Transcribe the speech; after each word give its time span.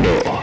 Tornado. 0.00 0.42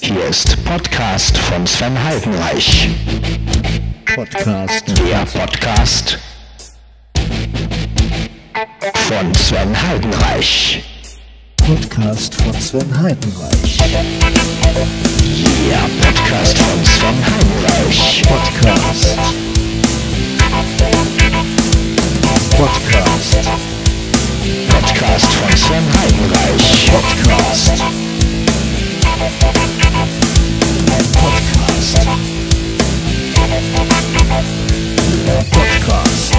Hier 0.00 0.24
ist 0.24 0.64
Podcast 0.64 1.36
von 1.36 1.66
Sven 1.66 2.02
Heidenreich. 2.02 2.88
Podcast. 4.14 4.84
Der 4.88 5.26
Podcast 5.26 6.18
von 9.08 9.34
Sven 9.34 9.82
Heidenreich. 9.88 10.82
Podcast 11.56 12.34
von 12.36 12.54
Sven 12.54 13.02
Heidenreich. 13.02 13.76
Der 15.68 15.84
Podcast 16.00 16.58
von 16.58 16.84
Sven 16.84 17.26
Heidenreich. 17.26 18.22
Podcast. 18.22 19.18
Podcast. 22.56 23.69
Podcast 25.10 25.34
von 25.34 25.50
Sven 25.56 25.82
Heidenreich. 25.98 26.88
Podcast. 26.92 27.82
Podcast. 31.18 32.06
Podcast. 35.50 36.30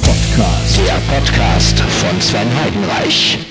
Podcast. 0.00 0.80
Der 0.86 0.98
Podcast 1.14 1.76
von 1.80 2.16
Sven 2.22 2.48
Heidenreich. 2.62 3.46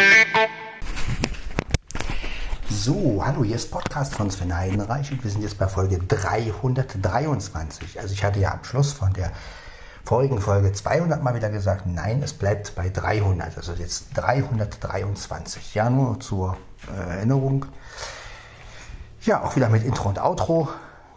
So, 2.72 3.22
hallo, 3.24 3.44
hier 3.44 3.56
ist 3.56 3.70
Podcast 3.70 4.16
von 4.16 4.32
Sven 4.32 4.58
Heidenreich 4.58 5.12
und 5.12 5.24
wir 5.24 5.30
sind 5.30 5.44
jetzt 5.44 5.60
bei 5.60 5.68
Folge 5.68 6.00
323. 6.00 8.00
Also 8.00 8.16
ich 8.16 8.24
hatte 8.24 8.40
ja 8.40 8.54
am 8.54 8.64
Schluss 8.64 8.94
von 8.94 9.14
der 9.14 9.32
vorigen 10.08 10.40
Folge 10.40 10.72
200 10.72 11.22
mal 11.22 11.36
wieder 11.36 11.50
gesagt, 11.50 11.86
nein, 11.86 12.24
es 12.24 12.32
bleibt 12.32 12.76
bei 12.76 12.88
300, 12.88 13.58
also 13.58 13.74
jetzt 13.74 14.06
323. 14.14 15.76
Ja, 15.76 15.90
nur 15.90 16.18
zur 16.22 16.56
äh, 16.90 17.16
Erinnerung. 17.18 17.66
Ja, 19.24 19.44
auch 19.44 19.58
wieder 19.58 19.68
mit 19.68 19.84
Intro 19.84 20.08
und 20.08 20.18
Outro, 20.18 20.70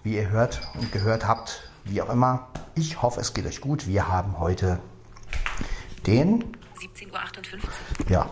wie 0.02 0.16
ihr 0.16 0.30
hört 0.30 0.60
und 0.74 0.90
gehört 0.90 1.24
habt, 1.24 1.70
wie 1.84 2.02
auch 2.02 2.10
immer. 2.10 2.48
Ich 2.74 3.00
hoffe, 3.00 3.20
es 3.20 3.32
geht 3.32 3.46
euch 3.46 3.60
gut. 3.60 3.86
Wir 3.86 4.08
haben 4.08 4.40
heute 4.40 4.80
den 6.08 6.56
17.58 6.80 7.12
Uhr. 7.12 8.10
ja, 8.10 8.28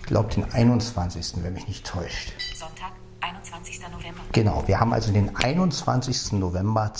ich 0.00 0.06
glaube 0.06 0.34
den 0.34 0.52
21., 0.52 1.34
wenn 1.44 1.52
mich 1.52 1.68
nicht 1.68 1.86
täuscht. 1.86 2.32
Sonntag, 2.58 2.90
21. 3.20 3.80
November. 3.92 4.22
Genau, 4.32 4.64
wir 4.66 4.80
haben 4.80 4.92
also 4.92 5.12
den 5.12 5.36
21. 5.36 6.32
November 6.32 6.92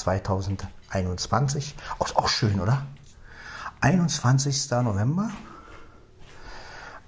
2021. 0.95 1.75
Auch, 1.99 2.15
auch 2.17 2.29
schön, 2.29 2.61
oder? 2.61 2.87
21. 3.81 4.71
November. 4.71 5.31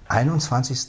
21. 0.09 0.87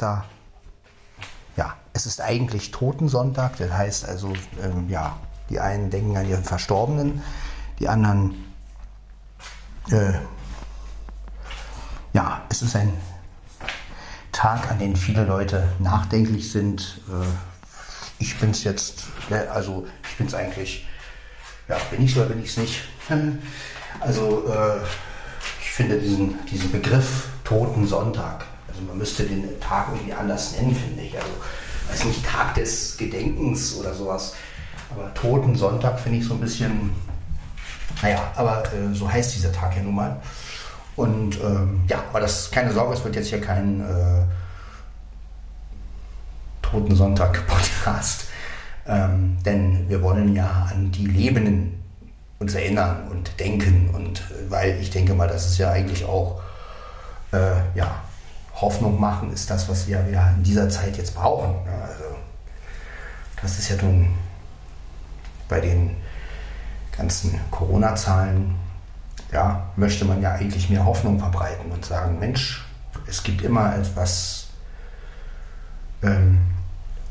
Ja, 1.57 1.77
es 1.93 2.07
ist 2.07 2.21
eigentlich 2.21 2.71
Totensonntag. 2.71 3.57
Das 3.59 3.71
heißt 3.71 4.05
also, 4.09 4.33
ähm, 4.63 4.89
ja, 4.89 5.17
die 5.49 5.61
einen 5.61 5.91
denken 5.91 6.17
an 6.17 6.29
ihren 6.29 6.45
Verstorbenen, 6.45 7.23
die 7.79 7.89
anderen, 7.89 8.45
äh, 9.91 10.13
ja, 12.13 12.43
es 12.49 12.63
ist 12.63 12.77
ein 12.77 12.93
Tag, 14.33 14.71
an 14.71 14.79
dem 14.79 14.95
viele 14.95 15.25
Leute 15.25 15.69
nachdenklich 15.79 16.53
sind. 16.53 17.01
Äh, 17.09 17.27
ich 18.19 18.39
bin 18.39 18.51
es 18.51 18.65
jetzt, 18.65 19.05
ne, 19.31 19.49
also 19.51 19.87
ich 20.11 20.17
bin 20.17 20.27
es 20.27 20.35
eigentlich, 20.35 20.87
ja, 21.69 21.77
bin 21.91 22.05
ich 22.05 22.17
oder 22.17 22.27
bin 22.27 22.43
ich 22.43 22.51
es 22.51 22.57
nicht? 22.57 22.81
Also 24.01 24.45
äh, 24.49 24.79
ich 25.61 25.71
finde 25.71 25.99
diesen, 25.99 26.45
diesen 26.47 26.71
Begriff 26.73 27.29
Toten 27.45 27.87
Sonntag, 27.87 28.45
also 28.69 28.83
man 28.83 28.99
müsste 28.99 29.25
den 29.25 29.59
Tag 29.61 29.89
irgendwie 29.93 30.13
anders 30.13 30.53
nennen, 30.53 30.75
finde 30.75 31.03
ich. 31.03 31.17
Also 31.17 31.29
weiß 31.91 32.05
nicht, 32.05 32.25
Tag 32.25 32.55
des 32.55 32.97
Gedenkens 32.97 33.77
oder 33.77 33.95
sowas. 33.95 34.35
Aber 34.91 35.13
Toten 35.15 35.55
Sonntag 35.57 35.99
finde 36.01 36.19
ich 36.19 36.27
so 36.27 36.35
ein 36.35 36.41
bisschen, 36.41 36.91
naja, 38.03 38.31
aber 38.37 38.63
äh, 38.73 38.95
so 38.95 39.11
heißt 39.11 39.35
dieser 39.35 39.53
Tag 39.53 39.77
ja 39.77 39.83
nun 39.83 39.95
mal. 39.95 40.21
Und 40.97 41.41
ähm, 41.41 41.85
ja, 41.89 42.03
aber 42.11 42.21
das 42.21 42.51
keine 42.51 42.73
Sorge, 42.73 42.95
es 42.95 43.05
wird 43.05 43.17
jetzt 43.17 43.29
hier 43.29 43.41
kein 43.41 43.81
äh, 43.81 44.25
Toten 46.63 46.95
Sonntag 46.95 47.47
Podcast. 47.47 48.28
Ähm, 48.89 49.37
denn 49.45 49.89
wir 49.89 50.03
wollen 50.03 50.35
ja 50.35 50.69
an 50.71 50.91
die 50.91 51.07
Lebenden 51.07 51.83
uns 52.39 52.55
erinnern 52.55 53.09
und 53.11 53.39
denken. 53.39 53.91
Und 53.95 54.21
äh, 54.21 54.51
weil 54.51 54.81
ich 54.81 54.91
denke 54.91 55.15
mal, 55.15 55.29
das 55.29 55.47
ist 55.47 55.59
ja 55.59 55.71
eigentlich 55.71 56.05
auch 56.05 56.41
äh, 57.33 57.57
ja, 57.75 58.03
Hoffnung 58.55 58.99
machen, 58.99 59.33
ist 59.33 59.51
das, 59.51 59.69
was 59.69 59.87
wir 59.87 60.09
ja 60.11 60.31
in 60.31 60.43
dieser 60.43 60.69
Zeit 60.69 60.97
jetzt 60.97 61.15
brauchen. 61.15 61.55
Ja, 61.67 61.83
also, 61.83 62.05
das 63.43 63.59
ist 63.59 63.69
ja 63.69 63.77
nun 63.83 64.09
bei 65.49 65.61
den 65.61 65.97
ganzen 66.97 67.39
Corona-Zahlen 67.51 68.55
ja, 69.33 69.71
möchte 69.77 70.05
man 70.05 70.23
ja 70.23 70.33
eigentlich 70.33 70.71
mehr 70.71 70.85
Hoffnung 70.85 71.19
verbreiten 71.19 71.71
und 71.71 71.85
sagen, 71.85 72.19
Mensch, 72.19 72.65
es 73.07 73.23
gibt 73.23 73.43
immer 73.43 73.77
etwas, 73.77 74.49
ähm, 76.03 76.41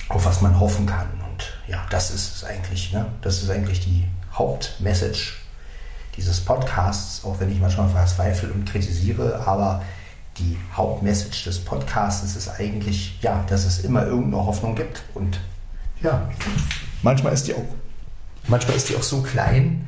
auf 0.09 0.25
was 0.25 0.41
man 0.41 0.59
hoffen 0.59 0.85
kann. 0.85 1.07
Und 1.37 1.53
ja, 1.67 1.85
das 1.91 2.09
ist 2.09 2.35
es 2.35 2.43
eigentlich. 2.43 2.91
Ne? 2.93 3.05
Das 3.21 3.43
ist 3.43 3.49
eigentlich 3.51 3.81
die 3.81 4.05
Hauptmessage 4.33 5.33
dieses 6.15 6.41
Podcasts, 6.41 7.23
auch 7.23 7.39
wenn 7.39 7.51
ich 7.51 7.59
manchmal 7.59 7.87
verzweifle 7.89 8.51
und 8.51 8.65
kritisiere, 8.65 9.43
aber 9.45 9.83
die 10.39 10.57
Hauptmessage 10.75 11.43
des 11.43 11.63
Podcasts 11.63 12.35
ist 12.35 12.49
eigentlich, 12.59 13.21
ja, 13.21 13.45
dass 13.49 13.65
es 13.65 13.79
immer 13.79 14.03
irgendeine 14.07 14.43
Hoffnung 14.45 14.75
gibt. 14.75 15.03
Und 15.13 15.39
ja, 16.01 16.27
manchmal 17.03 17.33
ist 17.33 17.47
die 17.47 17.53
auch, 17.53 17.65
manchmal 18.47 18.77
ist 18.77 18.89
die 18.89 18.95
auch 18.95 19.03
so 19.03 19.21
klein, 19.21 19.87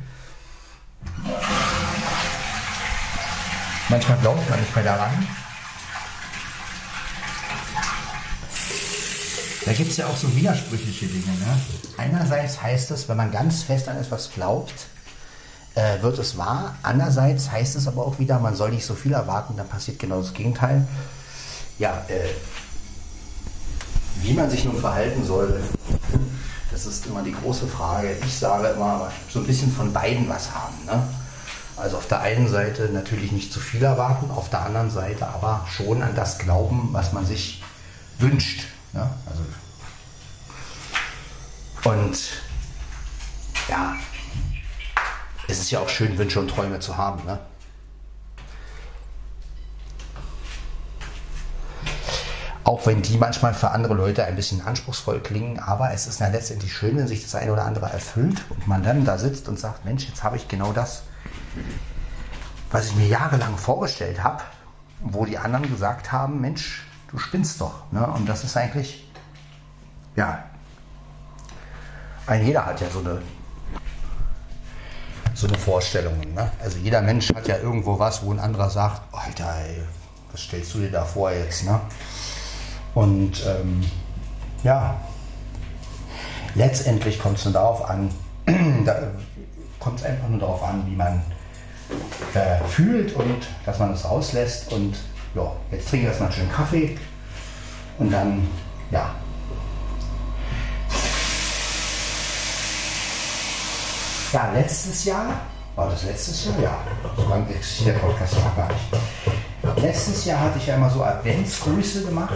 Manchmal 3.88 4.18
glaubt 4.18 4.48
man 4.48 4.60
nicht 4.60 4.76
mehr 4.76 4.84
daran. 4.84 5.10
Da 9.70 9.76
gibt 9.76 9.92
es 9.92 9.98
ja 9.98 10.08
auch 10.08 10.16
so 10.16 10.34
widersprüchliche 10.34 11.06
Dinge. 11.06 11.26
Ne? 11.26 11.60
Einerseits 11.96 12.60
heißt 12.60 12.90
es, 12.90 13.08
wenn 13.08 13.16
man 13.16 13.30
ganz 13.30 13.62
fest 13.62 13.88
an 13.88 13.96
etwas 13.98 14.32
glaubt, 14.34 14.74
äh, 15.76 16.02
wird 16.02 16.18
es 16.18 16.36
wahr. 16.36 16.74
Andererseits 16.82 17.52
heißt 17.52 17.76
es 17.76 17.86
aber 17.86 18.04
auch 18.04 18.18
wieder, 18.18 18.40
man 18.40 18.56
soll 18.56 18.72
nicht 18.72 18.84
so 18.84 18.96
viel 18.96 19.12
erwarten, 19.12 19.56
dann 19.56 19.68
passiert 19.68 20.00
genau 20.00 20.22
das 20.22 20.34
Gegenteil. 20.34 20.88
Ja, 21.78 22.04
äh, 22.08 22.30
wie 24.22 24.32
man 24.32 24.50
sich 24.50 24.64
nun 24.64 24.76
verhalten 24.76 25.24
soll, 25.24 25.60
das 26.72 26.86
ist 26.86 27.06
immer 27.06 27.22
die 27.22 27.30
große 27.32 27.68
Frage. 27.68 28.16
Ich 28.26 28.36
sage 28.36 28.70
immer, 28.70 29.12
so 29.28 29.38
ein 29.38 29.46
bisschen 29.46 29.70
von 29.70 29.92
beiden 29.92 30.28
was 30.28 30.52
haben. 30.52 30.84
Ne? 30.84 31.00
Also 31.76 31.98
auf 31.98 32.08
der 32.08 32.22
einen 32.22 32.48
Seite 32.48 32.90
natürlich 32.92 33.30
nicht 33.30 33.52
zu 33.52 33.60
viel 33.60 33.84
erwarten, 33.84 34.32
auf 34.32 34.50
der 34.50 34.62
anderen 34.62 34.90
Seite 34.90 35.28
aber 35.28 35.64
schon 35.70 36.02
an 36.02 36.16
das 36.16 36.40
glauben, 36.40 36.88
was 36.90 37.12
man 37.12 37.24
sich 37.24 37.62
wünscht. 38.18 38.64
Ja, 38.92 39.14
also 39.26 39.42
und 41.84 42.18
ja, 43.68 43.94
es 45.48 45.60
ist 45.60 45.70
ja 45.70 45.80
auch 45.80 45.88
schön, 45.88 46.18
Wünsche 46.18 46.40
und 46.40 46.48
Träume 46.48 46.78
zu 46.80 46.96
haben. 46.96 47.24
Ne? 47.24 47.38
Auch 52.64 52.86
wenn 52.86 53.02
die 53.02 53.16
manchmal 53.16 53.54
für 53.54 53.70
andere 53.70 53.94
Leute 53.94 54.24
ein 54.24 54.36
bisschen 54.36 54.60
anspruchsvoll 54.60 55.20
klingen, 55.20 55.58
aber 55.58 55.92
es 55.92 56.06
ist 56.06 56.20
ja 56.20 56.28
letztendlich 56.28 56.72
schön, 56.72 56.96
wenn 56.96 57.08
sich 57.08 57.22
das 57.22 57.34
eine 57.34 57.52
oder 57.52 57.64
andere 57.64 57.86
erfüllt 57.86 58.44
und 58.50 58.68
man 58.68 58.82
dann 58.82 59.04
da 59.04 59.18
sitzt 59.18 59.48
und 59.48 59.58
sagt, 59.58 59.84
Mensch, 59.84 60.06
jetzt 60.06 60.22
habe 60.22 60.36
ich 60.36 60.46
genau 60.46 60.72
das, 60.72 61.02
was 62.70 62.86
ich 62.86 62.94
mir 62.94 63.08
jahrelang 63.08 63.56
vorgestellt 63.56 64.22
habe, 64.22 64.42
wo 65.00 65.24
die 65.24 65.38
anderen 65.38 65.68
gesagt 65.70 66.12
haben, 66.12 66.40
Mensch, 66.40 66.84
du 67.08 67.18
spinnst 67.18 67.60
doch. 67.60 67.90
Ne? 67.90 68.06
Und 68.06 68.28
das 68.28 68.44
ist 68.44 68.56
eigentlich, 68.56 69.10
ja, 70.14 70.44
ein 72.30 72.46
jeder 72.46 72.64
hat 72.64 72.80
ja 72.80 72.88
so 72.88 73.00
eine, 73.00 73.20
so 75.34 75.48
eine 75.48 75.58
Vorstellung. 75.58 76.18
Ne? 76.32 76.50
Also 76.62 76.78
jeder 76.78 77.02
Mensch 77.02 77.28
hat 77.34 77.48
ja 77.48 77.58
irgendwo 77.58 77.98
was, 77.98 78.24
wo 78.24 78.32
ein 78.32 78.38
anderer 78.38 78.70
sagt, 78.70 79.02
Alter, 79.12 79.52
ey, 79.66 79.82
was 80.30 80.42
stellst 80.42 80.74
du 80.74 80.78
dir 80.78 80.92
da 80.92 81.04
vor 81.04 81.32
jetzt? 81.32 81.64
Ne? 81.64 81.80
Und 82.94 83.44
ähm, 83.46 83.82
ja, 84.62 84.96
letztendlich 86.54 87.18
kommt 87.18 87.38
es 87.38 87.44
nur 87.44 87.54
darauf 87.54 87.88
an, 87.88 88.10
da 88.84 89.10
kommt 89.80 89.98
es 89.98 90.06
einfach 90.06 90.28
nur 90.28 90.38
darauf 90.38 90.62
an, 90.62 90.86
wie 90.86 90.94
man 90.94 91.22
äh, 92.34 92.62
fühlt 92.68 93.12
und 93.16 93.48
dass 93.66 93.80
man 93.80 93.92
es 93.92 94.04
rauslässt. 94.04 94.72
Und 94.72 94.96
ja, 95.34 95.50
jetzt 95.72 95.88
trinke 95.88 96.06
ich 96.06 96.10
erstmal 96.10 96.30
schönen 96.30 96.52
Kaffee 96.52 96.96
und 97.98 98.12
dann, 98.12 98.46
ja. 98.92 99.14
Ja, 104.32 104.52
letztes 104.54 105.04
Jahr, 105.06 105.26
war 105.74 105.90
das 105.90 106.04
letztes 106.04 106.44
Jahr? 106.44 106.54
Ja. 106.62 107.28
lang 107.28 107.48
existiert 107.50 107.96
der 107.96 108.00
Podcast 108.00 108.36
auch 108.36 108.56
gar 108.56 108.68
nicht. 108.68 109.82
Letztes 109.82 110.24
Jahr 110.24 110.40
hatte 110.40 110.58
ich 110.58 110.68
ja 110.68 110.76
immer 110.76 110.88
so 110.88 111.02
Adventsgrüße 111.02 112.04
gemacht. 112.04 112.34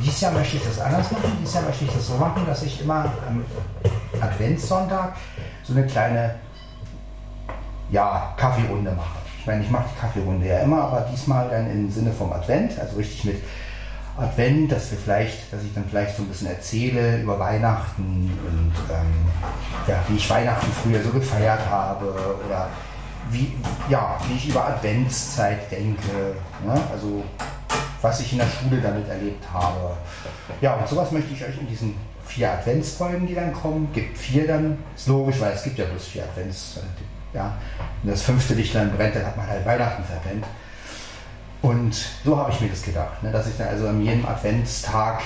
Dieses 0.00 0.20
Jahr 0.22 0.32
möchte 0.32 0.56
ich 0.56 0.64
das 0.64 0.80
anders 0.80 1.12
machen. 1.12 1.36
Dieses 1.40 1.54
Jahr 1.54 1.62
möchte 1.62 1.84
ich 1.84 1.92
das 1.92 2.08
so 2.08 2.14
machen, 2.14 2.44
dass 2.46 2.64
ich 2.64 2.80
immer 2.80 3.12
am 3.28 3.44
Adventssonntag 4.20 5.14
so 5.62 5.72
eine 5.72 5.86
kleine 5.86 6.34
ja, 7.92 8.34
Kaffeerunde 8.36 8.90
mache. 8.90 9.18
Ich 9.38 9.46
meine, 9.46 9.62
ich 9.62 9.70
mache 9.70 9.84
die 9.94 10.00
Kaffeerunde 10.00 10.46
ja 10.48 10.58
immer, 10.58 10.82
aber 10.82 11.06
diesmal 11.12 11.48
dann 11.48 11.70
im 11.70 11.90
Sinne 11.92 12.10
vom 12.10 12.32
Advent, 12.32 12.76
also 12.80 12.96
richtig 12.96 13.24
mit 13.24 13.36
Advent, 14.18 14.72
dass 14.72 14.90
wir 14.90 14.98
vielleicht, 14.98 15.52
dass 15.52 15.62
ich 15.62 15.74
dann 15.74 15.84
vielleicht 15.88 16.16
so 16.16 16.22
ein 16.22 16.28
bisschen 16.28 16.48
erzähle 16.48 17.20
über 17.20 17.38
Weihnachten 17.38 18.30
und 18.48 18.72
ähm, 18.90 19.12
ja, 19.86 20.02
wie 20.08 20.16
ich 20.16 20.30
Weihnachten 20.30 20.70
früher 20.82 21.02
so 21.02 21.10
gefeiert 21.10 21.60
habe 21.68 22.06
oder 22.46 22.68
wie, 23.30 23.52
ja, 23.88 24.18
wie 24.28 24.36
ich 24.36 24.48
über 24.48 24.66
Adventszeit 24.66 25.70
denke. 25.70 26.36
Ne? 26.64 26.80
Also 26.90 27.22
was 28.02 28.20
ich 28.20 28.32
in 28.32 28.38
der 28.38 28.46
Schule 28.46 28.80
damit 28.80 29.08
erlebt 29.08 29.44
habe. 29.52 29.96
Ja, 30.60 30.74
und 30.74 30.88
sowas 30.88 31.10
möchte 31.12 31.32
ich 31.32 31.44
euch 31.44 31.58
in 31.58 31.66
diesen 31.66 31.96
vier 32.24 32.52
Adventsfolgen, 32.52 33.26
die 33.26 33.34
dann 33.34 33.52
kommen, 33.52 33.88
gibt 33.92 34.16
vier 34.16 34.46
dann, 34.46 34.78
ist 34.94 35.08
logisch, 35.08 35.40
weil 35.40 35.52
es 35.52 35.62
gibt 35.62 35.78
ja 35.78 35.84
bloß 35.86 36.06
vier 36.06 36.24
Advents. 36.24 36.80
Ja, 37.32 37.54
wenn 38.02 38.12
das 38.12 38.22
fünfte 38.22 38.54
Lichtlein 38.54 38.92
brennt, 38.96 39.16
dann 39.16 39.26
hat 39.26 39.36
man 39.36 39.46
halt 39.46 39.64
Weihnachten 39.66 40.04
verpennt. 40.04 40.44
Und 41.66 41.96
so 42.24 42.36
habe 42.36 42.52
ich 42.52 42.60
mir 42.60 42.68
das 42.68 42.82
gedacht, 42.82 43.20
ne, 43.24 43.32
dass 43.32 43.48
ich 43.48 43.56
dann 43.56 43.66
also 43.66 43.88
an 43.88 44.00
jedem 44.00 44.24
Adventstag 44.24 45.20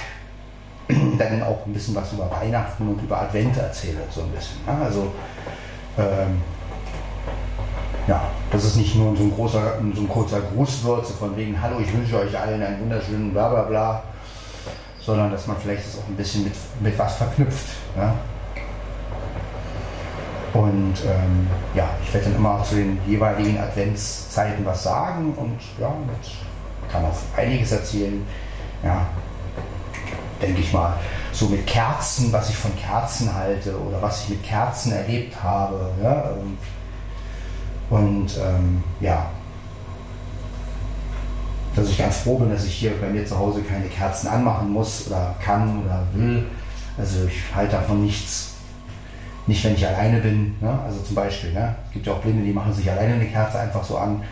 dann 1.18 1.42
auch 1.42 1.66
ein 1.66 1.72
bisschen 1.74 1.94
was 1.94 2.14
über 2.14 2.30
Weihnachten 2.30 2.88
und 2.88 3.02
über 3.02 3.20
Advent 3.20 3.58
erzähle, 3.58 4.00
so 4.10 4.22
ein 4.22 4.30
bisschen. 4.30 4.56
Ne? 4.64 4.72
Also, 4.82 5.12
ähm, 5.98 6.40
ja, 8.06 8.22
dass 8.50 8.64
es 8.64 8.76
nicht 8.76 8.94
nur 8.94 9.14
so 9.14 9.24
ein, 9.24 9.34
großer, 9.34 9.74
so 9.94 10.00
ein 10.00 10.08
kurzer 10.08 10.40
Gruß 10.40 10.82
wird, 10.84 11.06
so 11.06 11.12
von 11.12 11.36
wegen, 11.36 11.60
hallo, 11.60 11.78
ich 11.78 11.92
wünsche 11.92 12.18
euch 12.18 12.38
allen 12.38 12.62
einen 12.62 12.80
wunderschönen 12.80 13.32
bla 13.32 13.50
bla 13.50 13.62
bla, 13.64 14.02
sondern 14.98 15.30
dass 15.30 15.46
man 15.46 15.58
vielleicht 15.58 15.86
das 15.86 15.98
auch 15.98 16.08
ein 16.08 16.16
bisschen 16.16 16.44
mit, 16.44 16.54
mit 16.80 16.98
was 16.98 17.16
verknüpft. 17.16 17.66
Ja? 17.94 18.14
Und 20.52 20.94
ähm, 21.06 21.46
ja, 21.74 21.88
ich 22.02 22.12
werde 22.12 22.26
dann 22.26 22.36
immer 22.36 22.62
zu 22.64 22.74
den 22.74 22.98
jeweiligen 23.06 23.58
Adventszeiten 23.58 24.66
was 24.66 24.82
sagen 24.82 25.32
und 25.34 25.58
ja, 25.78 25.86
und 25.86 26.08
kann 26.90 27.04
auch 27.04 27.38
einiges 27.38 27.72
erzählen. 27.72 28.26
Ja, 28.82 29.06
denke 30.42 30.60
ich 30.60 30.72
mal. 30.72 30.94
So 31.32 31.46
mit 31.46 31.66
Kerzen, 31.66 32.32
was 32.32 32.50
ich 32.50 32.56
von 32.56 32.74
Kerzen 32.76 33.32
halte 33.32 33.78
oder 33.78 34.02
was 34.02 34.24
ich 34.24 34.30
mit 34.30 34.42
Kerzen 34.42 34.92
erlebt 34.92 35.40
habe. 35.40 35.92
Ja, 36.02 36.30
ähm, 36.32 36.58
und 37.90 38.36
ähm, 38.38 38.82
ja, 39.00 39.26
dass 41.76 41.88
ich 41.88 41.98
ganz 41.98 42.18
froh 42.18 42.38
bin, 42.38 42.50
dass 42.50 42.64
ich 42.64 42.74
hier 42.74 42.92
bei 43.00 43.08
mir 43.08 43.24
zu 43.24 43.38
Hause 43.38 43.62
keine 43.62 43.86
Kerzen 43.86 44.28
anmachen 44.28 44.70
muss 44.70 45.06
oder 45.06 45.34
kann 45.42 45.84
oder 45.84 46.02
will. 46.12 46.46
Also 46.98 47.26
ich 47.26 47.54
halte 47.54 47.76
davon 47.76 48.04
nichts. 48.04 48.54
Nicht, 49.46 49.64
wenn 49.64 49.74
ich 49.74 49.86
alleine 49.86 50.18
bin. 50.18 50.56
Ne? 50.60 50.78
Also 50.84 51.00
zum 51.00 51.14
Beispiel, 51.14 51.52
ne? 51.52 51.74
es 51.86 51.92
gibt 51.92 52.06
ja 52.06 52.12
auch 52.12 52.20
Blinde, 52.20 52.44
die 52.44 52.52
machen 52.52 52.72
sich 52.72 52.90
alleine 52.90 53.14
eine 53.14 53.26
Kerze 53.26 53.58
einfach 53.58 53.82
so 53.82 53.96
an. 53.98 54.22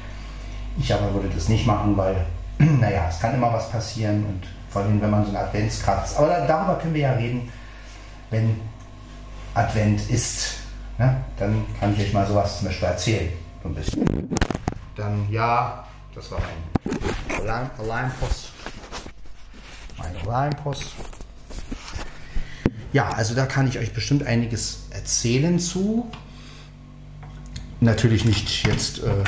Ich 0.78 0.92
aber 0.92 1.12
würde 1.12 1.28
das 1.34 1.48
nicht 1.48 1.66
machen, 1.66 1.96
weil, 1.96 2.26
naja, 2.58 3.06
es 3.08 3.18
kann 3.20 3.34
immer 3.34 3.52
was 3.52 3.70
passieren 3.70 4.24
und 4.26 4.42
vor 4.70 4.82
allem, 4.82 5.00
wenn 5.00 5.10
man 5.10 5.24
so 5.24 5.28
einen 5.28 5.38
Adventskratz. 5.38 6.16
Aber 6.16 6.28
da, 6.28 6.46
darüber 6.46 6.76
können 6.76 6.94
wir 6.94 7.00
ja 7.00 7.12
reden, 7.12 7.50
wenn 8.30 8.60
Advent 9.54 10.08
ist. 10.10 10.58
Ne? 10.98 11.16
Dann 11.38 11.64
kann 11.80 11.94
ich 11.94 12.00
euch 12.00 12.12
mal 12.12 12.26
sowas 12.26 12.58
zum 12.58 12.68
Beispiel 12.68 12.88
erzählen. 12.88 13.32
So 13.62 13.68
ein 13.68 13.74
bisschen. 13.74 14.36
Dann, 14.94 15.26
ja, 15.30 15.84
das 16.14 16.30
war 16.30 16.38
mein 16.40 17.40
Alarm, 17.40 17.70
Alarmpost. 17.78 18.52
Mein 19.96 20.16
Alarmpost. 20.24 20.94
Ja, 22.92 23.10
also 23.10 23.34
da 23.34 23.46
kann 23.46 23.68
ich 23.68 23.78
euch 23.78 23.92
bestimmt 23.92 24.26
einiges 24.26 24.86
erzählen 24.90 25.58
zu. 25.58 26.10
Natürlich 27.80 28.24
nicht 28.24 28.66
jetzt 28.66 29.00
äh, 29.00 29.24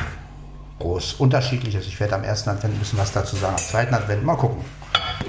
groß 0.79 1.15
unterschiedlich. 1.15 1.77
Also 1.77 1.89
ich 1.89 2.01
werde 2.01 2.15
am 2.15 2.25
ersten 2.25 2.51
Advent 2.51 2.75
ein 2.75 2.79
bisschen 2.79 2.99
was 2.99 3.13
dazu 3.13 3.37
sagen, 3.37 3.55
am 3.55 3.63
zweiten 3.63 3.95
Advent 3.95 4.25
mal 4.25 4.37
gucken. 4.37 4.65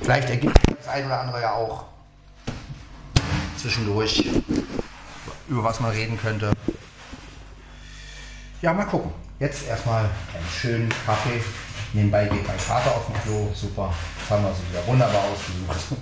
Vielleicht 0.02 0.30
ergibt 0.30 0.58
das 0.78 0.88
ein 0.88 1.06
oder 1.06 1.20
andere 1.20 1.42
ja 1.42 1.54
auch 1.54 1.86
zwischendurch, 3.58 4.26
über 5.48 5.64
was 5.64 5.80
man 5.80 5.92
reden 5.92 6.18
könnte. 6.18 6.52
Ja, 8.62 8.74
mal 8.74 8.86
gucken. 8.86 9.12
Jetzt 9.40 9.68
erstmal 9.68 10.04
einen 10.04 10.50
schönen 10.52 10.90
Kaffee. 11.06 11.42
Nebenbei 11.94 12.26
geht 12.26 12.48
mein 12.48 12.60
Vater 12.60 12.96
auf 12.96 13.08
dem 13.08 13.16
Klo. 13.24 13.52
Super. 13.54 13.94
Das 14.20 14.30
haben 14.30 14.44
wir 14.44 14.50
uns 14.50 14.60
wieder 14.70 14.88
wunderbar 14.88 15.22
ausgesucht. 15.24 16.00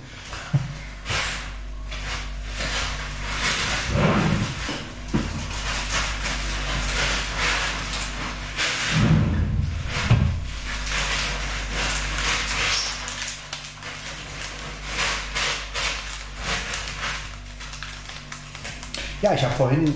Ja, 19.22 19.34
ich 19.34 19.42
habe 19.42 19.54
vorhin 19.54 19.94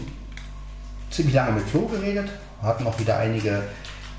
ziemlich 1.11 1.35
lange 1.35 1.53
mit 1.53 1.69
Flo 1.69 1.87
geredet, 1.87 2.29
hatten 2.62 2.87
auch 2.87 2.99
wieder 2.99 3.19
einige 3.19 3.62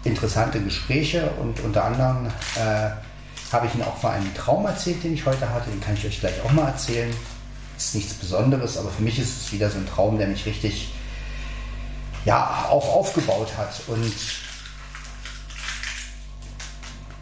interessante 0.03 0.59
Gespräche 0.61 1.29
und 1.41 1.59
unter 1.59 1.85
anderem 1.85 2.27
äh, 2.55 2.89
habe 3.51 3.67
ich 3.67 3.75
ihn 3.75 3.83
auch 3.83 3.97
von 3.97 4.11
einem 4.11 4.33
Traum 4.33 4.65
erzählt, 4.65 5.03
den 5.03 5.13
ich 5.13 5.25
heute 5.25 5.49
hatte. 5.49 5.69
Den 5.69 5.81
kann 5.81 5.93
ich 5.93 6.05
euch 6.05 6.19
gleich 6.19 6.41
auch 6.43 6.51
mal 6.51 6.67
erzählen. 6.67 7.13
Ist 7.77 7.93
nichts 7.93 8.13
Besonderes, 8.15 8.77
aber 8.77 8.89
für 8.89 9.03
mich 9.03 9.19
ist 9.19 9.41
es 9.41 9.51
wieder 9.51 9.69
so 9.69 9.77
ein 9.77 9.87
Traum, 9.87 10.17
der 10.17 10.27
mich 10.27 10.45
richtig 10.45 10.91
ja 12.23 12.65
auch 12.69 12.95
aufgebaut 12.95 13.49
hat 13.57 13.81
und 13.87 14.11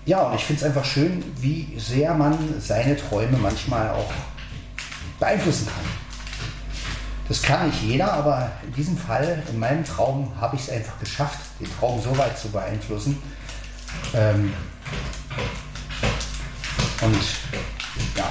ja, 0.06 0.22
und 0.24 0.36
ich 0.36 0.44
finde 0.44 0.62
es 0.62 0.68
einfach 0.68 0.84
schön, 0.84 1.24
wie 1.40 1.78
sehr 1.78 2.14
man 2.14 2.38
seine 2.60 2.98
Träume 2.98 3.38
manchmal 3.38 3.90
auch 3.92 4.12
beeinflussen 5.20 5.66
kann. 5.66 6.13
Das 7.28 7.42
kann 7.42 7.68
nicht 7.68 7.82
jeder, 7.82 8.12
aber 8.12 8.52
in 8.66 8.74
diesem 8.74 8.98
Fall, 8.98 9.42
in 9.50 9.60
meinem 9.60 9.86
Traum, 9.86 10.32
habe 10.40 10.56
ich 10.56 10.64
es 10.64 10.70
einfach 10.70 11.00
geschafft, 11.00 11.40
den 11.60 11.68
Traum 11.80 12.02
so 12.02 12.16
weit 12.18 12.38
zu 12.38 12.50
beeinflussen. 12.50 13.22
Ähm 14.14 14.54
und 17.02 17.24
ja, 18.16 18.30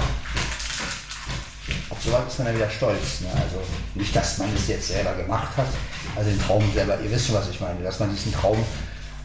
auf 1.89 2.01
sowas 2.03 2.23
ist 2.27 2.37
man 2.39 2.47
dann 2.47 2.55
wieder 2.55 2.69
stolz. 2.69 3.21
Ne? 3.21 3.29
Also 3.33 3.61
nicht, 3.95 4.15
dass 4.15 4.37
man 4.37 4.53
es 4.55 4.67
jetzt 4.67 4.87
selber 4.87 5.13
gemacht 5.13 5.57
hat, 5.57 5.67
also 6.15 6.29
den 6.29 6.41
Traum 6.41 6.63
selber, 6.73 6.99
ihr 6.99 7.11
wisst 7.11 7.27
schon, 7.27 7.35
was 7.35 7.49
ich 7.49 7.59
meine, 7.59 7.81
dass 7.81 7.99
man 7.99 8.11
diesen 8.11 8.33
Traum 8.33 8.63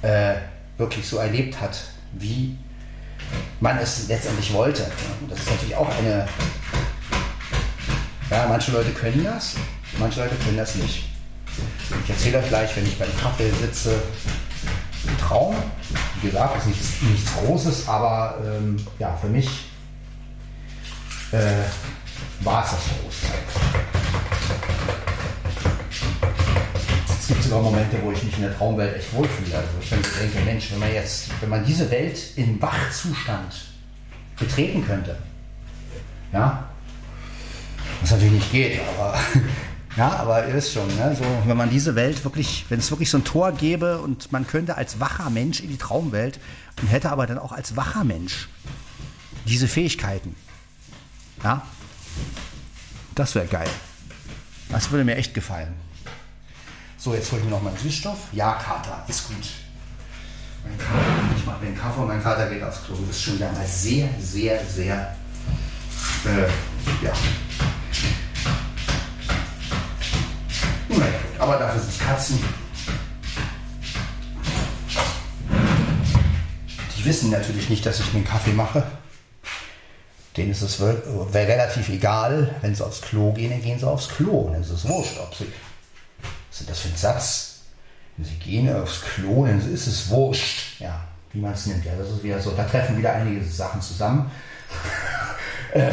äh, 0.03 0.35
wirklich 0.77 1.07
so 1.07 1.19
erlebt 1.19 1.61
hat, 1.61 1.79
wie 2.13 2.57
man 3.61 3.79
es 3.79 4.09
letztendlich 4.09 4.53
wollte. 4.53 4.83
Ne? 4.83 5.29
Das 5.29 5.41
ist 5.41 5.51
natürlich 5.51 5.77
auch 5.77 5.91
eine 5.99 6.27
ja, 8.31 8.47
manche 8.49 8.73
Leute 8.73 8.91
können 8.91 9.25
das, 9.25 9.57
manche 9.99 10.21
Leute 10.21 10.37
können 10.45 10.57
das 10.57 10.75
nicht. 10.75 11.05
Ich 12.05 12.11
erzähle 12.11 12.39
euch 12.39 12.49
gleich, 12.49 12.77
wenn 12.77 12.87
ich 12.87 12.99
beim 12.99 13.17
Kaffee 13.19 13.51
sitze, 13.51 14.01
ein 15.07 15.19
Traum. 15.19 15.57
Wie 16.21 16.29
gesagt, 16.29 16.59
ist 16.59 16.67
nichts, 16.67 17.03
nichts 17.03 17.33
Großes, 17.35 17.89
aber 17.89 18.39
ähm, 18.45 18.77
ja, 18.99 19.17
für 19.17 19.29
mich 19.29 19.49
äh, 21.33 21.65
war 22.41 22.65
es 22.65 22.71
das 22.71 22.81
Großteil. 23.03 23.39
Es 27.09 27.27
gibt 27.29 27.43
sogar 27.43 27.63
Momente, 27.63 27.97
wo 28.03 28.13
ich 28.13 28.23
mich 28.23 28.35
in 28.37 28.43
der 28.43 28.57
Traumwelt 28.57 28.97
echt 28.97 29.13
wohlfühle. 29.13 29.57
Also 29.57 29.69
ich 29.81 29.89
denke, 29.91 30.41
Mensch, 30.45 30.71
wenn 30.73 30.79
man 30.79 30.93
jetzt, 30.93 31.29
wenn 31.41 31.51
man 31.51 31.65
diese 31.65 31.91
Welt 31.91 32.19
in 32.37 32.61
Wachzustand 32.61 33.55
betreten 34.39 34.87
könnte, 34.87 35.19
ja, 36.33 36.68
was 38.01 38.11
natürlich 38.11 38.35
nicht 38.35 38.53
geht, 38.53 38.81
aber 38.97 39.19
ja, 39.97 40.11
aber 40.17 40.47
ihr 40.47 40.55
wisst 40.55 40.73
schon, 40.73 40.87
ne? 40.97 41.17
so, 41.17 41.25
wenn 41.47 41.57
man 41.57 41.71
diese 41.71 41.95
Welt 41.95 42.23
wirklich, 42.25 42.65
wenn 42.69 42.79
es 42.79 42.91
wirklich 42.91 43.11
so 43.11 43.19
ein 43.19 43.25
Tor 43.25 43.53
gäbe 43.53 43.99
und 43.99 44.31
man 44.33 44.47
könnte 44.47 44.77
als 44.77 45.01
wacher 45.01 45.31
Mensch 45.31 45.61
in 45.61 45.69
die 45.69 45.79
Traumwelt 45.79 46.39
und 46.81 46.89
hätte 46.89 47.11
aber 47.11 47.27
dann 47.27 47.39
auch 47.39 47.53
als 47.53 47.77
wacher 47.77 48.05
Mensch 48.05 48.49
diese 49.47 49.67
Fähigkeiten. 49.67 50.35
Ja, 51.43 51.63
das 53.15 53.35
wäre 53.35 53.47
geil. 53.47 53.69
Das 54.69 54.91
würde 54.91 55.05
mir 55.05 55.17
echt 55.17 55.35
gefallen. 55.35 55.75
So, 56.99 57.15
jetzt 57.15 57.31
hole 57.31 57.41
ich 57.41 57.45
mir 57.47 57.53
noch 57.53 57.63
meinen 57.63 57.79
Süßstoff. 57.79 58.19
Ja, 58.33 58.55
Kater, 58.55 59.05
ist 59.09 59.29
gut. 59.29 59.37
Mein 60.65 60.77
Kater, 60.77 61.37
ich 61.37 61.47
mache 61.47 61.61
mir 61.61 61.69
einen 61.69 61.79
Kaffee 61.79 62.01
und 62.01 62.09
mein 62.09 62.23
Kater 62.23 62.51
geht 62.51 62.63
aufs 62.63 62.85
Klo. 62.85 62.97
Das 63.07 63.17
ist 63.17 63.23
schon 63.23 63.35
wieder 63.35 63.53
mal 63.53 63.67
sehr, 63.67 64.09
sehr, 64.21 64.65
sehr, 64.65 65.17
äh, 66.25 67.05
ja, 67.05 67.13
aber 71.39 71.57
dafür 71.59 71.81
sind 71.81 72.01
Katzen. 72.01 72.39
wissen 77.09 77.31
natürlich 77.31 77.71
nicht, 77.71 77.87
dass 77.87 77.99
ich 77.99 78.13
mir 78.13 78.19
einen 78.19 78.29
Kaffee 78.29 78.53
mache. 78.53 78.85
Denen 80.37 80.53
ist 80.53 80.63
es 80.63 80.81
relativ 80.81 81.89
egal. 81.89 82.55
Wenn 82.61 82.75
sie 82.75 82.85
aufs 82.85 83.01
Klo 83.01 83.33
gehen, 83.33 83.51
dann 83.51 83.63
gehen 83.63 83.79
sie 83.79 83.89
aufs 83.89 84.09
Klo. 84.11 84.51
Dann 84.53 84.61
ist 84.61 84.71
es 84.71 84.87
wurscht, 84.87 85.19
ob 85.19 85.35
sie. 85.35 85.47
Was 86.51 86.61
ist 86.61 86.71
das 86.71 86.79
für 86.81 86.89
ein 86.89 86.97
Satz? 86.97 87.61
Wenn 88.17 88.27
sie 88.27 88.37
gehen 88.37 88.73
aufs 88.73 89.01
Klo, 89.01 89.47
dann 89.47 89.59
ist 89.73 89.87
es 89.87 90.11
wurscht. 90.11 90.81
Ja, 90.81 91.01
wie 91.33 91.41
man 91.41 91.55
es 91.55 91.67
nimmt. 91.67 91.85
Ja, 91.85 91.93
das 91.99 92.11
ist 92.11 92.23
wieder 92.23 92.41
so. 92.41 92.51
Da 92.51 92.65
treffen 92.65 92.99
wieder 92.99 93.13
einige 93.15 93.45
Sachen 93.45 93.81
zusammen. 93.81 94.31
Äh, 95.75 95.93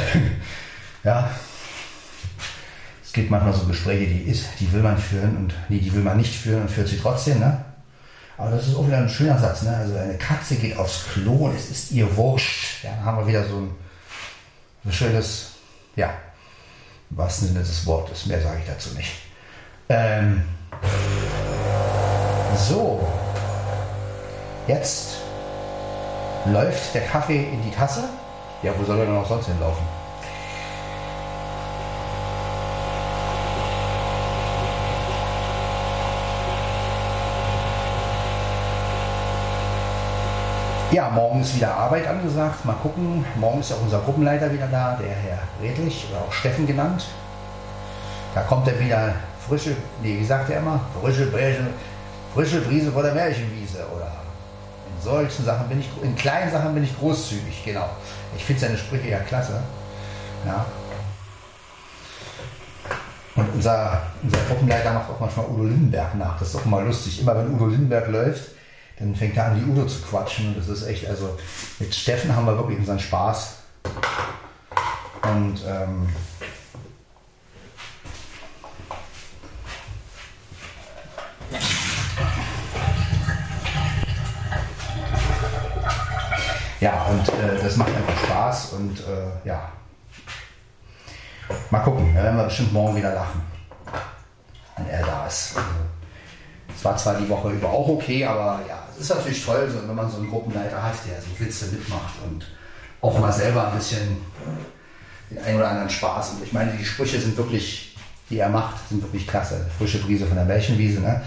ja. 1.04 1.30
Gibt 3.16 3.32
manchmal 3.32 3.54
so 3.54 3.66
Gespräche, 3.66 4.08
die 4.08 4.24
ist, 4.24 4.46
die 4.60 4.70
will 4.74 4.82
man 4.82 4.98
führen 4.98 5.38
und 5.38 5.54
nee, 5.70 5.80
die 5.80 5.94
will 5.94 6.02
man 6.02 6.18
nicht 6.18 6.36
führen 6.36 6.64
und 6.64 6.70
führt 6.70 6.90
sie 6.90 7.00
trotzdem, 7.00 7.40
ne? 7.40 7.64
Aber 8.38 8.52
das 8.52 8.68
ist 8.68 8.76
auch 8.76 8.86
wieder 8.86 8.98
ein 8.98 9.08
schöner 9.08 9.40
Satz, 9.40 9.62
ne? 9.62 9.74
Also 9.74 9.96
eine 9.96 10.18
Katze 10.18 10.56
geht 10.56 10.78
aufs 10.78 11.06
Klo 11.14 11.46
und 11.46 11.56
es 11.56 11.72
ist 11.72 11.92
ihr 11.92 12.14
wurscht. 12.18 12.84
Ja, 12.84 12.90
dann 12.90 13.06
haben 13.06 13.20
wir 13.20 13.28
wieder 13.28 13.48
so 13.48 13.56
ein, 13.56 13.70
ein 14.84 14.92
schönes, 14.92 15.52
ja, 15.96 16.14
im 17.10 17.16
wahrsten 17.16 17.48
Sinne 17.48 17.62
des 17.62 17.86
Wortes. 17.86 18.26
Mehr 18.26 18.42
sage 18.42 18.60
ich 18.60 18.68
dazu 18.68 18.90
nicht. 18.96 19.14
Ähm, 19.88 20.44
so. 22.68 23.08
Jetzt 24.68 25.20
läuft 26.48 26.94
der 26.94 27.06
Kaffee 27.06 27.46
in 27.46 27.64
die 27.64 27.72
Tasse. 27.72 28.04
Ja, 28.62 28.74
wo 28.78 28.84
soll 28.84 29.00
er 29.00 29.06
denn 29.06 29.16
auch 29.16 29.30
sonst 29.30 29.46
hinlaufen? 29.46 29.86
Ja, 40.96 41.10
morgen 41.10 41.42
ist 41.42 41.54
wieder 41.54 41.76
Arbeit 41.76 42.08
angesagt. 42.08 42.64
Mal 42.64 42.78
gucken. 42.82 43.26
Morgen 43.36 43.60
ist 43.60 43.70
ja 43.70 43.76
unser 43.84 44.00
Gruppenleiter 44.00 44.50
wieder 44.54 44.68
da, 44.68 44.98
der 44.98 45.14
Herr 45.14 45.40
Redlich 45.62 46.08
oder 46.10 46.22
auch 46.22 46.32
Steffen 46.32 46.66
genannt. 46.66 47.06
Da 48.34 48.40
kommt 48.44 48.66
er 48.70 48.80
wieder 48.80 49.14
frische, 49.46 49.76
nee, 50.02 50.18
wie 50.18 50.24
sagt 50.24 50.50
er 50.50 50.60
immer? 50.60 50.80
Frische 51.02 51.26
Brise, 51.26 51.68
frische 52.34 52.62
Brise 52.62 52.94
vor 52.94 53.04
der 53.04 53.14
Märchenwiese. 53.14 53.86
Oder 53.94 54.10
in 54.88 55.04
solchen 55.04 55.44
Sachen 55.44 55.68
bin 55.68 55.82
ich, 55.82 55.90
in 56.02 56.16
kleinen 56.16 56.50
Sachen 56.50 56.74
bin 56.74 56.86
ich 56.86 56.98
großzügig, 56.98 57.66
genau. 57.66 57.90
Ich 58.38 58.46
finde 58.46 58.62
seine 58.62 58.78
Sprüche 58.78 59.10
ja 59.10 59.20
klasse. 59.20 59.60
Ja. 60.46 60.66
Und 63.36 63.50
unser, 63.54 64.02
unser 64.24 64.40
Gruppenleiter 64.48 64.94
macht 64.94 65.10
auch 65.10 65.20
manchmal 65.20 65.46
Udo 65.48 65.64
Lindenberg 65.64 66.16
nach. 66.16 66.40
Das 66.40 66.48
ist 66.48 66.56
doch 66.56 66.64
mal 66.64 66.86
lustig. 66.86 67.20
Immer 67.20 67.36
wenn 67.36 67.54
Udo 67.54 67.66
Lindenberg 67.66 68.08
läuft, 68.08 68.55
dann 69.00 69.16
fängt 69.16 69.36
er 69.38 69.46
an, 69.48 69.60
die 69.60 69.70
Udo 69.70 69.86
zu 69.86 70.02
quatschen. 70.02 70.50
Und 70.50 70.58
das 70.58 70.68
ist 70.68 70.84
echt, 70.88 71.08
also 71.08 71.38
mit 71.80 71.94
Steffen 71.94 72.36
haben 72.36 72.46
wir 72.46 72.58
wirklich 72.58 72.80
unseren 72.80 73.00
Spaß. 73.00 73.58
Und 75.24 75.60
ähm, 75.68 76.10
ja, 86.80 87.04
und 87.04 87.28
äh, 87.30 87.62
das 87.62 87.76
macht 87.78 87.90
einfach 87.90 88.18
Spaß 88.26 88.74
und 88.74 89.00
äh, 89.00 89.48
ja. 89.48 89.72
Mal 91.70 91.80
gucken, 91.80 92.14
da 92.16 92.24
werden 92.24 92.38
wir 92.38 92.46
bestimmt 92.46 92.74
morgen 92.74 92.96
wieder 92.96 93.14
lachen, 93.14 93.42
wenn 94.78 94.88
er 94.88 95.06
da 95.06 95.28
ist. 95.28 95.56
War 96.86 96.96
zwar 96.98 97.16
die 97.16 97.28
Woche 97.28 97.50
über 97.50 97.70
auch 97.70 97.88
okay, 97.88 98.24
aber 98.24 98.62
ja, 98.68 98.88
es 98.94 99.02
ist 99.02 99.10
natürlich 99.10 99.44
toll, 99.44 99.70
so, 99.72 99.88
wenn 99.88 99.96
man 99.96 100.10
so 100.10 100.18
einen 100.18 100.30
Gruppenleiter 100.30 100.82
hat, 100.82 100.94
der 101.08 101.20
so 101.22 101.28
Witze 101.40 101.66
mitmacht 101.68 102.14
und 102.26 102.46
auch 103.02 103.20
mal 103.20 103.32
selber 103.32 103.68
ein 103.68 103.76
bisschen 103.76 104.18
den 105.30 105.40
einen 105.40 105.58
oder 105.58 105.70
anderen 105.70 105.90
Spaß. 105.90 106.32
Und 106.32 106.44
ich 106.44 106.54
meine, 106.54 106.72
die 106.72 106.86
Sprüche 106.86 107.20
sind 107.20 107.36
wirklich, 107.38 107.96
die 108.30 108.38
er 108.38 108.50
macht, 108.50 108.76
sind 108.90 109.02
wirklich 109.02 109.28
klasse. 109.28 109.66
Frische 109.78 110.00
Brise 110.00 110.26
von 110.26 110.36
der 110.36 110.46
Märchenwiese, 110.46 111.02
ne? 111.02 111.22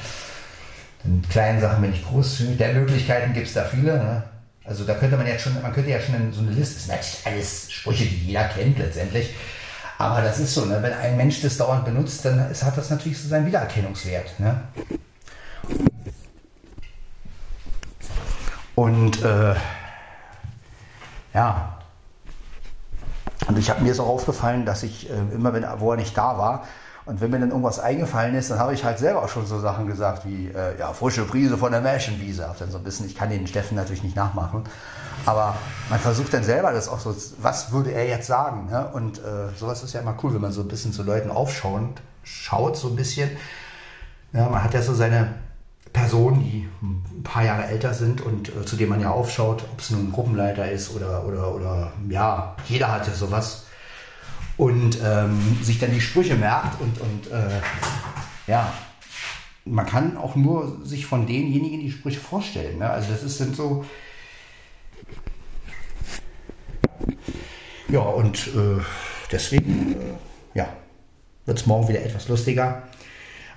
In 1.05 1.23
kleinen 1.29 1.61
Sachen 1.61 1.81
bin 1.83 1.93
ich 1.93 2.05
großzügig. 2.05 2.59
Der 2.59 2.75
Möglichkeiten 2.75 3.33
gibt 3.33 3.47
es 3.47 3.55
da 3.55 3.65
viele. 3.65 3.99
Ne? 3.99 4.23
Also 4.65 4.85
da 4.85 4.95
könnte 4.95 5.17
man 5.17 5.27
jetzt 5.27 5.43
schon, 5.43 5.61
man 5.63 5.73
könnte 5.73 5.91
ja 5.91 6.01
schon 6.01 6.33
so 6.33 6.41
eine 6.41 6.51
Liste, 6.51 6.75
das 6.75 6.85
sind 6.85 6.95
natürlich 6.95 7.27
alles 7.27 7.73
Sprüche, 7.73 8.05
die 8.05 8.27
jeder 8.27 8.45
kennt 8.45 8.79
letztendlich. 8.79 9.35
Aber 9.97 10.23
das 10.23 10.39
ist 10.39 10.55
so, 10.55 10.65
ne? 10.65 10.79
wenn 10.83 10.93
ein 10.93 11.17
Mensch 11.17 11.41
das 11.41 11.57
dauernd 11.57 11.85
benutzt, 11.85 12.25
dann 12.25 12.51
ist, 12.51 12.65
hat 12.65 12.77
das 12.77 12.91
natürlich 12.91 13.21
so 13.21 13.29
seinen 13.29 13.47
Wiedererkennungswert. 13.47 14.39
Ne? 14.39 14.61
Und 18.79 19.25
äh, 19.25 19.57
ja, 21.35 21.79
und 23.49 23.59
ich 23.59 23.71
habe 23.71 23.83
mir 23.83 23.93
auch 23.95 24.07
aufgefallen, 24.07 24.67
dass 24.67 24.85
ich 24.85 25.11
äh, 25.11 25.15
immer, 25.35 25.53
wenn 25.53 25.67
wo 25.79 25.91
er 25.91 25.97
nicht 25.97 26.17
da 26.17 26.39
war, 26.39 26.63
und 27.05 27.21
wenn 27.21 27.33
mir 27.33 27.41
dann 27.41 27.49
irgendwas 27.49 27.81
eingefallen 27.81 28.37
ist, 28.37 28.53
dann 28.53 28.61
habe 28.61 28.75
ich 28.75 28.85
halt 28.85 29.01
selber 29.01 29.25
auch 29.25 29.29
schon 29.29 29.47
so 29.47 29.59
Sachen 29.59 29.89
gesagt 29.89 30.25
wie, 30.27 30.47
äh, 30.51 30.79
ja, 30.79 30.93
frische 30.93 31.25
Brise 31.25 31.59
von 31.59 31.73
der 31.73 31.81
Märchenwiese. 31.81 32.47
Hab 32.47 32.57
dann 32.61 32.71
so 32.71 32.79
ein 32.79 32.85
bisschen, 32.85 33.07
ich 33.07 33.17
kann 33.17 33.31
den 33.31 33.49
Steffen 33.49 33.77
natürlich 33.77 34.05
nicht 34.05 34.15
nachmachen, 34.15 34.63
aber 35.27 35.57
man 35.91 35.99
versucht 35.99 36.33
dann 36.33 36.45
selber 36.45 36.71
das 36.71 36.89
auch 36.89 37.01
so, 37.01 37.17
was 37.39 37.73
würde 37.73 37.91
er 37.91 38.07
jetzt 38.07 38.29
sagen? 38.29 38.69
Ne? 38.71 38.87
Und 38.93 39.19
äh, 39.19 39.49
sowas 39.59 39.83
ist 39.83 39.93
ja 39.93 40.03
immer 40.03 40.15
cool, 40.23 40.35
wenn 40.35 40.41
man 40.41 40.53
so 40.53 40.61
ein 40.61 40.69
bisschen 40.69 40.93
zu 40.93 41.03
Leuten 41.03 41.33
aufschaut, 41.33 42.01
schaut 42.23 42.77
so 42.77 42.91
ein 42.91 42.95
bisschen. 42.95 43.29
Ja, 44.33 44.49
man 44.49 44.63
hat 44.63 44.73
ja 44.73 44.83
so 44.83 44.95
seine 44.95 45.35
Personen, 45.99 46.41
die 46.41 46.69
ein 46.83 47.23
paar 47.23 47.45
Jahre 47.45 47.67
älter 47.67 47.93
sind 47.93 48.21
und 48.21 48.49
äh, 48.49 48.65
zu 48.65 48.77
denen 48.77 48.91
man 48.91 49.01
ja 49.01 49.11
aufschaut, 49.11 49.65
ob 49.73 49.81
es 49.81 49.91
nun 49.91 50.09
ein 50.09 50.13
Gruppenleiter 50.13 50.71
ist 50.71 50.95
oder, 50.95 51.25
oder, 51.27 51.55
oder 51.55 51.93
ja, 52.09 52.57
jeder 52.69 52.93
hat 52.93 53.07
ja 53.07 53.15
sowas 53.15 53.67
und 54.57 54.99
ähm, 55.05 55.59
sich 55.63 55.79
dann 55.79 55.93
die 55.93 56.01
Sprüche 56.01 56.37
merkt 56.37 56.81
und, 56.81 57.01
und 57.01 57.33
äh, 57.33 57.61
ja, 58.47 58.73
man 59.65 59.87
kann 59.87 60.17
auch 60.17 60.37
nur 60.37 60.79
sich 60.85 61.05
von 61.07 61.27
denjenigen 61.27 61.81
die 61.81 61.91
Sprüche 61.91 62.21
vorstellen. 62.21 62.79
Ne? 62.79 62.89
Also 62.89 63.13
das 63.13 63.23
ist, 63.23 63.39
sind 63.39 63.57
so, 63.57 63.85
ja 67.89 68.01
und 68.01 68.49
äh, 68.49 68.81
deswegen, 69.33 69.93
äh, 69.93 70.59
ja, 70.59 70.69
wird 71.45 71.59
es 71.59 71.67
morgen 71.67 71.89
wieder 71.89 72.03
etwas 72.03 72.29
lustiger. 72.29 72.85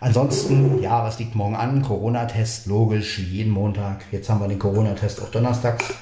Ansonsten, 0.02 0.82
ja, 0.82 1.04
was 1.04 1.20
liegt 1.20 1.36
morgen 1.36 1.56
an? 1.56 1.84
Corona-Test, 1.84 2.66
logisch, 2.66 3.20
wie 3.20 3.38
jeden 3.38 3.52
Montag. 3.52 4.04
Jetzt 4.12 4.30
haben 4.32 4.42
wir 4.42 4.48
den 4.48 4.58
Corona-Test 4.58 5.22
auch 5.22 5.30
donnerstags. 5.30 5.94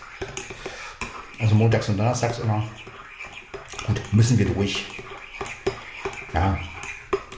Also 1.38 1.53
montags 1.56 1.89
und 1.89 1.98
donnerstags 1.98 2.39
immer. 2.39 2.63
Gut, 3.86 4.01
müssen 4.13 4.38
wir 4.38 4.46
durch. 4.46 4.86
Ja, 6.34 6.58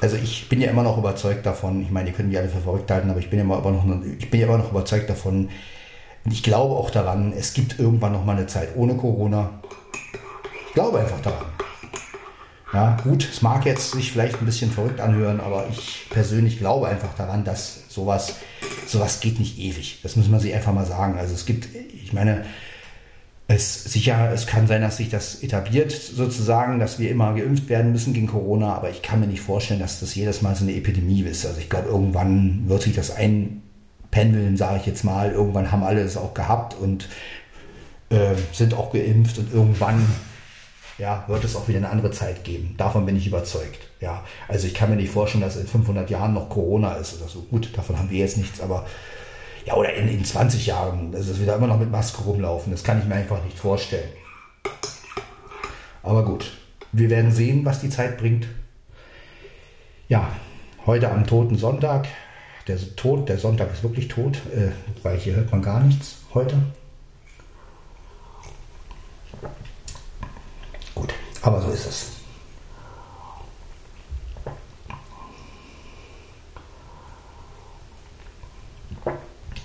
also 0.01 0.17
ich 0.17 0.49
bin 0.49 0.61
ja 0.61 0.69
immer 0.69 0.83
noch 0.83 0.99
überzeugt 0.99 1.47
davon, 1.47 1.81
ich 1.81 1.89
meine, 1.89 2.09
ihr 2.09 2.15
könnt 2.15 2.29
mich 2.29 2.37
alle 2.37 2.49
für 2.49 2.61
verrückt 2.61 2.91
halten, 2.91 3.09
aber 3.09 3.19
ich 3.19 3.31
bin 3.31 3.39
ja 3.39 3.45
immer, 3.45 3.59
noch, 3.59 3.85
ich 4.19 4.29
bin 4.29 4.39
ja 4.39 4.45
immer 4.45 4.59
noch 4.59 4.69
überzeugt 4.69 5.09
davon, 5.09 5.49
und 6.23 6.31
ich 6.31 6.43
glaube 6.43 6.75
auch 6.75 6.91
daran, 6.91 7.33
es 7.33 7.53
gibt 7.53 7.79
irgendwann 7.79 8.13
noch 8.13 8.23
mal 8.23 8.37
eine 8.37 8.45
Zeit 8.45 8.75
ohne 8.75 8.95
Corona. 8.95 9.49
Ich 10.67 10.73
glaube 10.73 10.99
einfach 10.99 11.21
daran. 11.21 11.45
Ja, 12.73 12.97
gut, 13.03 13.27
es 13.29 13.41
mag 13.41 13.65
jetzt 13.65 13.91
sich 13.91 14.13
vielleicht 14.13 14.39
ein 14.39 14.45
bisschen 14.45 14.71
verrückt 14.71 15.01
anhören, 15.01 15.41
aber 15.41 15.67
ich 15.69 16.07
persönlich 16.09 16.57
glaube 16.57 16.87
einfach 16.87 17.13
daran, 17.15 17.43
dass 17.43 17.83
sowas, 17.89 18.35
sowas 18.87 19.19
geht 19.19 19.39
nicht 19.39 19.59
ewig. 19.59 19.99
Das 20.03 20.15
muss 20.15 20.29
man 20.29 20.39
sich 20.39 20.53
einfach 20.53 20.73
mal 20.73 20.85
sagen. 20.85 21.17
Also 21.17 21.33
es 21.33 21.45
gibt, 21.45 21.67
ich 21.75 22.13
meine, 22.13 22.45
es 23.49 23.83
sicher, 23.83 24.31
es 24.33 24.47
kann 24.47 24.67
sein, 24.67 24.81
dass 24.81 24.97
sich 24.97 25.09
das 25.09 25.43
etabliert 25.43 25.91
sozusagen, 25.91 26.79
dass 26.79 26.97
wir 26.97 27.09
immer 27.09 27.33
geimpft 27.33 27.67
werden 27.67 27.91
müssen 27.91 28.13
gegen 28.13 28.27
Corona, 28.27 28.73
aber 28.73 28.89
ich 28.89 29.01
kann 29.01 29.19
mir 29.19 29.27
nicht 29.27 29.41
vorstellen, 29.41 29.81
dass 29.81 29.99
das 29.99 30.15
jedes 30.15 30.41
Mal 30.41 30.55
so 30.55 30.63
eine 30.63 30.73
Epidemie 30.73 31.23
ist. 31.23 31.45
Also 31.45 31.59
ich 31.59 31.69
glaube, 31.69 31.89
irgendwann 31.89 32.63
wird 32.67 32.83
sich 32.83 32.95
das 32.95 33.11
einpendeln, 33.11 34.55
sage 34.55 34.77
ich 34.79 34.85
jetzt 34.85 35.03
mal. 35.03 35.31
Irgendwann 35.31 35.73
haben 35.73 35.83
alle 35.83 36.01
es 36.01 36.15
auch 36.15 36.33
gehabt 36.33 36.75
und 36.79 37.09
äh, 38.09 38.35
sind 38.53 38.73
auch 38.73 38.93
geimpft 38.93 39.37
und 39.37 39.53
irgendwann 39.53 40.05
ja, 41.01 41.23
wird 41.27 41.43
es 41.43 41.55
auch 41.55 41.67
wieder 41.67 41.79
eine 41.79 41.89
andere 41.89 42.11
Zeit 42.11 42.43
geben. 42.43 42.75
Davon 42.77 43.07
bin 43.07 43.17
ich 43.17 43.25
überzeugt. 43.25 43.79
Ja, 44.01 44.23
also 44.47 44.67
ich 44.67 44.75
kann 44.75 44.91
mir 44.91 44.97
nicht 44.97 45.11
vorstellen, 45.11 45.43
dass 45.43 45.55
in 45.55 45.65
500 45.65 46.07
Jahren 46.11 46.35
noch 46.35 46.47
Corona 46.47 46.93
ist 46.93 47.19
oder 47.19 47.27
so. 47.27 47.41
Gut, 47.41 47.75
davon 47.75 47.97
haben 47.97 48.11
wir 48.11 48.19
jetzt 48.19 48.37
nichts, 48.37 48.61
aber 48.61 48.85
ja, 49.65 49.73
oder 49.73 49.95
in, 49.95 50.07
in 50.07 50.23
20 50.23 50.67
Jahren, 50.67 51.11
dass 51.11 51.27
es 51.27 51.41
wieder 51.41 51.55
immer 51.55 51.65
noch 51.65 51.79
mit 51.79 51.89
Maske 51.89 52.21
rumlaufen. 52.21 52.71
Das 52.71 52.83
kann 52.83 52.99
ich 52.99 53.05
mir 53.05 53.15
einfach 53.15 53.43
nicht 53.43 53.57
vorstellen. 53.57 54.11
Aber 56.03 56.23
gut, 56.23 56.51
wir 56.91 57.09
werden 57.09 57.31
sehen, 57.31 57.65
was 57.65 57.81
die 57.81 57.89
Zeit 57.89 58.19
bringt. 58.19 58.45
Ja, 60.07 60.31
heute 60.85 61.09
am 61.09 61.25
toten 61.25 61.57
Sonntag. 61.57 62.07
Der 62.67 62.77
Tod, 62.95 63.27
der 63.27 63.39
Sonntag 63.39 63.73
ist 63.73 63.81
wirklich 63.81 64.07
tot, 64.07 64.37
äh, 64.55 64.69
weil 65.01 65.17
hier 65.17 65.35
hört 65.35 65.51
man 65.51 65.63
gar 65.63 65.79
nichts 65.79 66.17
heute. 66.35 66.57
Gut, 70.93 71.13
aber 71.41 71.61
so 71.61 71.71
ist 71.71 71.87
es. 71.87 72.11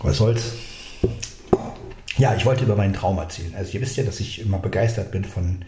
Was 0.03 0.17
soll's? 0.19 0.53
Ja, 2.17 2.35
ich 2.35 2.47
wollte 2.47 2.65
über 2.65 2.77
meinen 2.77 2.95
Traum 2.95 3.19
erzählen. 3.19 3.55
Also 3.57 3.73
ihr 3.73 3.81
wisst 3.81 3.97
ja, 3.97 4.05
dass 4.05 4.21
ich 4.21 4.41
immer 4.41 4.59
begeistert 4.59 5.11
bin 5.11 5.25
von 5.25 5.65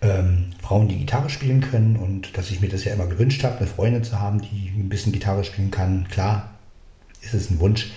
ähm, 0.00 0.52
Frauen, 0.62 0.88
die 0.88 0.98
Gitarre 0.98 1.28
spielen 1.28 1.60
können 1.60 1.96
und 1.96 2.36
dass 2.38 2.50
ich 2.50 2.60
mir 2.60 2.68
das 2.68 2.84
ja 2.84 2.94
immer 2.94 3.06
gewünscht 3.06 3.44
habe, 3.44 3.58
eine 3.58 3.66
Freundin 3.66 4.04
zu 4.04 4.20
haben, 4.20 4.40
die 4.40 4.72
ein 4.74 4.88
bisschen 4.88 5.12
Gitarre 5.12 5.44
spielen 5.44 5.70
kann. 5.70 6.06
Klar, 6.08 6.54
ist 7.20 7.34
es 7.34 7.50
ein 7.50 7.60
Wunsch, 7.60 7.90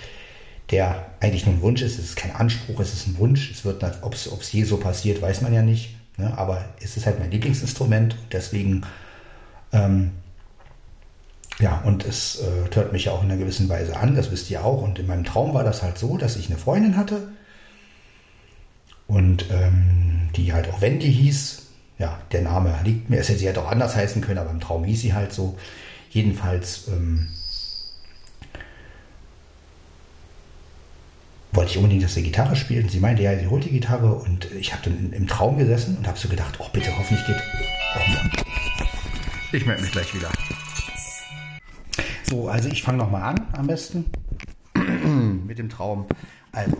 der 0.70 1.06
eigentlich 1.20 1.46
nur 1.46 1.54
ein 1.54 1.62
Wunsch 1.62 1.82
ist. 1.82 1.98
Es 1.98 2.06
ist 2.06 2.16
kein 2.16 2.34
Anspruch, 2.34 2.80
es 2.80 2.92
ist 2.92 3.06
ein 3.06 3.18
Wunsch. 3.18 3.50
Es 3.50 3.64
wird, 3.64 3.82
ob 4.02 4.14
es 4.14 4.52
je 4.52 4.64
so 4.64 4.76
passiert, 4.76 5.22
weiß 5.22 5.40
man 5.40 5.54
ja 5.54 5.62
nicht. 5.62 5.94
Ne? 6.20 6.36
Aber 6.36 6.64
es 6.80 6.96
ist 6.96 7.06
halt 7.06 7.18
mein 7.18 7.30
Lieblingsinstrument 7.30 8.14
und 8.14 8.32
deswegen, 8.32 8.82
ähm, 9.72 10.12
ja, 11.58 11.80
und 11.84 12.04
es 12.04 12.40
äh, 12.40 12.68
tört 12.70 12.92
mich 12.92 13.06
ja 13.06 13.12
auch 13.12 13.22
in 13.22 13.30
einer 13.30 13.40
gewissen 13.40 13.68
Weise 13.68 13.96
an, 13.96 14.14
das 14.14 14.30
wisst 14.30 14.50
ihr 14.50 14.64
auch. 14.64 14.82
Und 14.82 14.98
in 14.98 15.06
meinem 15.06 15.24
Traum 15.24 15.54
war 15.54 15.64
das 15.64 15.82
halt 15.82 15.98
so, 15.98 16.16
dass 16.16 16.36
ich 16.36 16.48
eine 16.48 16.58
Freundin 16.58 16.96
hatte 16.96 17.28
und 19.06 19.50
ähm, 19.50 20.30
die 20.36 20.52
halt 20.52 20.70
auch 20.70 20.80
Wendy 20.80 21.12
hieß. 21.12 21.66
Ja, 21.98 22.18
der 22.32 22.42
Name 22.42 22.74
liegt 22.84 23.10
mir. 23.10 23.22
Sie 23.22 23.46
hätte 23.46 23.60
auch 23.62 23.70
anders 23.70 23.94
heißen 23.94 24.22
können, 24.22 24.38
aber 24.38 24.50
im 24.50 24.60
Traum 24.60 24.84
hieß 24.84 25.02
sie 25.02 25.12
halt 25.12 25.32
so. 25.32 25.58
Jedenfalls 26.10 26.88
ähm, 26.88 27.28
wollte 31.52 31.72
ich 31.72 31.76
unbedingt, 31.78 32.02
dass 32.02 32.14
sie 32.14 32.22
Gitarre 32.22 32.56
spielt. 32.56 32.84
Und 32.84 32.90
sie 32.90 33.00
meinte, 33.00 33.22
ja, 33.22 33.38
sie 33.38 33.46
holt 33.46 33.64
die 33.64 33.70
Gitarre. 33.70 34.14
Und 34.14 34.50
ich 34.52 34.72
habe 34.72 34.82
dann 34.84 35.12
im 35.12 35.26
Traum 35.26 35.58
gesessen 35.58 35.96
und 35.96 36.06
habe 36.06 36.18
so 36.18 36.28
gedacht, 36.28 36.58
oh 36.58 36.66
bitte, 36.72 36.96
hoffentlich 36.96 37.26
geht. 37.26 37.42
Oh, 37.96 39.56
ich 39.56 39.66
melde 39.66 39.82
mich 39.82 39.92
gleich 39.92 40.14
wieder. 40.14 40.30
So, 42.24 42.48
also 42.48 42.68
ich 42.68 42.82
fange 42.82 42.98
nochmal 42.98 43.22
an 43.22 43.46
am 43.52 43.66
besten 43.66 44.04
mit 45.46 45.58
dem 45.58 45.68
Traum. 45.68 46.06
Also, 46.52 46.76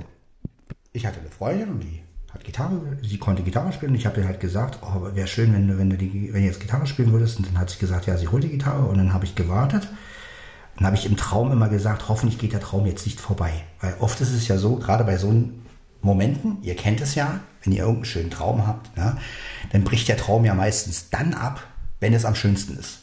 ich 0.93 1.05
hatte 1.07 1.21
eine 1.21 1.31
Freundin 1.31 1.71
und 1.71 1.83
die 1.83 2.03
hat 2.33 2.45
Gitarre, 2.45 2.81
sie 3.03 3.19
konnte 3.19 3.43
Gitarre 3.43 3.73
spielen. 3.73 3.93
Und 3.93 3.99
ich 3.99 4.07
habe 4.07 4.21
ihr 4.21 4.27
halt 4.27 4.39
gesagt, 4.39 4.79
oh, 4.83 5.15
wäre 5.15 5.27
schön, 5.27 5.53
wenn 5.53 5.67
du, 5.67 5.79
wenn 5.79 5.91
du 5.91 5.97
die, 5.97 6.33
wenn 6.33 6.43
du 6.43 6.47
jetzt 6.47 6.61
Gitarre 6.61 6.87
spielen 6.87 7.11
würdest. 7.11 7.39
Und 7.39 7.49
dann 7.49 7.59
hat 7.59 7.71
sie 7.71 7.79
gesagt, 7.81 8.07
ja, 8.07 8.17
sie 8.17 8.29
holt 8.29 8.45
die 8.45 8.51
Gitarre. 8.51 8.87
Und 8.87 8.99
dann 8.99 9.13
habe 9.13 9.25
ich 9.25 9.35
gewartet. 9.35 9.89
Dann 10.81 10.87
habe 10.87 10.97
ich 10.97 11.05
im 11.05 11.19
Traum 11.19 11.53
immer 11.53 11.69
gesagt, 11.69 12.09
hoffentlich 12.09 12.39
geht 12.39 12.55
der 12.55 12.61
Traum 12.61 12.87
jetzt 12.87 13.05
nicht 13.05 13.21
vorbei. 13.21 13.53
Weil 13.83 13.95
oft 14.01 14.19
ist 14.23 14.33
es 14.33 14.49
ja 14.49 14.57
so, 14.57 14.77
gerade 14.77 15.05
bei 15.05 15.19
so 15.19 15.31
Momenten, 16.01 16.57
ihr 16.63 16.75
kennt 16.75 17.03
es 17.03 17.15
ja, 17.15 17.41
wenn 17.63 17.75
ihr 17.75 17.81
irgendeinen 17.81 18.07
schönen 18.07 18.31
Traum 18.31 18.67
habt, 18.67 18.97
ne, 18.97 19.19
dann 19.73 19.85
bricht 19.85 20.09
der 20.09 20.17
Traum 20.17 20.47
ja 20.47 20.55
meistens 20.55 21.11
dann 21.11 21.35
ab, 21.35 21.63
wenn 22.01 22.15
es 22.15 22.25
am 22.25 22.35
schönsten 22.35 22.79
ist. 22.79 23.01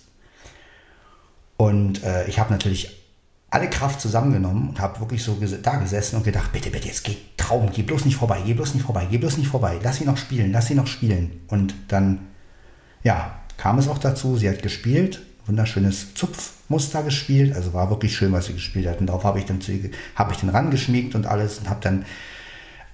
Und 1.56 2.04
äh, 2.04 2.28
ich 2.28 2.40
habe 2.40 2.52
natürlich 2.52 3.06
alle 3.52 3.70
Kraft 3.70 4.02
zusammengenommen 4.02 4.70
und 4.70 4.80
habe 4.80 5.00
wirklich 5.00 5.24
so 5.24 5.36
ges 5.36 5.62
da 5.62 5.76
gesessen 5.76 6.16
und 6.16 6.24
gedacht, 6.24 6.52
bitte, 6.52 6.72
bitte, 6.72 6.88
jetzt 6.88 7.04
geht 7.04 7.38
Traum, 7.38 7.70
geh 7.72 7.84
bloß 7.84 8.06
nicht 8.06 8.18
vorbei, 8.18 8.42
geh 8.44 8.56
bloß 8.56 8.74
nicht 8.74 8.88
vorbei, 8.88 9.08
geh 9.10 9.20
bloß 9.20 9.38
nicht 9.38 9.50
vorbei, 9.50 9.80
lass 9.84 9.98
sie 9.98 10.06
noch 10.06 10.18
spielen, 10.18 10.52
lass 10.52 10.66
sie 10.66 10.76
noch 10.76 10.88
spielen. 10.88 11.42
Und 11.48 11.76
dann, 11.90 12.28
ja, 13.04 13.40
kam 13.58 13.78
es 13.78 13.88
auch 13.88 14.00
dazu, 14.00 14.36
sie 14.36 14.50
hat 14.50 14.64
gespielt, 14.64 15.22
wunderschönes 15.46 16.16
Zupfmuster 16.68 17.04
gespielt, 17.04 17.56
also 17.56 17.74
war 17.74 17.90
wirklich 17.90 18.16
schön, 18.16 18.32
was 18.32 18.46
sie 18.46 18.54
gespielt 18.54 18.88
hat. 18.88 19.00
Und 19.00 19.08
darauf 19.08 19.24
habe 19.24 19.40
ich 19.40 19.46
dann 19.46 19.60
habe 20.16 20.34
ich 20.34 20.40
den 20.40 20.50
rangeschmiegt 20.50 21.16
und 21.16 21.26
alles 21.26 21.60
und 21.60 21.70
habe 21.70 21.80
dann 21.82 22.06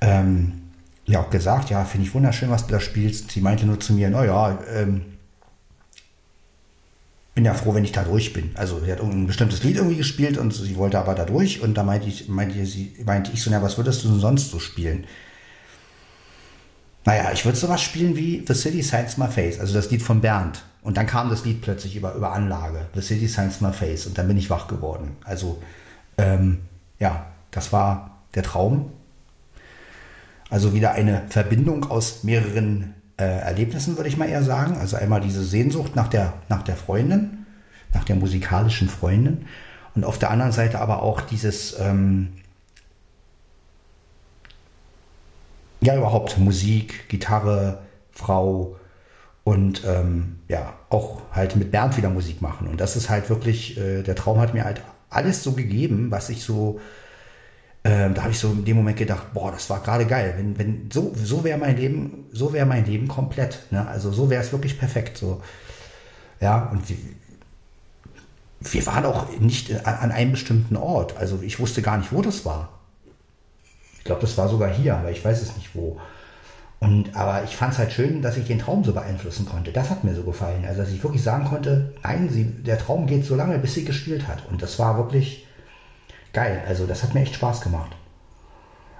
ähm, 0.02 0.62
ja 1.06 1.22
auch 1.22 1.30
gesagt, 1.30 1.70
ja, 1.70 1.84
finde 1.84 2.08
ich 2.08 2.14
wunderschön, 2.14 2.52
was 2.52 2.68
du 2.68 2.74
da 2.74 2.80
spielst. 2.80 3.32
Sie 3.32 3.42
meinte 3.42 3.66
nur 3.66 3.80
zu 3.80 3.94
mir, 3.94 4.10
naja, 4.10 4.60
ähm, 4.74 5.02
bin 7.34 7.46
ja 7.46 7.56
froh, 7.56 7.74
wenn 7.74 7.84
ich 7.84 7.92
da 7.92 8.04
durch 8.04 8.32
bin. 8.32 8.52
Also 8.54 8.80
sie 8.80 8.92
hat 8.92 9.02
ein 9.02 9.26
bestimmtes 9.26 9.64
Lied 9.64 9.78
irgendwie 9.78 9.98
gespielt 9.98 10.38
und 10.38 10.54
sie 10.54 10.76
wollte 10.76 11.00
aber 11.00 11.16
da 11.16 11.26
durch 11.26 11.62
und 11.62 11.74
da 11.74 11.84
meinte 11.84 12.08
ich, 12.08 12.30
meinte, 12.30 12.64
sie, 12.68 12.96
meinte 13.06 13.32
ich 13.34 13.42
so, 13.42 13.50
na, 13.50 13.62
was 13.64 13.78
würdest 13.78 14.04
du 14.04 14.10
denn 14.10 14.20
sonst 14.20 14.52
so 14.52 14.60
spielen? 14.60 15.06
Naja, 17.06 17.32
ich 17.34 17.44
würde 17.44 17.58
sowas 17.58 17.82
spielen 17.82 18.16
wie 18.16 18.44
The 18.48 18.54
City 18.54 18.82
Signs 18.82 19.18
My 19.18 19.28
Face, 19.28 19.60
also 19.60 19.74
das 19.74 19.92
Lied 19.92 20.02
von 20.02 20.22
Bernd. 20.22 20.64
Und 20.82 20.98
dann 20.98 21.08
kam 21.08 21.30
das 21.30 21.46
Lied 21.46 21.62
plötzlich 21.62 21.96
über, 21.96 22.14
über 22.14 22.34
Anlage, 22.34 22.88
The 22.94 23.02
City 23.02 23.28
Signs 23.28 23.62
My 23.62 23.72
Face, 23.72 24.06
und 24.06 24.18
dann 24.18 24.28
bin 24.28 24.38
ich 24.38 24.50
wach 24.50 24.68
geworden. 24.68 25.16
Also, 25.24 25.62
ähm, 26.18 26.60
ja, 27.00 27.26
das 27.52 27.74
war 27.74 28.20
der 28.36 28.44
Traum. 28.44 28.92
Also 30.50 30.74
wieder 30.74 30.92
eine 30.92 31.24
Verbindung 31.30 31.90
aus 31.90 32.24
mehreren 32.24 32.94
äh, 33.18 33.24
Erlebnissen, 33.24 33.98
würde 33.98 34.10
ich 34.10 34.18
mal 34.18 34.30
eher 34.30 34.44
sagen. 34.44 34.78
Also 34.78 34.98
einmal 34.98 35.22
diese 35.22 35.44
Sehnsucht 35.44 35.96
nach 35.96 36.08
der, 36.08 36.34
nach 36.50 36.64
der 36.64 36.76
Freundin, 36.76 37.46
nach 37.94 38.04
der 38.04 38.16
musikalischen 38.16 38.90
Freundin. 38.90 39.46
Und 39.96 40.06
auf 40.06 40.20
der 40.20 40.32
anderen 40.32 40.52
Seite 40.52 40.80
aber 40.80 41.02
auch 41.02 41.22
dieses, 41.22 41.80
ähm, 41.80 42.30
ja, 45.84 45.96
überhaupt 45.96 46.38
Musik, 46.38 47.10
Gitarre, 47.10 47.80
Frau 48.12 48.76
und 49.44 49.84
ähm, 49.86 50.40
ja, 50.48 50.74
auch 50.90 51.22
halt 51.32 51.56
mit 51.56 51.72
Bernd 51.72 51.98
wieder 51.98 52.10
Musik 52.10 52.42
machen. 52.42 52.68
Und 52.68 52.80
das 52.80 52.96
ist 52.96 53.10
halt 53.10 53.30
wirklich, 53.30 53.78
äh, 53.78 54.04
der 54.04 54.16
Traum 54.16 54.40
hat 54.40 54.54
mir 54.54 54.64
halt 54.64 54.82
alles 55.10 55.44
so 55.44 55.54
gegeben, 55.54 56.12
was 56.12 56.30
ich 56.30 56.44
so 56.44 56.80
ähm, 57.86 58.14
da 58.14 58.22
habe 58.22 58.32
ich 58.32 58.40
so 58.40 58.50
in 58.52 58.64
dem 58.64 58.78
Moment 58.78 58.98
gedacht, 58.98 59.34
boah, 59.34 59.52
das 59.52 59.70
war 59.70 59.82
gerade 59.82 60.06
geil. 60.06 60.36
Wenn, 60.38 60.58
wenn 60.58 60.90
so, 60.92 61.14
so 61.22 61.44
wäre 61.44 61.58
mein 61.58 61.76
Leben, 61.76 62.26
so 62.32 62.54
wäre 62.54 62.66
mein 62.66 62.86
Leben 62.86 63.10
komplett. 63.10 63.60
Ne? 63.72 63.86
Also 63.86 64.12
so 64.12 64.30
wäre 64.30 64.42
es 64.42 64.54
wirklich 64.54 64.80
perfekt. 64.80 65.18
So. 65.18 65.42
Ja, 66.40 66.70
und 66.72 66.88
wir, 66.88 66.96
wir 68.62 68.86
waren 68.86 69.06
auch 69.06 69.28
nicht 69.38 69.86
an, 69.86 69.96
an 69.96 70.12
einem 70.12 70.32
bestimmten 70.32 70.78
Ort. 70.78 71.18
Also 71.18 71.42
ich 71.42 71.60
wusste 71.60 71.82
gar 71.82 71.98
nicht, 71.98 72.14
wo 72.14 72.22
das 72.22 72.46
war. 72.46 72.73
Ich 74.04 74.06
glaube, 74.06 74.22
das 74.22 74.38
war 74.38 74.50
sogar 74.50 74.70
hier, 74.70 74.98
aber 74.98 75.12
ich 75.12 75.24
weiß 75.24 75.42
es 75.42 75.56
nicht 75.56 75.74
wo. 75.74 75.98
Und, 76.80 77.16
aber 77.16 77.46
ich 77.46 77.56
fand 77.56 77.72
es 77.72 77.80
halt 77.80 77.94
schön, 77.94 78.22
dass 78.22 78.36
ich 78.36 78.46
den 78.46 78.60
Traum 78.60 78.84
so 78.84 78.92
beeinflussen 78.92 79.46
konnte. 79.46 79.72
Das 79.72 79.90
hat 79.90 80.04
mir 80.04 80.14
so 80.14 80.24
gefallen. 80.24 80.66
Also, 80.68 80.82
dass 80.82 80.92
ich 80.92 81.02
wirklich 81.02 81.24
sagen 81.24 81.46
konnte, 81.46 81.94
nein, 82.04 82.30
sie, 82.30 82.44
der 82.44 82.78
Traum 82.78 83.08
geht 83.08 83.26
so 83.26 83.36
lange, 83.36 83.58
bis 83.60 83.76
sie 83.76 83.86
gespielt 83.86 84.28
hat. 84.28 84.44
Und 84.52 84.62
das 84.62 84.78
war 84.80 84.98
wirklich, 84.98 85.48
geil. 86.34 86.64
Also 86.68 86.86
das 86.86 87.04
hat 87.04 87.14
mir 87.14 87.22
echt 87.22 87.36
Spaß 87.36 87.62
gemacht. 87.62 87.92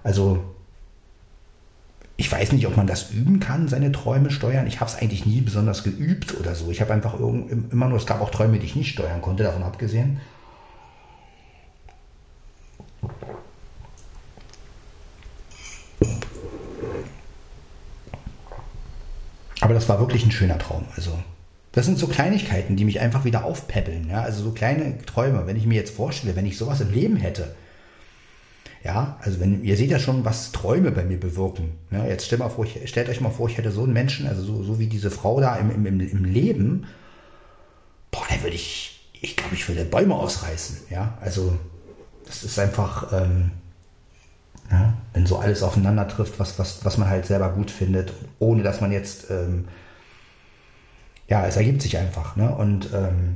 Also 0.04 0.44
ich 2.16 2.32
weiß 2.32 2.52
nicht, 2.52 2.68
ob 2.68 2.78
man 2.78 2.88
das 2.88 3.12
üben 3.12 3.40
kann, 3.40 3.68
seine 3.68 3.92
Träume 3.92 4.32
steuern. 4.32 4.68
Ich 4.68 4.80
habe 4.80 4.90
es 4.90 4.96
eigentlich 4.96 5.26
nie 5.26 5.42
besonders 5.42 5.84
geübt 5.84 6.40
oder 6.40 6.56
so. 6.56 6.70
Ich 6.70 6.80
habe 6.80 6.94
einfach 6.94 7.16
immer 7.20 7.90
nur, 7.90 7.98
es 7.98 8.06
gab 8.06 8.22
auch 8.22 8.30
Träume, 8.30 8.60
die 8.60 8.68
ich 8.68 8.76
nicht 8.76 8.94
steuern 8.94 9.22
konnte, 9.22 9.44
davon 9.44 9.64
abgesehen. 9.64 10.22
Aber 19.74 19.80
das 19.80 19.90
war 19.90 20.00
wirklich 20.00 20.24
ein 20.24 20.32
schöner 20.32 20.60
Traum. 20.60 20.86
Also 20.96 21.18
das 21.72 21.88
sind 21.88 21.98
so 21.98 22.06
Kleinigkeiten, 22.06 22.76
die 22.76 22.86
mich 22.86 23.00
einfach 23.00 23.26
wieder 23.26 23.44
aufpäppeln. 23.44 24.08
Ja? 24.08 24.22
Also 24.22 24.44
so 24.44 24.52
kleine 24.52 25.00
Träume. 25.00 25.48
Wenn 25.48 25.58
ich 25.58 25.66
mir 25.66 25.74
jetzt 25.74 25.96
vorstelle, 25.96 26.36
wenn 26.36 26.46
ich 26.46 26.60
sowas 26.60 26.80
im 26.82 26.92
Leben 26.92 27.16
hätte, 27.16 27.56
ja, 28.84 29.18
also 29.22 29.40
wenn 29.40 29.64
ihr 29.64 29.76
seht 29.76 29.90
ja 29.90 29.98
schon, 29.98 30.26
was 30.26 30.52
Träume 30.52 30.92
bei 30.92 31.04
mir 31.04 31.20
bewirken. 31.20 31.72
Ja, 31.90 32.06
jetzt 32.06 32.28
stellt, 32.28 32.38
mal 32.38 32.50
vor, 32.50 32.66
ich, 32.66 32.88
stellt 32.88 33.10
euch 33.10 33.20
mal 33.20 33.32
vor, 33.32 33.50
ich 33.50 33.58
hätte 33.58 33.72
so 33.72 33.84
einen 33.84 33.94
Menschen, 33.94 34.28
also 34.28 34.44
so, 34.44 34.62
so 34.62 34.78
wie 34.78 34.86
diese 34.86 35.10
Frau 35.10 35.42
da 35.42 35.56
im, 35.56 35.72
im, 35.72 36.00
im 36.00 36.24
Leben, 36.24 36.86
boah, 38.12 38.26
dann 38.30 38.44
würde 38.44 38.56
ich, 38.56 39.10
ich 39.22 39.36
glaube, 39.36 39.56
ich 39.56 39.68
würde 39.68 39.86
Bäume 39.86 40.14
ausreißen. 40.14 40.82
Ja, 40.92 41.18
also 41.20 41.58
das 42.28 42.44
ist 42.44 42.60
einfach, 42.60 43.12
ähm, 43.12 43.50
ja, 44.72 44.94
wenn 45.14 45.26
so 45.26 45.38
alles 45.38 45.64
aufeinander 45.64 46.08
trifft, 46.08 46.40
was, 46.40 46.58
was, 46.60 46.84
was 46.86 46.98
man 46.98 47.10
halt 47.10 47.26
selber 47.26 47.50
gut 47.50 47.72
findet, 47.72 48.14
ohne 48.40 48.64
dass 48.64 48.82
man 48.82 48.92
jetzt 48.92 49.30
ähm, 49.30 49.68
ja, 51.28 51.46
es 51.48 51.56
ergibt 51.56 51.82
sich 51.82 51.98
einfach. 51.98 52.36
Ne? 52.36 52.54
Und 52.54 52.90
ähm, 52.94 53.36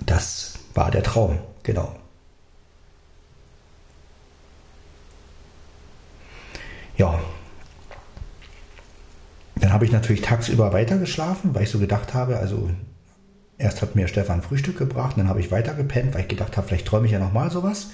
das 0.00 0.58
war 0.74 0.90
der 0.90 1.02
Traum, 1.02 1.38
genau. 1.62 1.94
Ja. 6.96 7.20
Dann 9.56 9.72
habe 9.72 9.84
ich 9.84 9.92
natürlich 9.92 10.22
tagsüber 10.22 10.72
weitergeschlafen, 10.72 11.54
weil 11.54 11.64
ich 11.64 11.70
so 11.70 11.78
gedacht 11.78 12.14
habe, 12.14 12.38
also 12.38 12.70
erst 13.58 13.82
hat 13.82 13.96
mir 13.96 14.08
Stefan 14.08 14.42
Frühstück 14.42 14.78
gebracht, 14.78 15.16
dann 15.16 15.28
habe 15.28 15.40
ich 15.40 15.50
weitergepennt, 15.50 16.14
weil 16.14 16.22
ich 16.22 16.28
gedacht 16.28 16.56
habe, 16.56 16.66
vielleicht 16.66 16.86
träume 16.86 17.06
ich 17.06 17.12
ja 17.12 17.18
nochmal 17.18 17.50
sowas. 17.50 17.90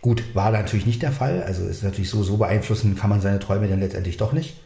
Gut, 0.00 0.34
war 0.34 0.50
natürlich 0.50 0.86
nicht 0.86 1.02
der 1.02 1.12
Fall. 1.12 1.42
Also 1.42 1.66
ist 1.66 1.82
natürlich 1.82 2.08
so, 2.08 2.22
so 2.22 2.38
beeinflussen 2.38 2.96
kann 2.96 3.10
man 3.10 3.20
seine 3.20 3.38
Träume 3.38 3.68
dann 3.68 3.80
letztendlich 3.80 4.16
doch 4.16 4.32
nicht 4.32 4.56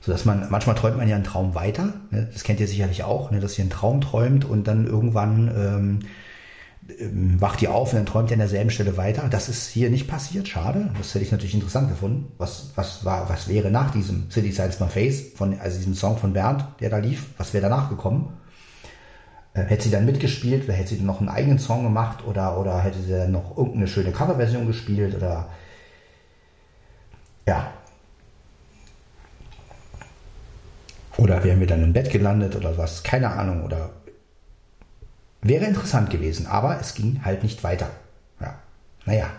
so 0.00 0.12
dass 0.12 0.24
man, 0.24 0.48
manchmal 0.50 0.76
träumt 0.76 0.96
man 0.96 1.08
ja 1.08 1.16
einen 1.16 1.24
Traum 1.24 1.54
weiter, 1.54 1.92
ne? 2.10 2.28
das 2.32 2.42
kennt 2.42 2.60
ihr 2.60 2.68
sicherlich 2.68 3.04
auch, 3.04 3.30
ne? 3.30 3.40
dass 3.40 3.58
ihr 3.58 3.62
einen 3.62 3.70
Traum 3.70 4.00
träumt 4.00 4.44
und 4.44 4.66
dann 4.66 4.86
irgendwann 4.86 5.48
ähm, 5.54 5.98
ähm, 6.98 7.40
wacht 7.40 7.60
ihr 7.60 7.74
auf 7.74 7.92
und 7.92 7.98
dann 7.98 8.06
träumt 8.06 8.30
ihr 8.30 8.34
an 8.34 8.40
derselben 8.40 8.70
Stelle 8.70 8.96
weiter. 8.96 9.28
Das 9.28 9.50
ist 9.50 9.68
hier 9.68 9.90
nicht 9.90 10.08
passiert, 10.08 10.48
schade. 10.48 10.90
Das 10.96 11.14
hätte 11.14 11.24
ich 11.24 11.32
natürlich 11.32 11.54
interessant 11.54 11.90
gefunden. 11.90 12.32
Was, 12.38 12.72
was, 12.76 13.04
war, 13.04 13.28
was 13.28 13.48
wäre 13.48 13.70
nach 13.70 13.90
diesem 13.90 14.30
City 14.30 14.52
Science 14.52 14.80
My 14.80 14.88
Face, 14.88 15.22
von, 15.34 15.58
also 15.60 15.76
diesem 15.76 15.94
Song 15.94 16.16
von 16.16 16.32
Bernd, 16.32 16.64
der 16.80 16.88
da 16.88 16.96
lief, 16.96 17.26
was 17.36 17.52
wäre 17.52 17.62
danach 17.62 17.90
gekommen? 17.90 18.32
Äh, 19.54 19.64
hätte 19.64 19.84
sie 19.84 19.90
dann 19.90 20.06
mitgespielt 20.06 20.64
oder 20.64 20.74
hätte 20.74 20.90
sie 20.90 20.98
dann 20.98 21.06
noch 21.06 21.20
einen 21.20 21.28
eigenen 21.28 21.58
Song 21.58 21.82
gemacht 21.82 22.24
oder, 22.26 22.58
oder 22.58 22.80
hätte 22.80 23.00
sie 23.00 23.10
dann 23.10 23.32
noch 23.32 23.56
irgendeine 23.56 23.88
schöne 23.88 24.12
Coverversion 24.12 24.66
gespielt 24.66 25.14
oder 25.16 25.48
ja. 27.46 27.72
Oder 31.16 31.42
wären 31.42 31.60
wir 31.60 31.66
dann 31.66 31.82
im 31.82 31.92
Bett 31.92 32.10
gelandet 32.10 32.54
oder 32.56 32.78
was, 32.78 33.02
keine 33.02 33.30
Ahnung. 33.30 33.64
Oder 33.64 33.90
wäre 35.42 35.64
interessant 35.66 36.10
gewesen, 36.10 36.46
aber 36.46 36.80
es 36.80 36.94
ging 36.94 37.20
halt 37.24 37.42
nicht 37.42 37.62
weiter. 37.64 37.90
Ja, 38.40 38.58
naja. 39.04 39.30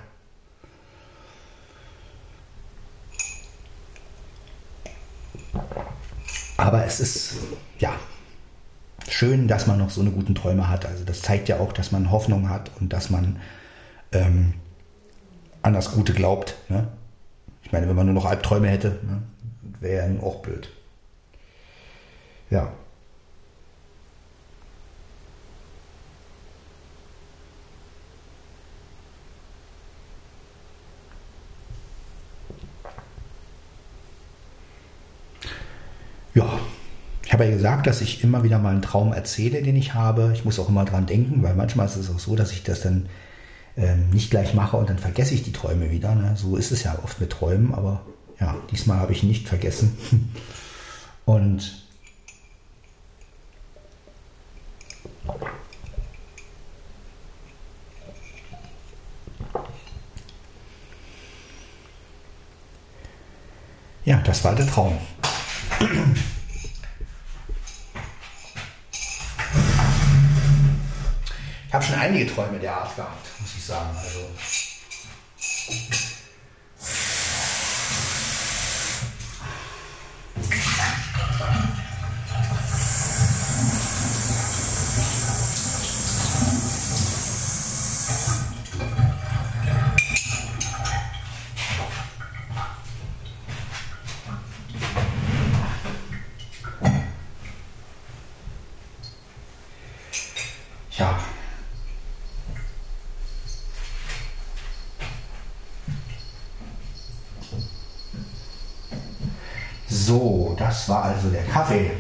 Aber 6.58 6.86
es 6.86 7.00
ist, 7.00 7.36
ja, 7.80 7.94
schön, 9.14 9.48
dass 9.48 9.68
man 9.68 9.78
noch 9.78 9.90
so 9.90 10.02
eine 10.02 10.12
guten 10.12 10.36
Träume 10.36 10.70
hat. 10.70 10.86
Also 10.86 11.04
das 11.04 11.22
zeigt 11.22 11.50
ja 11.50 11.60
auch, 11.60 11.74
dass 11.74 11.92
man 11.92 12.12
Hoffnung 12.12 12.50
hat 12.50 12.72
und 12.80 12.94
dass 12.94 13.10
man 13.10 13.40
ähm, 14.12 14.54
an 15.62 15.74
das 15.74 15.92
Gute 15.92 16.14
glaubt. 16.14 16.56
Ne? 16.70 16.88
Ich 17.64 17.72
meine, 17.72 17.88
wenn 17.88 17.96
man 17.96 18.06
nur 18.06 18.16
noch 18.16 18.26
Albträume 18.26 18.68
hätte, 18.68 19.00
ne, 19.04 19.22
wäre 19.80 20.14
ja 20.14 20.22
auch 20.22 20.42
blöd. 20.42 20.70
Ja. 22.50 22.72
Ja, 36.34 36.60
habe 37.42 37.50
ja 37.50 37.58
gesagt, 37.58 37.88
dass 37.88 38.02
ich 38.02 38.24
immer 38.24 38.44
wieder 38.44 38.60
mal 38.60 38.70
einen 38.70 38.84
Traum 38.84 39.14
erzähle, 39.14 39.64
den 39.64 39.76
ich 39.76 39.96
habe. 39.96 40.32
Ich 40.34 40.46
muss 40.46 40.60
auch 40.60 40.70
immer 40.70 40.86
dran 40.86 41.08
denken, 41.08 41.42
weil 41.42 41.56
manchmal 41.56 41.88
ist 41.88 41.96
es 41.96 42.10
auch 42.12 42.20
so, 42.20 42.36
dass 42.36 42.52
ich 42.52 42.64
das 42.64 42.82
dann 42.82 43.10
ähm, 43.76 44.12
nicht 44.12 44.30
gleich 44.30 44.54
mache 44.54 44.78
und 44.78 44.90
dann 44.90 45.00
vergesse 45.00 45.34
ich 45.34 45.42
die 45.42 45.52
Träume 45.52 45.90
wieder. 45.90 46.14
Ne? 46.14 46.34
So 46.36 46.56
ist 46.56 46.72
es 46.72 46.84
ja 46.84 46.98
oft 47.04 47.20
mit 47.20 47.32
Träumen, 47.32 47.74
aber 47.74 48.02
ja, 48.40 48.56
diesmal 48.70 49.00
habe 49.00 49.12
ich 49.14 49.24
nicht 49.24 49.48
vergessen. 49.48 49.98
Und 51.26 51.86
ja, 64.04 64.20
das 64.26 64.44
war 64.44 64.56
der 64.56 64.68
Traum. 64.68 64.98
Ich 71.72 71.76
habe 71.76 71.86
schon 71.86 71.91
einige 72.02 72.34
Träume 72.34 72.58
der 72.58 72.76
Art 72.76 72.96
gehabt, 72.96 73.28
muss 73.40 73.52
ich 73.56 73.64
sagen. 73.64 73.96
Also 73.96 74.20
ja. 100.98 101.20
So, 109.88 110.56
das 110.58 110.90
war 110.90 111.04
also 111.04 111.30
der 111.30 111.44
Kaffee. 111.46 111.92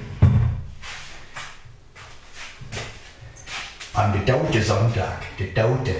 An 3.93 4.11
der 4.13 4.21
Daute 4.21 4.61
Sonntag, 4.63 5.21
der 5.37 5.47
Daute. 5.47 5.95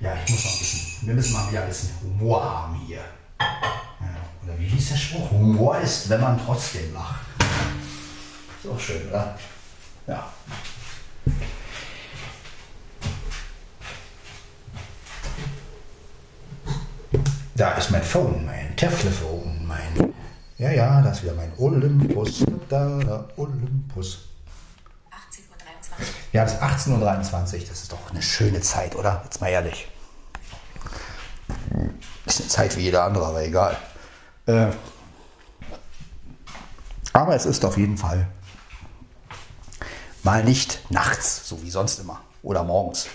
Ja, 0.00 0.14
ich 0.14 0.30
muss 0.30 0.44
noch 0.44 0.52
ein 0.52 0.58
bisschen, 0.58 1.08
wir 1.08 1.14
müssen 1.14 1.32
mal 1.32 1.50
wieder 1.50 1.62
ein 1.62 1.68
bisschen 1.68 1.90
Humor 2.00 2.44
haben 2.44 2.80
hier. 2.86 3.04
Ja, 3.40 4.06
oder 4.44 4.58
wie 4.58 4.66
hieß 4.68 4.90
der 4.90 4.96
Spruch? 4.96 5.30
Humor 5.30 5.78
ist, 5.78 6.08
wenn 6.08 6.20
man 6.20 6.35
trotzdem 6.46 6.94
lacht. 6.94 7.26
Ist 8.62 8.70
auch 8.70 8.78
schön, 8.78 9.08
oder? 9.08 9.36
Ja. 10.06 10.32
Da 17.54 17.72
ist 17.72 17.90
mein 17.90 18.02
Phone, 18.02 18.44
mein 18.46 18.76
Telefon, 18.76 19.66
mein. 19.66 20.14
Ja, 20.58 20.70
ja, 20.70 21.02
das 21.02 21.18
ist 21.18 21.24
wieder 21.24 21.34
mein 21.34 21.52
Olympus. 21.58 22.44
Da, 22.68 22.98
da, 22.98 23.28
Olympus. 23.36 24.28
18.23 25.10 26.00
Uhr. 26.00 26.06
Ja, 26.32 26.44
ist 26.44 26.62
18.23 26.62 26.92
Uhr. 26.92 27.68
Das 27.68 27.82
ist 27.82 27.92
doch 27.92 28.10
eine 28.10 28.22
schöne 28.22 28.60
Zeit, 28.60 28.94
oder? 28.94 29.22
Jetzt 29.24 29.40
mal 29.40 29.48
ehrlich. 29.48 29.88
Ist 32.26 32.40
eine 32.40 32.48
Zeit 32.48 32.76
wie 32.76 32.82
jeder 32.82 33.04
andere, 33.04 33.26
aber 33.26 33.42
egal. 33.42 33.76
Äh, 34.46 34.68
aber 37.16 37.34
es 37.34 37.46
ist 37.46 37.64
auf 37.64 37.78
jeden 37.78 37.96
Fall 37.96 38.28
mal 40.22 40.44
nicht 40.44 40.90
nachts, 40.90 41.48
so 41.48 41.62
wie 41.62 41.70
sonst 41.70 41.98
immer, 41.98 42.20
oder 42.42 42.62
morgens, 42.62 43.06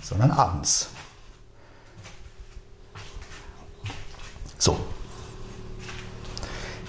sondern 0.00 0.30
abends. 0.30 0.88
So. 4.58 4.78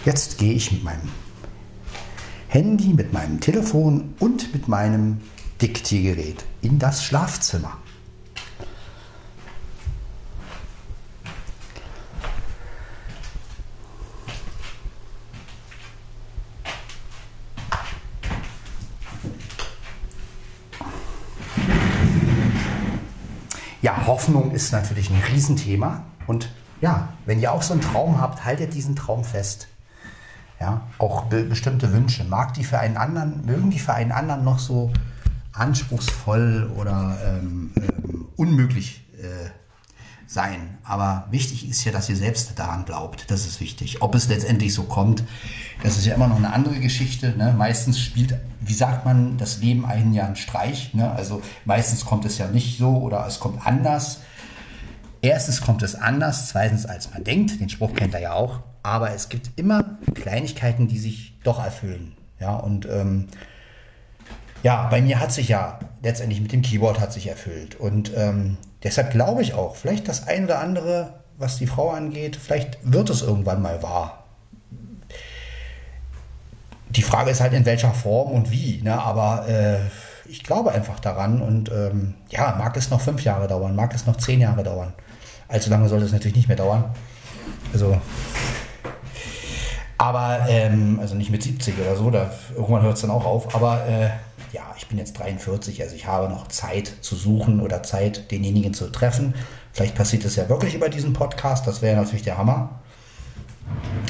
Jetzt 0.06 0.38
gehe 0.38 0.54
ich 0.54 0.72
mit 0.72 0.84
meinem 0.84 1.10
Handy, 2.50 2.94
mit 2.94 3.14
meinem 3.14 3.40
Telefon 3.40 4.14
und 4.20 4.54
mit 4.54 4.68
meinem 4.68 5.22
Diktiergerät 5.62 6.46
in 6.62 6.78
das 6.78 7.04
Schlafzimmer. 7.04 7.78
Ja, 23.84 24.08
Hoffnung 24.08 24.52
ist 24.64 24.72
natürlich 24.72 25.10
ein 25.10 25.22
Riesenthema. 25.32 26.04
Und 26.28 26.50
ja, 26.82 27.10
wenn 27.26 27.40
ihr 27.40 27.52
auch 27.52 27.62
so 27.62 27.74
einen 27.74 27.82
Traum 27.82 28.20
habt, 28.20 28.46
haltet 28.46 28.74
diesen 28.74 28.96
Traum 28.96 29.24
fest. 29.24 29.68
Ja, 30.60 30.82
auch 30.98 31.26
be 31.26 31.44
bestimmte 31.44 31.92
Wünsche. 31.92 32.24
Mag 32.24 32.54
die 32.54 32.64
für 32.64 32.80
einen 32.80 32.98
anderen, 32.98 33.46
mögen 33.46 33.70
die 33.70 33.80
für 33.80 33.94
einen 33.94 34.12
anderen 34.12 34.44
noch 34.44 34.60
so 34.60 34.92
anspruchsvoll 35.52 36.72
oder 36.78 37.18
ähm, 37.26 37.72
ähm, 37.76 38.28
unmöglich 38.38 39.04
äh, 39.22 39.50
sein. 40.26 40.78
Aber 40.84 41.28
wichtig 41.30 41.70
ist 41.70 41.84
ja, 41.84 41.92
dass 41.92 42.10
ihr 42.10 42.16
selbst 42.16 42.58
daran 42.58 42.86
glaubt. 42.86 43.30
Das 43.30 43.46
ist 43.46 43.60
wichtig. 43.60 44.02
Ob 44.02 44.16
es 44.16 44.28
letztendlich 44.30 44.74
so 44.74 44.84
kommt, 44.84 45.24
das 45.84 45.98
ist 45.98 46.06
ja 46.06 46.16
immer 46.16 46.28
noch 46.28 46.38
eine 46.38 46.54
andere 46.54 46.80
Geschichte. 46.80 47.36
Ne? 47.38 47.54
Meistens 47.58 48.00
spielt, 48.00 48.40
wie 48.62 48.74
sagt 48.74 49.06
man, 49.06 49.38
das 49.38 49.60
Leben 49.60 49.86
einen 49.86 50.14
ja 50.14 50.26
einen 50.26 50.36
Streich. 50.36 50.94
Ne? 50.94 51.12
Also 51.12 51.42
meistens 51.66 52.06
kommt 52.06 52.26
es 52.26 52.38
ja 52.38 52.48
nicht 52.48 52.78
so 52.78 52.98
oder 52.98 53.26
es 53.28 53.40
kommt 53.40 53.66
anders. 53.66 54.22
Erstens 55.24 55.62
kommt 55.62 55.82
es 55.84 55.96
anders, 55.96 56.50
zweitens 56.50 56.86
als 56.86 57.14
man 57.14 57.24
denkt. 57.24 57.62
Den 57.62 57.70
Spruch 57.70 57.96
kennt 57.96 58.14
er 58.14 58.20
ja 58.20 58.34
auch. 58.34 58.60
Aber 58.84 59.12
es 59.12 59.30
gibt 59.30 59.52
immer 59.56 59.98
Kleinigkeiten, 60.14 60.90
die 60.90 61.00
sich 61.00 61.40
doch 61.46 61.64
erfüllen. 61.64 62.18
Ja, 62.42 62.58
und 62.58 62.86
ähm, 62.86 63.28
ja, 64.64 64.90
bei 64.90 65.02
mir 65.02 65.22
hat 65.22 65.32
sich 65.32 65.48
ja 65.48 65.80
letztendlich 66.02 66.42
mit 66.42 66.52
dem 66.52 66.62
Keyboard 66.62 67.00
hat 67.00 67.14
sich 67.14 67.28
erfüllt. 67.28 67.76
Und 67.80 68.12
ähm, 68.18 68.58
deshalb 68.84 69.12
glaube 69.12 69.42
ich 69.42 69.54
auch, 69.54 69.78
vielleicht 69.78 70.10
das 70.10 70.28
ein 70.28 70.44
oder 70.44 70.60
andere, 70.60 71.14
was 71.38 71.58
die 71.58 71.68
Frau 71.68 71.92
angeht, 71.92 72.36
vielleicht 72.36 72.78
wird 72.84 73.10
es 73.10 73.22
irgendwann 73.22 73.62
mal 73.62 73.82
wahr. 73.82 74.26
Die 76.90 77.02
Frage 77.02 77.32
ist 77.32 77.40
halt 77.40 77.54
in 77.54 77.66
welcher 77.66 77.94
Form 77.94 78.30
und 78.32 78.52
wie. 78.52 78.82
Ne? 78.82 79.02
Aber 79.02 79.48
äh, 79.48 79.80
ich 80.26 80.44
glaube 80.44 80.74
einfach 80.74 81.00
daran 81.00 81.42
und 81.42 81.72
ähm, 81.72 82.16
ja, 82.28 82.56
mag 82.58 82.76
es 82.76 82.90
noch 82.90 83.00
fünf 83.00 83.24
Jahre 83.24 83.48
dauern, 83.48 83.74
mag 83.74 83.96
es 83.96 84.06
noch 84.06 84.18
zehn 84.18 84.42
Jahre 84.42 84.64
dauern. 84.64 84.92
Allzu 85.54 85.70
lange 85.70 85.88
sollte 85.88 86.06
es 86.06 86.12
natürlich 86.12 86.36
nicht 86.36 86.48
mehr 86.48 86.58
dauern. 86.58 86.86
Also, 87.74 88.02
aber, 90.00 90.48
ähm, 90.50 90.98
also 91.00 91.14
nicht 91.14 91.30
mit 91.30 91.44
70 91.44 91.76
oder 91.80 91.96
so, 91.96 92.10
da, 92.10 92.32
irgendwann 92.56 92.82
hört 92.82 92.96
es 92.96 93.02
dann 93.02 93.12
auch 93.12 93.24
auf. 93.24 93.54
Aber 93.54 93.86
äh, 93.86 94.10
ja, 94.52 94.64
ich 94.76 94.88
bin 94.88 94.98
jetzt 94.98 95.14
43, 95.20 95.84
also 95.84 95.96
ich 95.96 96.08
habe 96.08 96.28
noch 96.28 96.48
Zeit 96.48 96.92
zu 97.02 97.16
suchen 97.16 97.62
oder 97.62 97.84
Zeit, 97.84 98.32
denjenigen 98.32 98.74
zu 98.74 98.92
treffen. 98.92 99.36
Vielleicht 99.72 99.94
passiert 99.94 100.26
es 100.26 100.36
ja 100.36 100.50
wirklich 100.50 100.74
über 100.74 100.90
diesen 100.90 101.14
Podcast, 101.14 101.68
das 101.68 101.84
wäre 101.84 101.98
natürlich 101.98 102.24
der 102.24 102.40
Hammer. 102.40 102.82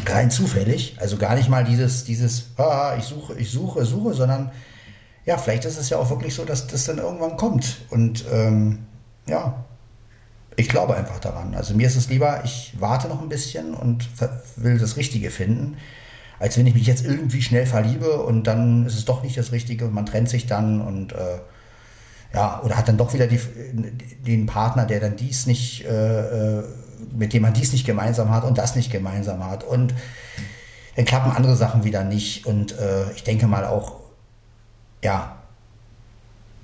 Rein 0.07 0.31
zufällig, 0.31 0.95
also 1.01 1.17
gar 1.17 1.35
nicht 1.35 1.49
mal 1.49 1.65
dieses, 1.65 2.05
dieses, 2.05 2.51
ah, 2.57 2.95
ich 2.97 3.03
suche, 3.03 3.33
ich 3.35 3.51
suche, 3.51 3.85
suche, 3.85 4.13
sondern 4.13 4.51
ja, 5.25 5.37
vielleicht 5.37 5.65
ist 5.65 5.77
es 5.77 5.89
ja 5.89 5.97
auch 5.97 6.09
wirklich 6.09 6.35
so, 6.35 6.45
dass 6.45 6.67
das 6.67 6.85
dann 6.85 6.99
irgendwann 6.99 7.35
kommt. 7.35 7.81
Und 7.89 8.23
ähm, 8.31 8.85
ja, 9.25 9.65
ich 10.55 10.69
glaube 10.69 10.95
einfach 10.95 11.19
daran. 11.19 11.55
Also 11.55 11.73
mir 11.73 11.87
ist 11.87 11.95
es 11.95 12.09
lieber, 12.09 12.41
ich 12.43 12.73
warte 12.79 13.07
noch 13.07 13.21
ein 13.21 13.29
bisschen 13.29 13.73
und 13.73 14.07
will 14.55 14.77
das 14.77 14.97
Richtige 14.97 15.31
finden, 15.31 15.77
als 16.39 16.57
wenn 16.57 16.67
ich 16.67 16.73
mich 16.73 16.87
jetzt 16.87 17.05
irgendwie 17.05 17.41
schnell 17.41 17.65
verliebe 17.65 18.21
und 18.23 18.45
dann 18.45 18.85
ist 18.85 18.95
es 18.95 19.05
doch 19.05 19.23
nicht 19.23 19.37
das 19.37 19.51
Richtige 19.51 19.85
und 19.85 19.93
man 19.93 20.05
trennt 20.05 20.29
sich 20.29 20.45
dann 20.45 20.81
und 20.81 21.13
äh, 21.13 21.39
ja, 22.33 22.61
oder 22.63 22.77
hat 22.77 22.87
dann 22.87 22.97
doch 22.97 23.13
wieder 23.13 23.27
die, 23.27 23.39
den 24.25 24.47
Partner, 24.47 24.85
der 24.85 24.99
dann 24.99 25.15
dies 25.15 25.45
nicht, 25.45 25.85
äh, 25.85 26.59
äh, 26.59 26.63
mit 27.15 27.33
dem 27.33 27.43
man 27.43 27.53
dies 27.53 27.71
nicht 27.71 27.85
gemeinsam 27.85 28.31
hat 28.31 28.43
und 28.43 28.57
das 28.57 28.75
nicht 28.75 28.91
gemeinsam 28.91 29.45
hat. 29.45 29.63
Und 29.63 29.93
dann 30.95 31.05
klappen 31.05 31.31
andere 31.31 31.55
Sachen 31.55 31.83
wieder 31.83 32.03
nicht. 32.03 32.45
Und 32.47 32.77
äh, 32.79 33.11
ich 33.11 33.23
denke 33.23 33.45
mal 33.45 33.65
auch, 33.65 33.99
ja, 35.03 35.37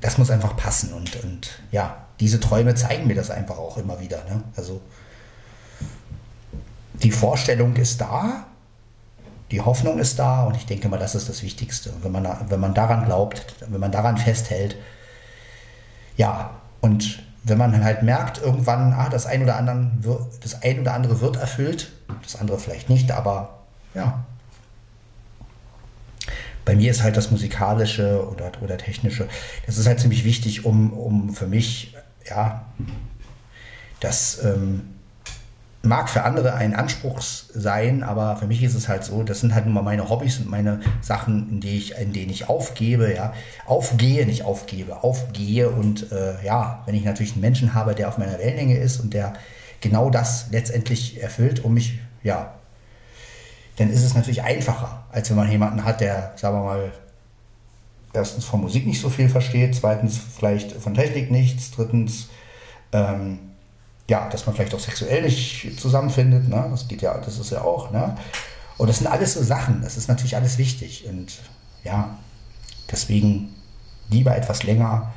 das 0.01 0.17
muss 0.17 0.31
einfach 0.31 0.55
passen 0.55 0.93
und, 0.93 1.23
und 1.23 1.61
ja, 1.71 2.05
diese 2.19 2.39
Träume 2.39 2.75
zeigen 2.75 3.07
mir 3.07 3.15
das 3.15 3.31
einfach 3.31 3.57
auch 3.57 3.77
immer 3.77 3.99
wieder. 3.99 4.17
Ne? 4.25 4.43
Also 4.55 4.81
die 7.01 7.11
Vorstellung 7.11 7.75
ist 7.75 8.01
da, 8.01 8.45
die 9.51 9.61
Hoffnung 9.61 9.99
ist 9.99 10.19
da 10.19 10.43
und 10.43 10.55
ich 10.55 10.65
denke 10.65 10.89
mal, 10.89 10.99
das 10.99 11.15
ist 11.15 11.29
das 11.29 11.41
Wichtigste. 11.43 11.91
Wenn 12.03 12.11
man, 12.11 12.27
wenn 12.49 12.59
man 12.59 12.73
daran 12.73 13.05
glaubt, 13.05 13.55
wenn 13.67 13.79
man 13.79 13.91
daran 13.91 14.17
festhält, 14.17 14.75
ja, 16.17 16.51
und 16.81 17.23
wenn 17.43 17.57
man 17.57 17.83
halt 17.83 18.03
merkt, 18.03 18.39
irgendwann, 18.41 18.93
ah, 18.93 19.09
das 19.09 19.25
ein 19.25 19.41
oder, 19.41 19.55
anderen, 19.55 19.97
wir- 20.01 20.27
das 20.41 20.61
ein 20.61 20.81
oder 20.81 20.93
andere 20.93 21.21
wird 21.21 21.37
erfüllt, 21.37 21.91
das 22.21 22.35
andere 22.35 22.59
vielleicht 22.59 22.89
nicht, 22.89 23.11
aber 23.11 23.59
ja. 23.95 24.25
Bei 26.65 26.75
mir 26.75 26.91
ist 26.91 27.01
halt 27.01 27.17
das 27.17 27.31
Musikalische 27.31 28.27
oder, 28.29 28.51
oder 28.61 28.77
Technische, 28.77 29.27
das 29.65 29.77
ist 29.77 29.87
halt 29.87 29.99
ziemlich 29.99 30.25
wichtig, 30.25 30.65
um, 30.65 30.93
um 30.93 31.33
für 31.33 31.47
mich, 31.47 31.95
ja, 32.29 32.65
das 33.99 34.43
ähm, 34.43 34.95
mag 35.81 36.09
für 36.09 36.23
andere 36.23 36.53
ein 36.55 36.75
Anspruch 36.75 37.21
sein, 37.21 38.03
aber 38.03 38.35
für 38.35 38.47
mich 38.47 38.63
ist 38.63 38.75
es 38.75 38.89
halt 38.89 39.03
so, 39.03 39.23
das 39.23 39.39
sind 39.39 39.55
halt 39.55 39.65
nun 39.65 39.73
mal 39.73 39.81
meine 39.81 40.09
Hobbys 40.09 40.39
und 40.39 40.49
meine 40.49 40.81
Sachen, 41.01 41.49
in, 41.49 41.59
die 41.61 41.77
ich, 41.77 41.97
in 41.97 42.11
denen 42.11 42.29
ich 42.29 42.49
aufgebe, 42.49 43.13
ja, 43.13 43.33
aufgehe, 43.65 44.25
nicht 44.25 44.43
aufgebe, 44.43 45.03
aufgehe 45.03 45.69
und 45.69 46.11
äh, 46.11 46.43
ja, 46.43 46.83
wenn 46.85 46.95
ich 46.95 47.05
natürlich 47.05 47.33
einen 47.33 47.41
Menschen 47.41 47.73
habe, 47.73 47.95
der 47.95 48.09
auf 48.09 48.17
meiner 48.17 48.37
Wellenlänge 48.39 48.77
ist 48.77 48.99
und 48.99 49.13
der 49.13 49.33
genau 49.81 50.09
das 50.09 50.47
letztendlich 50.51 51.21
erfüllt, 51.21 51.63
um 51.63 51.73
mich, 51.73 51.99
ja, 52.23 52.53
dann 53.77 53.89
ist 53.89 54.03
es 54.03 54.13
natürlich 54.13 54.43
einfacher, 54.43 55.05
als 55.11 55.29
wenn 55.29 55.37
man 55.37 55.49
jemanden 55.49 55.85
hat, 55.85 56.01
der, 56.01 56.33
sagen 56.35 56.57
wir 56.57 56.63
mal, 56.63 56.91
erstens 58.13 58.45
von 58.45 58.61
Musik 58.61 58.85
nicht 58.85 59.01
so 59.01 59.09
viel 59.09 59.29
versteht, 59.29 59.75
zweitens 59.75 60.17
vielleicht 60.17 60.71
von 60.73 60.93
Technik 60.93 61.31
nichts, 61.31 61.71
drittens 61.71 62.29
ähm, 62.91 63.39
ja, 64.09 64.27
dass 64.29 64.45
man 64.45 64.55
vielleicht 64.55 64.73
auch 64.73 64.79
sexuell 64.79 65.21
nicht 65.21 65.79
zusammenfindet, 65.79 66.49
ne? 66.49 66.67
das 66.71 66.87
geht 66.87 67.01
ja, 67.01 67.17
das 67.17 67.37
ist 67.37 67.51
ja 67.51 67.61
auch, 67.61 67.91
ne? 67.91 68.17
Und 68.77 68.87
das 68.87 68.99
sind 68.99 69.07
alles 69.07 69.33
so 69.33 69.43
Sachen, 69.43 69.81
das 69.81 69.97
ist 69.97 70.07
natürlich 70.07 70.35
alles 70.35 70.57
wichtig 70.57 71.05
und 71.07 71.39
ja, 71.83 72.17
deswegen 72.89 73.53
lieber 74.09 74.35
etwas 74.35 74.63
länger. 74.63 75.13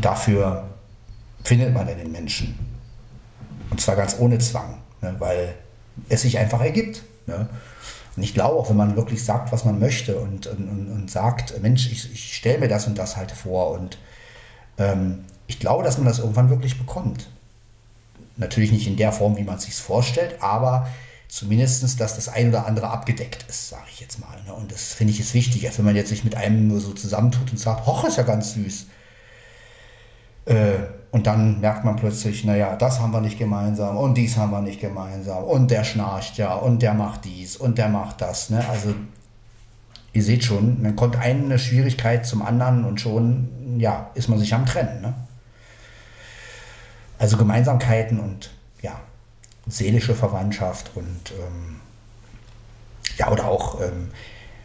Dafür 0.00 0.68
findet 1.44 1.74
man 1.74 1.86
den 1.86 2.12
Menschen. 2.12 2.58
Und 3.70 3.80
zwar 3.80 3.96
ganz 3.96 4.16
ohne 4.18 4.38
Zwang, 4.38 4.78
ne? 5.00 5.14
weil 5.18 5.54
es 6.08 6.22
sich 6.22 6.38
einfach 6.38 6.60
ergibt. 6.60 7.02
Ne? 7.26 7.48
Und 8.16 8.22
ich 8.22 8.34
glaube 8.34 8.58
auch, 8.58 8.68
wenn 8.68 8.76
man 8.76 8.96
wirklich 8.96 9.24
sagt, 9.24 9.52
was 9.52 9.64
man 9.64 9.78
möchte 9.78 10.18
und, 10.18 10.46
und, 10.46 10.90
und, 10.90 11.10
sagt, 11.10 11.60
Mensch, 11.62 11.90
ich, 11.90 12.12
ich 12.12 12.36
stelle 12.36 12.58
mir 12.58 12.68
das 12.68 12.86
und 12.86 12.98
das 12.98 13.16
halt 13.16 13.30
vor 13.30 13.70
und 13.72 13.98
ähm, 14.78 15.24
ich 15.46 15.58
glaube, 15.58 15.82
dass 15.82 15.98
man 15.98 16.06
das 16.06 16.18
irgendwann 16.18 16.50
wirklich 16.50 16.78
bekommt. 16.78 17.28
Natürlich 18.36 18.72
nicht 18.72 18.86
in 18.86 18.96
der 18.96 19.12
Form, 19.12 19.36
wie 19.36 19.44
man 19.44 19.56
es 19.56 19.64
sich 19.64 19.74
vorstellt, 19.74 20.42
aber 20.42 20.88
zumindest, 21.28 21.82
dass 21.82 21.96
das 22.16 22.28
ein 22.28 22.50
oder 22.50 22.66
andere 22.66 22.88
abgedeckt 22.88 23.46
ist, 23.48 23.70
sage 23.70 23.86
ich 23.90 24.00
jetzt 24.00 24.20
mal. 24.20 24.36
Ne? 24.46 24.52
Und 24.52 24.72
das 24.72 24.92
finde 24.92 25.12
ich 25.12 25.20
ist 25.20 25.32
wichtig, 25.32 25.66
als 25.66 25.78
wenn 25.78 25.86
man 25.86 25.96
jetzt 25.96 26.10
sich 26.10 26.24
mit 26.24 26.34
einem 26.34 26.68
nur 26.68 26.80
so 26.80 26.92
zusammentut 26.92 27.50
und 27.50 27.58
sagt, 27.58 27.86
hoch, 27.86 28.04
ist 28.04 28.18
ja 28.18 28.22
ganz 28.22 28.52
süß. 28.52 28.86
Äh, 30.44 30.74
und 31.12 31.26
dann 31.26 31.60
merkt 31.60 31.84
man 31.84 31.96
plötzlich, 31.96 32.44
naja, 32.44 32.74
das 32.74 32.98
haben 32.98 33.12
wir 33.12 33.20
nicht 33.20 33.38
gemeinsam 33.38 33.98
und 33.98 34.14
dies 34.14 34.38
haben 34.38 34.50
wir 34.50 34.62
nicht 34.62 34.80
gemeinsam 34.80 35.44
und 35.44 35.70
der 35.70 35.84
schnarcht 35.84 36.38
ja 36.38 36.54
und 36.54 36.80
der 36.80 36.94
macht 36.94 37.26
dies 37.26 37.54
und 37.56 37.76
der 37.76 37.88
macht 37.88 38.22
das. 38.22 38.48
Ne? 38.48 38.66
Also 38.70 38.94
ihr 40.14 40.22
seht 40.22 40.42
schon, 40.42 40.82
dann 40.82 40.96
kommt 40.96 41.16
eine 41.16 41.58
Schwierigkeit 41.58 42.26
zum 42.26 42.40
anderen 42.40 42.86
und 42.86 42.98
schon, 42.98 43.78
ja, 43.78 44.10
ist 44.14 44.30
man 44.30 44.38
sich 44.38 44.54
am 44.54 44.64
Trennen. 44.64 45.02
Ne? 45.02 45.12
Also 47.18 47.36
Gemeinsamkeiten 47.36 48.18
und 48.18 48.50
ja, 48.80 48.98
seelische 49.66 50.14
Verwandtschaft 50.14 50.92
und 50.94 51.32
ähm, 51.32 51.80
ja, 53.18 53.30
oder 53.30 53.48
auch, 53.48 53.82
ähm, 53.82 54.10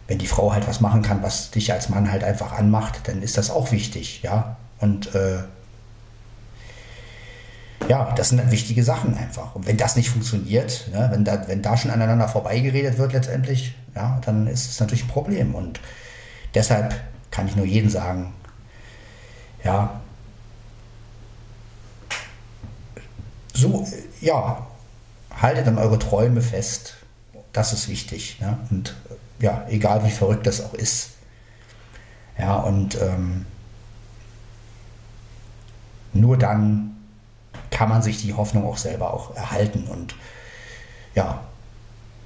wenn 0.07 0.17
die 0.17 0.27
Frau 0.27 0.53
halt 0.53 0.65
was 0.65 0.79
machen 0.79 1.01
kann, 1.01 1.21
was 1.21 1.51
dich 1.51 1.73
als 1.73 1.89
Mann 1.89 2.09
halt 2.09 2.23
einfach 2.23 2.53
anmacht, 2.53 3.01
dann 3.09 3.21
ist 3.21 3.37
das 3.37 3.51
auch 3.51 3.73
wichtig, 3.73 4.21
ja. 4.23 4.55
Und 4.79 5.13
äh, 5.13 5.39
ja, 7.87 8.13
das 8.15 8.29
sind 8.29 8.51
wichtige 8.51 8.83
Sachen 8.83 9.17
einfach. 9.17 9.55
Und 9.55 9.65
wenn 9.65 9.77
das 9.77 9.95
nicht 9.95 10.09
funktioniert, 10.09 10.89
ne, 10.91 11.09
wenn, 11.11 11.23
da, 11.23 11.47
wenn 11.47 11.61
da 11.61 11.77
schon 11.77 11.91
aneinander 11.91 12.27
vorbeigeredet 12.27 12.97
wird 12.97 13.13
letztendlich, 13.13 13.75
ja, 13.95 14.19
dann 14.25 14.47
ist 14.47 14.69
es 14.69 14.79
natürlich 14.79 15.05
ein 15.05 15.09
Problem. 15.09 15.55
Und 15.55 15.79
deshalb 16.53 16.95
kann 17.31 17.47
ich 17.47 17.55
nur 17.55 17.65
jedem 17.65 17.89
sagen, 17.89 18.33
ja, 19.63 20.01
so, 23.53 23.87
ja, 24.21 24.67
haltet 25.41 25.67
an 25.67 25.77
eure 25.77 25.97
Träume 25.97 26.41
fest. 26.41 26.95
Das 27.53 27.73
ist 27.73 27.89
wichtig. 27.89 28.37
Ne? 28.39 28.57
Und 28.69 28.95
ja, 29.39 29.65
egal 29.69 30.03
wie 30.05 30.11
verrückt 30.11 30.45
das 30.45 30.63
auch 30.63 30.73
ist. 30.73 31.11
Ja, 32.37 32.57
und 32.57 32.99
ähm, 33.01 33.45
nur 36.13 36.37
dann 36.37 36.96
kann 37.71 37.89
man 37.89 38.01
sich 38.01 38.21
die 38.21 38.33
Hoffnung 38.33 38.65
auch 38.65 38.77
selber 38.77 39.13
auch 39.13 39.35
erhalten. 39.35 39.87
Und 39.87 40.15
ja, 41.15 41.41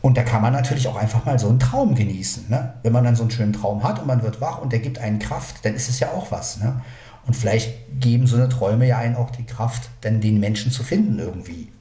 und 0.02 0.18
da 0.18 0.24
kann 0.24 0.42
man 0.42 0.54
natürlich 0.54 0.88
auch 0.88 0.96
einfach 0.96 1.26
mal 1.26 1.38
so 1.38 1.50
einen 1.50 1.60
Traum 1.60 1.94
genießen. 1.96 2.50
Ne? 2.50 2.74
Wenn 2.84 2.92
man 2.92 3.04
dann 3.04 3.16
so 3.16 3.24
einen 3.24 3.32
schönen 3.32 3.54
Traum 3.54 3.84
hat 3.84 4.00
und 4.00 4.08
man 4.08 4.24
wird 4.24 4.42
wach 4.42 4.60
und 4.60 4.72
der 4.74 4.80
gibt 4.80 5.00
einen 5.00 5.20
Kraft, 5.20 5.64
dann 5.64 5.76
ist 5.76 5.90
es 5.90 6.00
ja 6.00 6.10
auch 6.12 6.32
was. 6.32 6.58
Ne? 6.58 6.82
Und 7.28 7.36
vielleicht 7.36 7.74
geben 8.00 8.26
so 8.26 8.36
eine 8.36 8.50
Träume 8.50 8.88
ja 8.88 8.98
einen 8.98 9.16
auch 9.16 9.30
die 9.30 9.46
Kraft, 9.46 9.90
dann 10.02 10.22
den 10.22 10.40
Menschen 10.40 10.72
zu 10.72 10.84
finden 10.84 11.20
irgendwie. 11.20 11.72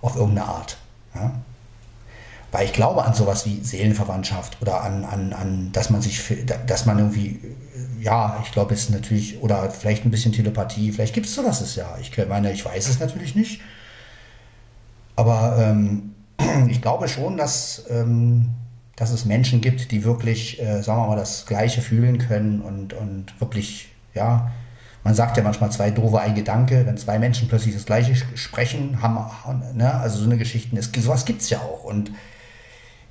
Auf 0.00 0.16
irgendeine 0.16 0.48
Art. 0.48 0.78
Ja? 1.14 1.32
Weil 2.50 2.64
ich 2.64 2.72
glaube 2.72 3.04
an 3.04 3.12
sowas 3.12 3.44
wie 3.44 3.60
Seelenverwandtschaft 3.62 4.62
oder 4.62 4.82
an, 4.82 5.04
an, 5.04 5.34
an 5.34 5.70
dass 5.72 5.90
man 5.90 6.00
sich, 6.00 6.22
dass 6.66 6.86
man 6.86 6.98
irgendwie, 6.98 7.40
ja, 8.00 8.40
ich 8.44 8.52
glaube 8.52 8.74
es 8.74 8.84
ist 8.84 8.90
natürlich, 8.90 9.40
oder 9.42 9.70
vielleicht 9.70 10.04
ein 10.04 10.10
bisschen 10.10 10.32
Telepathie, 10.32 10.92
vielleicht 10.92 11.14
gibt 11.14 11.26
es 11.26 11.34
sowas 11.34 11.74
ja. 11.76 11.96
Ich 12.00 12.12
meine, 12.28 12.52
ich 12.52 12.64
weiß 12.64 12.88
es 12.88 13.00
natürlich 13.00 13.34
nicht. 13.34 13.60
Aber 15.16 15.56
ähm, 15.58 16.14
ich 16.68 16.80
glaube 16.80 17.08
schon, 17.08 17.36
dass, 17.36 17.84
ähm, 17.90 18.50
dass 18.96 19.10
es 19.10 19.24
Menschen 19.24 19.60
gibt, 19.60 19.90
die 19.90 20.04
wirklich, 20.04 20.60
äh, 20.60 20.82
sagen 20.82 21.02
wir 21.02 21.08
mal, 21.08 21.16
das 21.16 21.46
Gleiche 21.46 21.82
fühlen 21.82 22.18
können 22.18 22.60
und, 22.60 22.92
und 22.92 23.40
wirklich, 23.40 23.88
ja, 24.14 24.50
man 25.04 25.14
sagt 25.14 25.36
ja 25.36 25.42
manchmal 25.42 25.72
zwei 25.72 25.90
doofe 25.90 26.20
ein 26.20 26.34
Gedanke, 26.34 26.84
wenn 26.86 26.96
zwei 26.96 27.18
Menschen 27.18 27.48
plötzlich 27.48 27.74
das 27.74 27.86
Gleiche 27.86 28.14
sprechen, 28.36 29.00
haben, 29.00 29.18
ne, 29.74 29.94
also 29.94 30.18
so 30.18 30.24
eine 30.24 30.36
Geschichte, 30.36 30.76
es, 30.76 30.90
sowas 30.98 31.24
gibt 31.24 31.42
es 31.42 31.50
ja 31.50 31.58
auch. 31.58 31.84
Und 31.84 32.10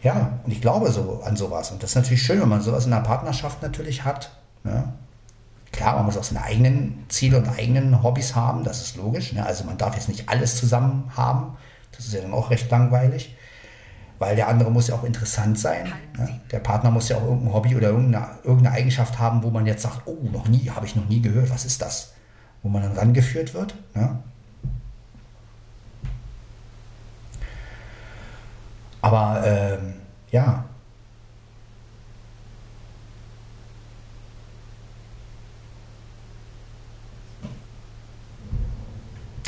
ja, 0.03 0.39
und 0.45 0.51
ich 0.51 0.61
glaube 0.61 0.91
so 0.91 1.21
an 1.25 1.35
sowas. 1.35 1.71
Und 1.71 1.81
das 1.81 1.91
ist 1.91 1.95
natürlich 1.95 2.23
schön, 2.23 2.39
wenn 2.39 2.49
man 2.49 2.61
sowas 2.61 2.85
in 2.85 2.93
einer 2.93 3.03
Partnerschaft 3.03 3.61
natürlich 3.61 4.05
hat. 4.05 4.29
Ne? 4.63 4.93
Klar, 5.71 5.95
man 5.95 6.05
muss 6.05 6.17
auch 6.17 6.23
seine 6.23 6.43
eigenen 6.43 7.05
Ziele 7.09 7.37
und 7.37 7.47
eigenen 7.49 8.01
Hobbys 8.01 8.35
haben, 8.35 8.63
das 8.63 8.81
ist 8.81 8.95
logisch. 8.95 9.33
Ne? 9.33 9.45
Also 9.45 9.63
man 9.63 9.77
darf 9.77 9.95
jetzt 9.95 10.09
nicht 10.09 10.29
alles 10.29 10.57
zusammen 10.57 11.11
haben. 11.15 11.57
Das 11.91 12.05
ist 12.05 12.13
ja 12.13 12.21
dann 12.21 12.33
auch 12.33 12.49
recht 12.49 12.69
langweilig. 12.71 13.35
Weil 14.19 14.35
der 14.35 14.47
andere 14.47 14.71
muss 14.71 14.87
ja 14.87 14.95
auch 14.95 15.03
interessant 15.03 15.59
sein. 15.59 15.93
Ne? 16.17 16.39
Der 16.51 16.59
Partner 16.59 16.89
muss 16.89 17.09
ja 17.09 17.17
auch 17.17 17.23
irgendein 17.23 17.53
Hobby 17.53 17.75
oder 17.75 17.89
irgendeine, 17.89 18.27
irgendeine 18.43 18.75
Eigenschaft 18.75 19.19
haben, 19.19 19.43
wo 19.43 19.51
man 19.51 19.67
jetzt 19.67 19.83
sagt, 19.83 20.01
oh, 20.05 20.17
noch 20.31 20.47
nie, 20.47 20.69
habe 20.71 20.85
ich 20.85 20.95
noch 20.95 21.07
nie 21.07 21.21
gehört, 21.21 21.51
was 21.51 21.65
ist 21.65 21.81
das? 21.81 22.13
Wo 22.63 22.69
man 22.69 22.81
dann 22.81 22.93
rangeführt 22.93 23.53
wird. 23.53 23.75
Ne? 23.93 24.17
Aber 29.01 29.43
ähm, 29.45 29.93
ja. 30.31 30.65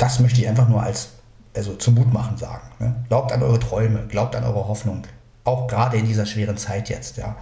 Das 0.00 0.18
möchte 0.18 0.40
ich 0.40 0.48
einfach 0.48 0.66
nur 0.66 0.82
als 0.82 1.10
also 1.54 1.74
zum 1.74 1.94
Mutmachen 1.94 2.38
sagen. 2.38 2.66
Ne? 2.78 3.04
Glaubt 3.08 3.32
an 3.32 3.42
eure 3.42 3.60
Träume, 3.60 4.06
glaubt 4.06 4.34
an 4.34 4.44
eure 4.44 4.66
Hoffnung. 4.66 5.06
Auch 5.44 5.66
gerade 5.66 5.98
in 5.98 6.06
dieser 6.06 6.24
schweren 6.24 6.56
Zeit 6.56 6.88
jetzt, 6.88 7.18
ja. 7.18 7.36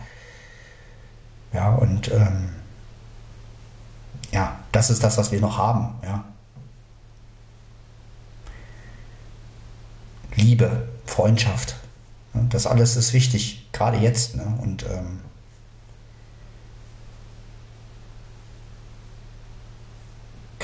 Ja, 1.53 1.75
und 1.75 2.11
ähm, 2.11 2.51
ja, 4.33 4.57
das 4.73 4.91
ist 4.91 5.05
das, 5.05 5.19
was 5.19 5.31
wir 5.31 5.41
noch 5.41 5.57
haben. 5.57 5.95
Ja. 6.03 6.25
Liebe, 10.35 10.89
Freundschaft. 11.07 11.77
Ne? 12.35 12.47
Das 12.51 12.67
alles 12.67 12.97
ist 12.97 13.13
wichtig, 13.13 13.69
gerade 13.73 13.99
jetzt. 13.99 14.35
Ne? 14.35 14.59
Und 14.61 14.85
ähm, 14.85 15.21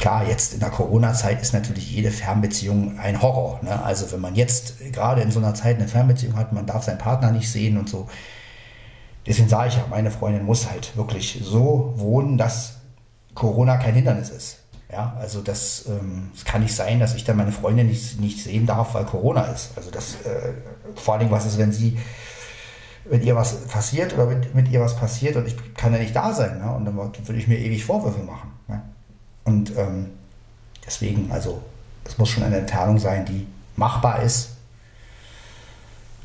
klar, 0.05 0.29
jetzt 0.29 0.53
in 0.53 0.61
der 0.61 0.69
Corona-Zeit 0.69 1.41
ist 1.41 1.55
natürlich 1.55 1.91
jede 1.91 2.11
Fernbeziehung 2.11 2.99
ein 2.99 3.23
Horror. 3.23 3.61
Ne? 3.63 3.83
Also 3.83 4.13
wenn 4.13 4.21
man 4.21 4.35
jetzt 4.35 4.75
gerade 4.93 5.23
in 5.23 5.31
so 5.31 5.39
einer 5.39 5.55
Zeit 5.55 5.77
eine 5.77 5.89
Fernbeziehung 5.89 6.37
hat, 6.37 6.53
man 6.53 6.67
darf 6.67 6.83
seinen 6.83 6.99
Partner 6.99 7.31
nicht 7.31 7.51
sehen 7.51 7.79
und 7.79 7.89
so. 7.89 8.07
Deswegen 9.27 9.49
sage 9.49 9.69
ich 9.69 9.77
ja, 9.77 9.87
meine 9.89 10.11
Freundin 10.11 10.45
muss 10.45 10.69
halt 10.71 10.95
wirklich 10.95 11.41
so 11.43 11.95
wohnen, 11.97 12.37
dass 12.37 12.81
Corona 13.33 13.79
kein 13.79 13.95
Hindernis 13.95 14.29
ist. 14.29 14.59
Ja, 14.93 15.17
also 15.19 15.41
das, 15.41 15.87
ähm, 15.89 16.33
es 16.37 16.45
kann 16.45 16.61
nicht 16.61 16.75
sein, 16.75 17.01
dass 17.01 17.15
ich 17.15 17.25
dann 17.25 17.39
meine 17.39 17.53
Freundin 17.53 17.87
nicht, 17.87 18.21
nicht 18.21 18.45
sehen 18.45 18.67
darf, 18.67 18.93
weil 18.93 19.07
Corona 19.07 19.45
ist. 19.45 19.71
Also 19.75 19.91
das, 19.91 20.17
äh, 20.27 20.53
vor 20.97 21.15
allem, 21.15 21.31
was 21.31 21.47
ist, 21.47 21.57
wenn 21.57 21.73
sie, 21.73 21.99
wenn 23.07 23.23
ihr 23.23 23.37
was 23.37 23.55
passiert 23.69 24.13
oder 24.13 24.27
mit, 24.27 24.55
mit 24.55 24.69
ihr 24.69 24.83
was 24.83 24.97
passiert 24.97 25.37
und 25.37 25.47
ich 25.47 25.57
kann 25.73 25.95
ja 25.95 25.99
nicht 25.99 26.15
da 26.15 26.35
sein, 26.35 26.59
ne? 26.59 26.71
und 26.75 26.85
dann 26.85 26.95
würde 26.95 27.39
ich 27.39 27.49
mir 27.49 27.59
ewig 27.59 27.87
Vorwürfe 27.87 28.23
machen. 28.23 28.54
Und 29.45 29.77
ähm, 29.77 30.11
deswegen, 30.87 31.31
also 31.31 31.63
es 32.05 32.19
muss 32.19 32.31
schon 32.31 32.43
eine 32.43 32.59
Entfernung 32.59 32.99
sein, 32.99 33.25
die 33.25 33.47
machbar 33.77 34.23
ist. 34.23 34.51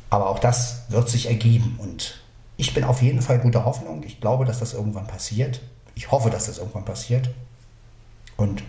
Aber 0.08 0.28
auch 0.28 0.38
das 0.38 0.82
wird 0.88 1.08
sich 1.08 1.26
ergeben 1.28 1.78
und 1.78 2.20
ich 2.56 2.74
bin 2.74 2.84
auf 2.84 3.00
jeden 3.00 3.22
Fall 3.22 3.38
guter 3.38 3.64
Hoffnung. 3.64 4.02
Ich 4.02 4.20
glaube, 4.20 4.44
dass 4.44 4.58
das 4.58 4.74
irgendwann 4.74 5.06
passiert. 5.06 5.60
Ich 5.94 6.10
hoffe, 6.10 6.30
dass 6.30 6.46
das 6.46 6.58
irgendwann 6.58 6.84
passiert. 6.84 7.30
Und 8.36 8.62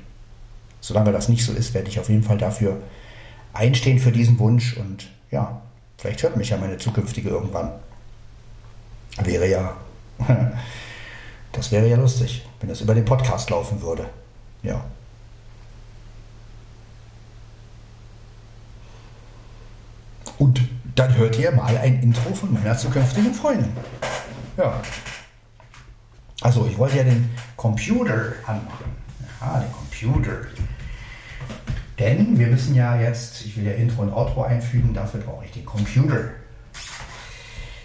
solange 0.80 1.12
das 1.12 1.30
nicht 1.30 1.44
so 1.44 1.52
ist, 1.52 1.74
werde 1.74 1.90
ich 1.90 2.00
auf 2.00 2.10
jeden 2.10 2.24
Fall 2.24 2.38
dafür 2.38 2.78
einstehen 3.54 4.00
für 4.00 4.12
diesen 4.12 4.40
Wunsch. 4.40 4.78
Und 4.78 5.10
ja, 5.30 5.62
vielleicht 5.98 6.24
hört 6.24 6.38
mich 6.38 6.52
ja 6.52 6.58
meine 6.58 6.78
zukünftige 6.78 7.30
irgendwann. 7.30 7.74
Wäre 9.22 9.50
ja, 9.50 9.76
das 11.52 11.72
wäre 11.72 11.88
ja 11.88 11.98
lustig, 11.98 12.46
wenn 12.60 12.70
das 12.70 12.82
über 12.82 12.96
den 12.96 13.06
Podcast 13.06 13.50
laufen 13.50 13.82
würde. 13.82 14.10
Ja. 14.63 14.84
Und 20.38 20.62
dann 20.95 21.15
hört 21.15 21.38
ihr 21.38 21.52
mal 21.52 21.78
ein 21.78 22.02
Intro 22.02 22.34
von 22.34 22.54
meiner 22.54 22.78
zukünftigen 22.78 23.34
Freundin. 23.34 23.71
Ja. 24.58 24.82
Also, 26.41 26.65
ich 26.65 26.78
wollte 26.78 26.97
ja 26.97 27.04
den 27.04 27.30
Computer 27.56 28.34
anmachen. 28.45 28.95
Ja, 29.39 29.60
den 29.60 29.71
Computer. 29.71 30.47
Denn 32.00 32.39
wir 32.39 32.47
müssen 32.47 32.74
ja 32.74 33.00
jetzt, 33.00 33.45
ich 33.45 33.56
will 33.58 33.65
ja 33.65 33.74
Intro 33.74 34.02
und 34.02 34.12
Outro 34.12 34.43
einfügen, 34.43 34.93
dafür 34.93 35.19
brauche 35.19 35.45
ich 35.45 35.52
den 35.52 35.65
Computer. 35.65 36.32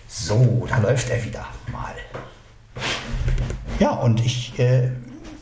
So, 0.09 0.67
da 0.69 0.79
läuft 0.79 1.11
er 1.11 1.23
wieder 1.23 1.47
mal. 1.71 1.95
Ja, 3.79 3.91
und 3.91 4.25
ich, 4.25 4.59
äh, 4.59 4.91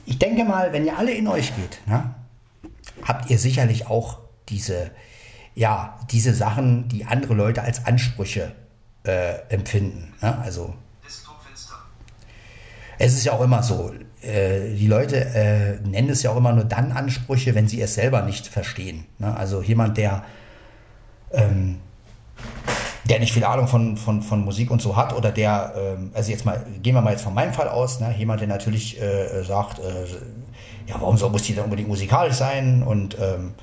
ich 0.06 0.18
denke 0.18 0.44
mal, 0.44 0.72
wenn 0.72 0.84
ihr 0.84 0.98
alle 0.98 1.12
in 1.12 1.26
euch 1.28 1.54
geht, 1.56 1.80
ne, 1.86 2.14
habt 3.02 3.30
ihr 3.30 3.38
sicherlich 3.38 3.86
auch 3.86 4.18
diese, 4.48 4.90
ja, 5.54 5.98
diese 6.10 6.34
Sachen, 6.34 6.88
die 6.88 7.04
andere 7.04 7.34
Leute 7.34 7.62
als 7.62 7.86
Ansprüche 7.86 8.52
äh, 9.04 9.38
empfinden. 9.48 10.14
Ne? 10.20 10.38
Also 10.38 10.74
es 12.98 13.14
ist 13.14 13.24
ja 13.24 13.32
auch 13.32 13.40
immer 13.40 13.62
so, 13.62 13.92
äh, 14.22 14.74
die 14.74 14.86
Leute 14.86 15.16
äh, 15.16 15.80
nennen 15.80 16.10
es 16.10 16.22
ja 16.22 16.30
auch 16.30 16.36
immer 16.36 16.52
nur 16.52 16.64
dann 16.64 16.92
Ansprüche, 16.92 17.54
wenn 17.54 17.68
sie 17.68 17.80
es 17.80 17.94
selber 17.94 18.22
nicht 18.22 18.46
verstehen. 18.46 19.06
Ne? 19.18 19.36
Also 19.36 19.62
jemand, 19.62 19.96
der, 19.96 20.24
ähm, 21.32 21.80
der 23.08 23.18
nicht 23.20 23.32
viel 23.32 23.44
Ahnung 23.44 23.68
von, 23.68 23.96
von, 23.96 24.22
von 24.22 24.44
Musik 24.44 24.70
und 24.70 24.80
so 24.80 24.96
hat 24.96 25.14
oder 25.14 25.30
der, 25.30 25.74
ähm, 25.76 26.10
also 26.14 26.30
jetzt 26.30 26.44
mal, 26.44 26.64
gehen 26.82 26.94
wir 26.94 27.02
mal 27.02 27.10
jetzt 27.10 27.22
von 27.22 27.34
meinem 27.34 27.52
Fall 27.52 27.68
aus, 27.68 28.00
ne? 28.00 28.14
jemand, 28.16 28.40
der 28.40 28.48
natürlich 28.48 29.00
äh, 29.00 29.42
sagt, 29.42 29.78
äh, 29.78 30.06
ja, 30.86 30.96
warum 31.00 31.16
soll, 31.16 31.30
muss 31.30 31.42
die 31.42 31.54
dann 31.54 31.64
unbedingt 31.64 31.88
musikalisch 31.88 32.36
sein? 32.36 32.82
Und 32.82 33.16
ähm, 33.20 33.54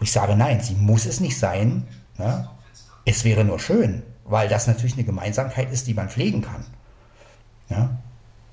ich 0.00 0.12
sage, 0.12 0.36
nein, 0.36 0.60
sie 0.60 0.74
muss 0.74 1.06
es 1.06 1.20
nicht 1.20 1.38
sein. 1.38 1.86
Ne? 2.18 2.48
Es 3.04 3.24
wäre 3.24 3.44
nur 3.44 3.58
schön, 3.58 4.02
weil 4.24 4.48
das 4.48 4.66
natürlich 4.66 4.94
eine 4.94 5.04
Gemeinsamkeit 5.04 5.72
ist, 5.72 5.86
die 5.86 5.94
man 5.94 6.08
pflegen 6.08 6.42
kann. 6.42 6.64
Ja? 7.68 7.98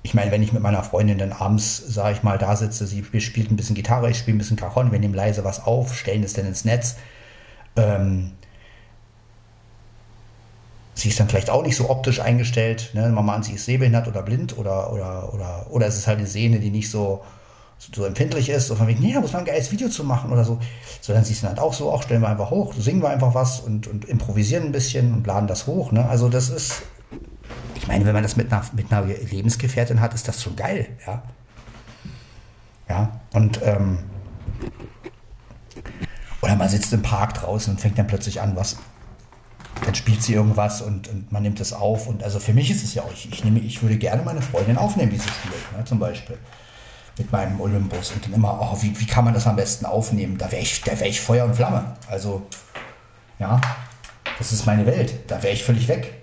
ich 0.02 0.14
meine, 0.14 0.32
wenn 0.32 0.42
ich 0.42 0.52
mit 0.52 0.62
meiner 0.62 0.82
Freundin 0.82 1.18
dann 1.18 1.32
abends, 1.32 1.76
sage 1.76 2.14
ich 2.16 2.22
mal, 2.22 2.36
da 2.36 2.56
sitze, 2.56 2.86
sie 2.86 3.04
spielt 3.20 3.50
ein 3.50 3.56
bisschen 3.56 3.76
Gitarre, 3.76 4.10
ich 4.10 4.18
spiele 4.18 4.36
ein 4.36 4.38
bisschen 4.38 4.56
Cajon, 4.56 4.90
wir 4.90 4.98
nehmen 4.98 5.14
leise 5.14 5.44
was 5.44 5.64
auf, 5.64 5.96
stellen 5.96 6.24
es 6.24 6.32
dann 6.32 6.46
ins 6.46 6.64
Netz. 6.64 6.96
Ähm, 7.76 8.32
sie 10.94 11.08
ist 11.08 11.18
dann 11.18 11.28
vielleicht 11.28 11.50
auch 11.50 11.62
nicht 11.62 11.76
so 11.76 11.90
optisch 11.90 12.20
eingestellt. 12.20 12.90
Ne? 12.94 13.08
Mama 13.08 13.34
an, 13.34 13.42
sie 13.42 13.54
ist 13.54 13.64
sehbehindert 13.64 14.08
oder 14.08 14.22
blind 14.22 14.56
oder, 14.58 14.92
oder, 14.92 15.32
oder, 15.32 15.66
oder 15.70 15.86
es 15.86 15.96
ist 15.96 16.06
halt 16.06 16.18
eine 16.18 16.26
Sehne, 16.26 16.60
die 16.60 16.70
nicht 16.70 16.90
so, 16.90 17.24
so 17.78 18.04
empfindlich 18.04 18.48
ist. 18.48 18.70
Und 18.70 18.76
von 18.76 18.86
wegen, 18.86 19.00
nee, 19.00 19.18
muss 19.18 19.32
man 19.32 19.42
ein 19.42 19.46
geiles 19.46 19.72
Video 19.72 19.88
zu 19.88 20.04
machen 20.04 20.32
oder 20.32 20.44
so. 20.44 20.58
So, 21.00 21.12
dann 21.12 21.24
siehst 21.24 21.42
du 21.42 21.46
dann 21.46 21.56
halt 21.56 21.64
auch 21.64 21.72
so, 21.72 21.90
auch 21.90 22.02
stellen 22.02 22.20
wir 22.20 22.28
einfach 22.28 22.50
hoch, 22.50 22.74
singen 22.74 23.02
wir 23.02 23.10
einfach 23.10 23.34
was 23.34 23.60
und, 23.60 23.86
und 23.86 24.04
improvisieren 24.04 24.64
ein 24.64 24.72
bisschen 24.72 25.14
und 25.14 25.26
laden 25.26 25.46
das 25.46 25.66
hoch. 25.66 25.92
Ne? 25.92 26.08
Also 26.08 26.28
das 26.28 26.50
ist, 26.50 26.82
ich 27.74 27.88
meine, 27.88 28.04
wenn 28.04 28.14
man 28.14 28.22
das 28.22 28.36
mit 28.36 28.52
einer, 28.52 28.64
mit 28.74 28.92
einer 28.92 29.06
Lebensgefährtin 29.06 30.00
hat, 30.00 30.14
ist 30.14 30.28
das 30.28 30.42
schon 30.42 30.56
geil, 30.56 30.88
ja. 31.06 31.22
Ja, 32.88 33.20
und 33.32 33.60
ähm, 33.64 33.98
oder 36.42 36.56
man 36.56 36.68
sitzt 36.68 36.92
im 36.92 37.02
Park 37.02 37.34
draußen 37.34 37.72
und 37.72 37.80
fängt 37.80 37.96
dann 37.96 38.06
plötzlich 38.06 38.40
an, 38.40 38.56
was. 38.56 38.76
Dann 39.84 39.94
spielt 39.94 40.22
sie 40.22 40.34
irgendwas 40.34 40.80
und, 40.80 41.08
und 41.08 41.32
man 41.32 41.42
nimmt 41.42 41.60
es 41.60 41.72
auf. 41.72 42.06
Und 42.06 42.22
also 42.22 42.38
für 42.38 42.52
mich 42.52 42.70
ist 42.70 42.84
es 42.84 42.94
ja 42.94 43.02
auch, 43.02 43.12
ich, 43.12 43.30
ich, 43.32 43.44
nehme, 43.44 43.60
ich 43.60 43.82
würde 43.82 43.96
gerne 43.96 44.22
meine 44.22 44.42
Freundin 44.42 44.78
aufnehmen, 44.78 45.10
die 45.10 45.18
sie 45.18 45.28
spielt, 45.28 45.76
ne, 45.76 45.84
zum 45.84 45.98
Beispiel. 45.98 46.38
Mit 47.18 47.30
meinem 47.30 47.60
Olympus. 47.60 48.12
Und 48.12 48.24
dann 48.24 48.32
immer, 48.32 48.58
oh, 48.60 48.82
wie, 48.82 48.98
wie 48.98 49.06
kann 49.06 49.24
man 49.24 49.34
das 49.34 49.46
am 49.46 49.56
besten 49.56 49.84
aufnehmen? 49.84 50.38
Da 50.38 50.50
wäre 50.50 50.62
ich, 50.62 50.86
wär 50.86 51.06
ich 51.06 51.20
Feuer 51.20 51.44
und 51.44 51.54
Flamme. 51.54 51.96
Also, 52.08 52.46
ja, 53.38 53.60
das 54.38 54.52
ist 54.52 54.64
meine 54.64 54.86
Welt. 54.86 55.14
Da 55.26 55.42
wäre 55.42 55.52
ich 55.52 55.62
völlig 55.62 55.88
weg. 55.88 56.14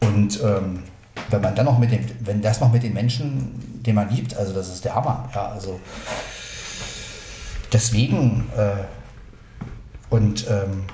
Und 0.00 0.42
ähm, 0.42 0.82
wenn 1.30 1.40
man 1.40 1.54
dann 1.54 1.64
noch 1.64 1.78
mit 1.78 1.92
dem, 1.92 2.04
wenn 2.20 2.42
das 2.42 2.60
noch 2.60 2.72
mit 2.72 2.82
den 2.82 2.92
Menschen, 2.92 3.82
den 3.82 3.94
man 3.94 4.10
liebt, 4.10 4.36
also 4.36 4.52
das 4.52 4.68
ist 4.68 4.84
der 4.84 4.94
Hammer. 4.94 5.28
Ja, 5.34 5.48
also 5.48 5.80
deswegen 7.72 8.46
äh, 8.56 8.84
und 10.10 10.46
ähm, 10.48 10.84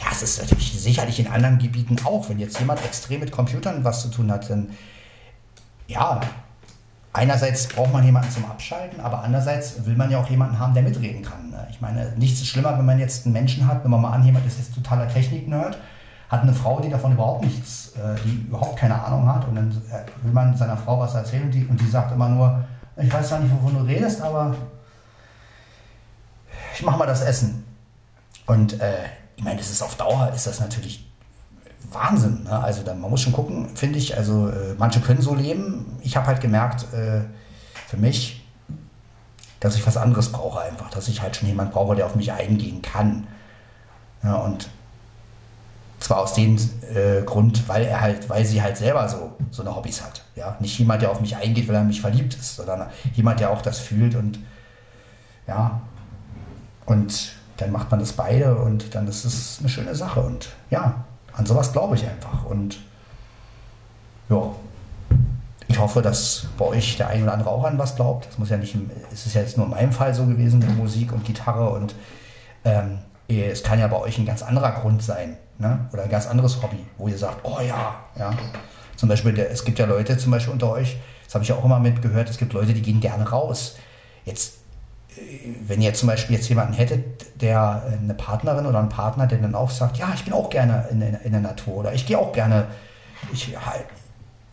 ja, 0.00 0.06
es 0.12 0.22
ist 0.22 0.40
natürlich 0.40 0.80
sicherlich 0.80 1.18
in 1.20 1.26
anderen 1.28 1.58
Gebieten 1.58 1.96
auch, 2.04 2.28
wenn 2.28 2.38
jetzt 2.38 2.58
jemand 2.58 2.84
extrem 2.84 3.20
mit 3.20 3.32
Computern 3.32 3.84
was 3.84 4.02
zu 4.02 4.08
tun 4.08 4.30
hat, 4.30 4.48
dann 4.48 4.70
ja, 5.86 6.20
einerseits 7.12 7.68
braucht 7.68 7.92
man 7.92 8.04
jemanden 8.04 8.30
zum 8.30 8.44
Abschalten, 8.44 9.00
aber 9.00 9.22
andererseits 9.22 9.84
will 9.86 9.96
man 9.96 10.10
ja 10.10 10.20
auch 10.20 10.28
jemanden 10.28 10.58
haben, 10.58 10.74
der 10.74 10.82
mitreden 10.82 11.22
kann. 11.22 11.50
Ne? 11.50 11.66
Ich 11.70 11.80
meine, 11.80 12.12
nichts 12.16 12.40
ist 12.40 12.48
schlimmer, 12.48 12.76
wenn 12.78 12.86
man 12.86 12.98
jetzt 12.98 13.24
einen 13.24 13.32
Menschen 13.32 13.66
hat, 13.66 13.82
wenn 13.82 13.90
man 13.90 14.00
mal 14.00 14.12
an, 14.12 14.24
jemand 14.24 14.46
ist 14.46 14.58
jetzt 14.58 14.74
totaler 14.74 15.08
Technik-Nerd 15.08 15.78
hat 16.28 16.42
eine 16.42 16.52
Frau, 16.52 16.80
die 16.80 16.90
davon 16.90 17.12
überhaupt 17.12 17.42
nichts, 17.42 17.92
äh, 17.96 18.14
die 18.24 18.46
überhaupt 18.46 18.76
keine 18.78 19.02
Ahnung 19.02 19.26
hat 19.26 19.48
und 19.48 19.54
dann 19.54 19.70
äh, 19.90 20.04
will 20.22 20.32
man 20.32 20.56
seiner 20.56 20.76
Frau 20.76 21.00
was 21.00 21.14
erzählen 21.14 21.44
und 21.44 21.52
die, 21.52 21.64
und 21.64 21.80
die 21.80 21.88
sagt 21.88 22.12
immer 22.12 22.28
nur, 22.28 22.64
ich 22.96 23.12
weiß 23.12 23.28
zwar 23.28 23.40
nicht, 23.40 23.54
wovon 23.54 23.74
du 23.74 23.80
redest, 23.80 24.20
aber 24.20 24.54
ich 26.74 26.82
mache 26.82 26.98
mal 26.98 27.06
das 27.06 27.22
Essen. 27.22 27.64
Und 28.46 28.80
äh, 28.80 29.04
ich 29.38 29.44
meine, 29.44 29.56
das 29.56 29.70
ist 29.70 29.82
auf 29.82 29.94
Dauer, 29.94 30.32
ist 30.34 30.48
das 30.48 30.58
natürlich 30.58 31.06
Wahnsinn. 31.92 32.42
Ne? 32.42 32.58
Also 32.58 32.82
da, 32.82 32.92
man 32.92 33.08
muss 33.08 33.20
schon 33.20 33.32
gucken, 33.32 33.68
finde 33.76 33.98
ich. 33.98 34.16
Also 34.16 34.48
äh, 34.48 34.74
manche 34.76 35.00
können 35.00 35.22
so 35.22 35.32
leben. 35.32 35.96
Ich 36.02 36.16
habe 36.16 36.26
halt 36.26 36.40
gemerkt, 36.40 36.92
äh, 36.92 37.20
für 37.86 37.96
mich, 37.96 38.44
dass 39.60 39.76
ich 39.76 39.86
was 39.86 39.96
anderes 39.96 40.32
brauche 40.32 40.60
einfach. 40.60 40.90
Dass 40.90 41.06
ich 41.06 41.22
halt 41.22 41.36
schon 41.36 41.46
jemanden 41.46 41.72
brauche, 41.72 41.94
der 41.94 42.06
auf 42.06 42.16
mich 42.16 42.32
eingehen 42.32 42.82
kann. 42.82 43.28
Ja, 44.24 44.34
und 44.34 44.68
zwar 46.00 46.18
aus 46.18 46.34
dem 46.34 46.56
äh, 46.92 47.22
Grund, 47.22 47.68
weil 47.68 47.84
er 47.84 48.00
halt, 48.00 48.28
weil 48.28 48.44
sie 48.44 48.60
halt 48.60 48.76
selber 48.76 49.08
so, 49.08 49.36
so 49.52 49.62
eine 49.62 49.74
Hobbys 49.74 50.02
hat. 50.02 50.24
Ja? 50.34 50.56
Nicht 50.58 50.76
jemand, 50.80 51.02
der 51.02 51.12
auf 51.12 51.20
mich 51.20 51.36
eingeht, 51.36 51.68
weil 51.68 51.76
er 51.76 51.84
mich 51.84 52.00
verliebt 52.00 52.34
ist, 52.34 52.56
sondern 52.56 52.88
jemand, 53.14 53.38
der 53.38 53.50
auch 53.50 53.62
das 53.62 53.78
fühlt 53.78 54.16
und 54.16 54.40
ja. 55.46 55.80
Und 56.86 57.37
dann 57.58 57.70
macht 57.70 57.90
man 57.90 58.00
das 58.00 58.12
beide 58.12 58.56
und 58.56 58.94
dann 58.94 59.06
ist 59.06 59.24
es 59.24 59.58
eine 59.60 59.68
schöne 59.68 59.94
Sache. 59.94 60.20
Und 60.20 60.48
ja, 60.70 61.04
an 61.32 61.46
sowas 61.46 61.72
glaube 61.72 61.96
ich 61.96 62.04
einfach. 62.06 62.44
Und 62.44 62.78
ja, 64.28 64.50
ich 65.66 65.78
hoffe, 65.78 66.00
dass 66.00 66.46
bei 66.56 66.64
euch 66.64 66.96
der 66.96 67.08
ein 67.08 67.22
oder 67.22 67.34
andere 67.34 67.50
auch 67.50 67.64
an 67.64 67.78
was 67.78 67.94
glaubt. 67.94 68.26
Das 68.26 68.38
muss 68.38 68.48
ja 68.48 68.56
nicht, 68.56 68.76
es 69.12 69.26
ist 69.26 69.34
ja 69.34 69.42
jetzt 69.42 69.56
nur 69.56 69.66
in 69.66 69.72
meinem 69.72 69.92
Fall 69.92 70.14
so 70.14 70.24
gewesen 70.24 70.60
mit 70.60 70.74
Musik 70.76 71.12
und 71.12 71.24
Gitarre 71.24 71.70
und 71.70 71.94
ähm, 72.64 72.98
es 73.28 73.62
kann 73.62 73.78
ja 73.78 73.86
bei 73.88 73.98
euch 73.98 74.18
ein 74.18 74.24
ganz 74.24 74.42
anderer 74.42 74.72
Grund 74.72 75.02
sein 75.02 75.36
ne? 75.58 75.86
oder 75.92 76.04
ein 76.04 76.08
ganz 76.08 76.26
anderes 76.26 76.62
Hobby, 76.62 76.78
wo 76.96 77.08
ihr 77.08 77.18
sagt, 77.18 77.38
oh 77.42 77.60
ja, 77.60 77.96
ja, 78.18 78.32
Zum 78.96 79.08
Beispiel, 79.08 79.38
es 79.38 79.64
gibt 79.64 79.78
ja 79.78 79.86
Leute 79.86 80.16
zum 80.16 80.32
Beispiel 80.32 80.52
unter 80.52 80.70
euch, 80.70 80.96
das 81.26 81.34
habe 81.34 81.42
ich 81.42 81.50
ja 81.50 81.56
auch 81.56 81.64
immer 81.64 81.78
mitgehört, 81.78 82.30
es 82.30 82.38
gibt 82.38 82.54
Leute, 82.54 82.72
die 82.72 82.82
gehen 82.82 83.00
gerne 83.00 83.28
raus. 83.28 83.76
Jetzt, 84.24 84.57
wenn 85.66 85.82
ihr 85.82 85.94
zum 85.94 86.08
Beispiel 86.08 86.36
jetzt 86.36 86.48
jemanden 86.48 86.74
hättet, 86.74 87.40
der 87.40 87.82
eine 88.02 88.14
Partnerin 88.14 88.66
oder 88.66 88.78
einen 88.78 88.88
Partner, 88.88 89.26
der 89.26 89.38
dann 89.38 89.54
auch 89.54 89.70
sagt, 89.70 89.98
ja, 89.98 90.12
ich 90.14 90.24
bin 90.24 90.32
auch 90.32 90.50
gerne 90.50 90.86
in, 90.90 91.00
in, 91.02 91.14
in 91.14 91.32
der 91.32 91.40
Natur 91.40 91.76
oder 91.76 91.92
ich 91.94 92.06
gehe 92.06 92.18
auch 92.18 92.32
gerne, 92.32 92.66
ich, 93.32 93.54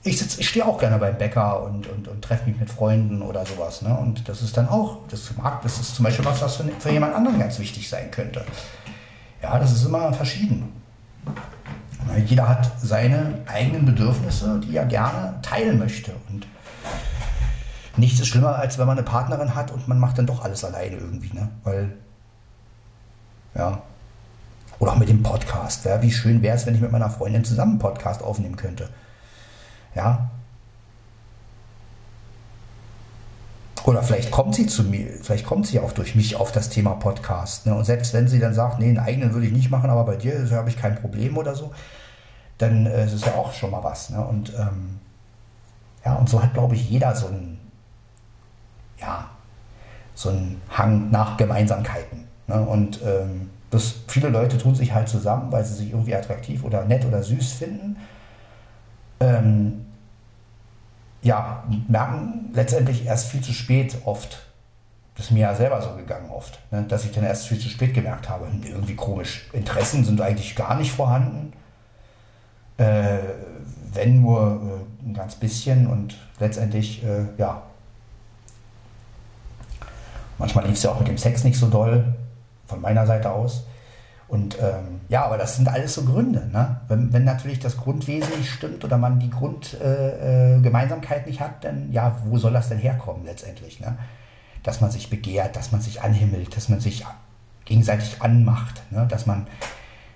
ich, 0.03 0.39
ich 0.39 0.47
stehe 0.47 0.65
auch 0.65 0.79
gerne 0.79 0.97
beim 0.97 1.17
Bäcker 1.17 1.63
und, 1.63 1.87
und, 1.87 2.07
und 2.07 2.21
treffe 2.21 2.49
mich 2.49 2.59
mit 2.59 2.69
Freunden 2.69 3.21
oder 3.21 3.45
sowas. 3.45 3.81
Ne? 3.81 3.95
Und 3.97 4.27
das 4.29 4.41
ist 4.41 4.55
dann 4.55 4.67
auch, 4.67 4.99
das 5.09 5.35
mag, 5.37 5.61
das 5.61 5.79
ist 5.79 5.95
zum 5.95 6.03
Beispiel 6.05 6.25
was, 6.25 6.41
was 6.41 6.55
für, 6.57 6.63
für 6.79 6.91
jemand 6.91 7.15
anderen 7.15 7.39
ganz 7.39 7.59
wichtig 7.59 7.89
sein 7.89 8.09
könnte. 8.11 8.43
Ja, 9.41 9.59
das 9.59 9.71
ist 9.71 9.85
immer 9.85 10.11
verschieden. 10.13 10.71
Jeder 12.25 12.47
hat 12.47 12.71
seine 12.79 13.39
eigenen 13.47 13.85
Bedürfnisse, 13.85 14.61
die 14.63 14.77
er 14.77 14.85
gerne 14.85 15.39
teilen 15.41 15.79
möchte. 15.79 16.11
Und 16.29 16.45
nichts 17.97 18.19
ist 18.19 18.27
schlimmer, 18.27 18.55
als 18.55 18.77
wenn 18.77 18.87
man 18.87 18.97
eine 18.97 19.05
Partnerin 19.05 19.55
hat 19.55 19.71
und 19.71 19.87
man 19.87 19.99
macht 19.99 20.17
dann 20.17 20.25
doch 20.25 20.43
alles 20.43 20.63
alleine 20.63 20.97
irgendwie. 20.97 21.33
Ne? 21.33 21.49
Weil, 21.63 21.93
ja. 23.55 23.81
Oder 24.79 24.91
auch 24.91 24.97
mit 24.97 25.09
dem 25.09 25.23
Podcast. 25.23 25.85
Ja? 25.85 26.01
Wie 26.01 26.11
schön 26.11 26.41
wäre 26.41 26.55
es, 26.55 26.65
wenn 26.65 26.75
ich 26.75 26.81
mit 26.81 26.91
meiner 26.91 27.09
Freundin 27.09 27.45
zusammen 27.45 27.73
einen 27.73 27.79
Podcast 27.79 28.23
aufnehmen 28.23 28.55
könnte. 28.57 28.89
Ja. 29.95 30.29
Oder 33.85 34.01
vielleicht 34.01 34.31
kommt 34.31 34.55
sie 34.55 34.65
zu 34.65 34.83
mir, 34.83 35.11
vielleicht 35.21 35.45
kommt 35.45 35.67
sie 35.67 35.79
auch 35.79 35.91
durch 35.91 36.15
mich 36.15 36.35
auf 36.35 36.51
das 36.51 36.69
Thema 36.69 36.95
Podcast. 36.95 37.67
Ne? 37.67 37.75
Und 37.75 37.85
selbst 37.85 38.13
wenn 38.13 38.27
sie 38.27 38.39
dann 38.39 38.55
sagt, 38.55 38.79
nee, 38.79 38.89
einen 38.89 38.97
eigenen 38.97 39.33
würde 39.33 39.45
ich 39.45 39.53
nicht 39.53 39.69
machen, 39.69 39.91
aber 39.91 40.05
bei 40.05 40.15
dir 40.15 40.49
habe 40.51 40.69
ich 40.69 40.77
kein 40.77 40.95
Problem 40.95 41.37
oder 41.37 41.53
so, 41.53 41.71
dann 42.57 42.87
äh, 42.87 43.05
ist 43.05 43.13
es 43.13 43.25
ja 43.25 43.35
auch 43.35 43.53
schon 43.53 43.69
mal 43.69 43.83
was. 43.83 44.09
Ne? 44.09 44.25
Und 44.25 44.53
ähm, 44.57 44.99
ja, 46.03 46.15
und 46.15 46.29
so 46.29 46.41
hat, 46.41 46.53
glaube 46.53 46.75
ich, 46.75 46.89
jeder 46.89 47.15
so 47.15 47.27
einen, 47.27 47.59
ja, 48.99 49.29
so 50.13 50.29
einen 50.29 50.61
Hang 50.69 51.11
nach 51.11 51.37
Gemeinsamkeiten. 51.37 52.25
Ne? 52.47 52.61
Und 52.61 53.01
ähm, 53.03 53.49
das, 53.69 53.95
viele 54.07 54.29
Leute 54.29 54.57
tun 54.57 54.75
sich 54.75 54.93
halt 54.93 55.09
zusammen, 55.09 55.51
weil 55.51 55.65
sie 55.65 55.73
sich 55.73 55.91
irgendwie 55.91 56.15
attraktiv 56.15 56.63
oder 56.63 56.85
nett 56.85 57.05
oder 57.05 57.21
süß 57.21 57.53
finden. 57.53 57.97
Ähm, 59.19 59.85
ja, 61.21 61.63
merken 61.87 62.51
letztendlich 62.53 63.05
erst 63.05 63.31
viel 63.31 63.41
zu 63.41 63.51
spät 63.51 63.97
oft. 64.05 64.45
Das 65.15 65.27
ist 65.27 65.31
mir 65.31 65.41
ja 65.41 65.55
selber 65.55 65.81
so 65.81 65.95
gegangen 65.95 66.29
oft, 66.29 66.59
ne? 66.71 66.83
dass 66.83 67.05
ich 67.05 67.11
dann 67.11 67.23
erst 67.23 67.47
viel 67.47 67.57
zu 67.57 67.69
spät 67.69 67.93
gemerkt 67.93 68.29
habe, 68.29 68.47
hm, 68.47 68.61
irgendwie 68.63 68.95
komisch. 68.95 69.49
Interessen 69.53 70.03
sind 70.03 70.21
eigentlich 70.21 70.55
gar 70.55 70.77
nicht 70.77 70.91
vorhanden. 70.91 71.53
Äh, 72.77 73.19
wenn 73.93 74.21
nur 74.21 74.85
äh, 75.03 75.07
ein 75.07 75.13
ganz 75.13 75.35
bisschen 75.35 75.87
und 75.87 76.17
letztendlich, 76.39 77.03
äh, 77.03 77.25
ja. 77.37 77.63
Manchmal 80.37 80.65
lief 80.65 80.75
es 80.75 80.83
ja 80.83 80.91
auch 80.91 80.99
mit 80.99 81.07
dem 81.07 81.17
Sex 81.17 81.43
nicht 81.43 81.57
so 81.57 81.67
doll, 81.67 82.15
von 82.65 82.81
meiner 82.81 83.05
Seite 83.05 83.31
aus. 83.31 83.65
Und 84.27 84.57
ähm, 84.59 85.01
ja, 85.07 85.23
aber 85.25 85.37
das 85.37 85.55
sind 85.55 85.67
alles 85.67 85.93
so 85.93 86.03
Gründe. 86.03 86.47
Ne? 86.51 86.81
Wenn, 86.87 87.13
wenn 87.13 87.23
natürlich 87.25 87.59
das 87.59 87.77
Grundwesen 87.77 88.37
nicht 88.37 88.49
stimmt 88.49 88.83
oder 88.83 88.97
man 88.97 89.19
die 89.19 89.29
Grundgemeinsamkeit 89.29 91.19
äh, 91.19 91.23
äh 91.23 91.29
nicht 91.29 91.41
hat, 91.41 91.63
dann 91.63 91.91
ja, 91.91 92.17
wo 92.25 92.37
soll 92.37 92.53
das 92.53 92.69
denn 92.69 92.79
herkommen 92.79 93.23
letztendlich? 93.25 93.79
Ne? 93.79 93.97
Dass 94.63 94.81
man 94.81 94.89
sich 94.89 95.11
begehrt, 95.11 95.55
dass 95.55 95.71
man 95.71 95.81
sich 95.81 96.01
anhimmelt, 96.01 96.57
dass 96.57 96.69
man 96.69 96.79
sich 96.79 97.05
gegenseitig 97.65 98.21
anmacht, 98.21 98.81
ne? 98.91 99.05
dass 99.07 99.27
man, 99.27 99.45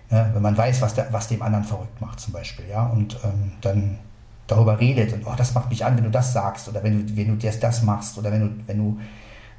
ne, 0.09 0.31
wenn 0.33 0.41
man 0.41 0.57
weiß, 0.57 0.81
was, 0.81 0.95
der, 0.95 1.11
was 1.11 1.27
dem 1.27 1.43
anderen 1.43 1.65
verrückt 1.65 2.01
macht 2.01 2.19
zum 2.19 2.33
Beispiel, 2.33 2.65
ja, 2.69 2.85
und 2.87 3.17
ähm, 3.23 3.53
dann 3.61 3.99
darüber 4.47 4.79
redet 4.79 5.13
und 5.13 5.25
oh, 5.25 5.33
das 5.35 5.53
macht 5.53 5.69
mich 5.69 5.85
an, 5.85 5.97
wenn 5.97 6.03
du 6.03 6.11
das 6.11 6.33
sagst 6.33 6.67
oder 6.69 6.83
wenn 6.83 7.05
du, 7.05 7.15
wenn 7.15 7.27
du 7.27 7.35
das, 7.35 7.59
das 7.59 7.83
machst 7.83 8.17
oder 8.17 8.31
wenn 8.31 8.41
du, 8.41 8.67
wenn 8.67 8.77
du, 8.77 8.99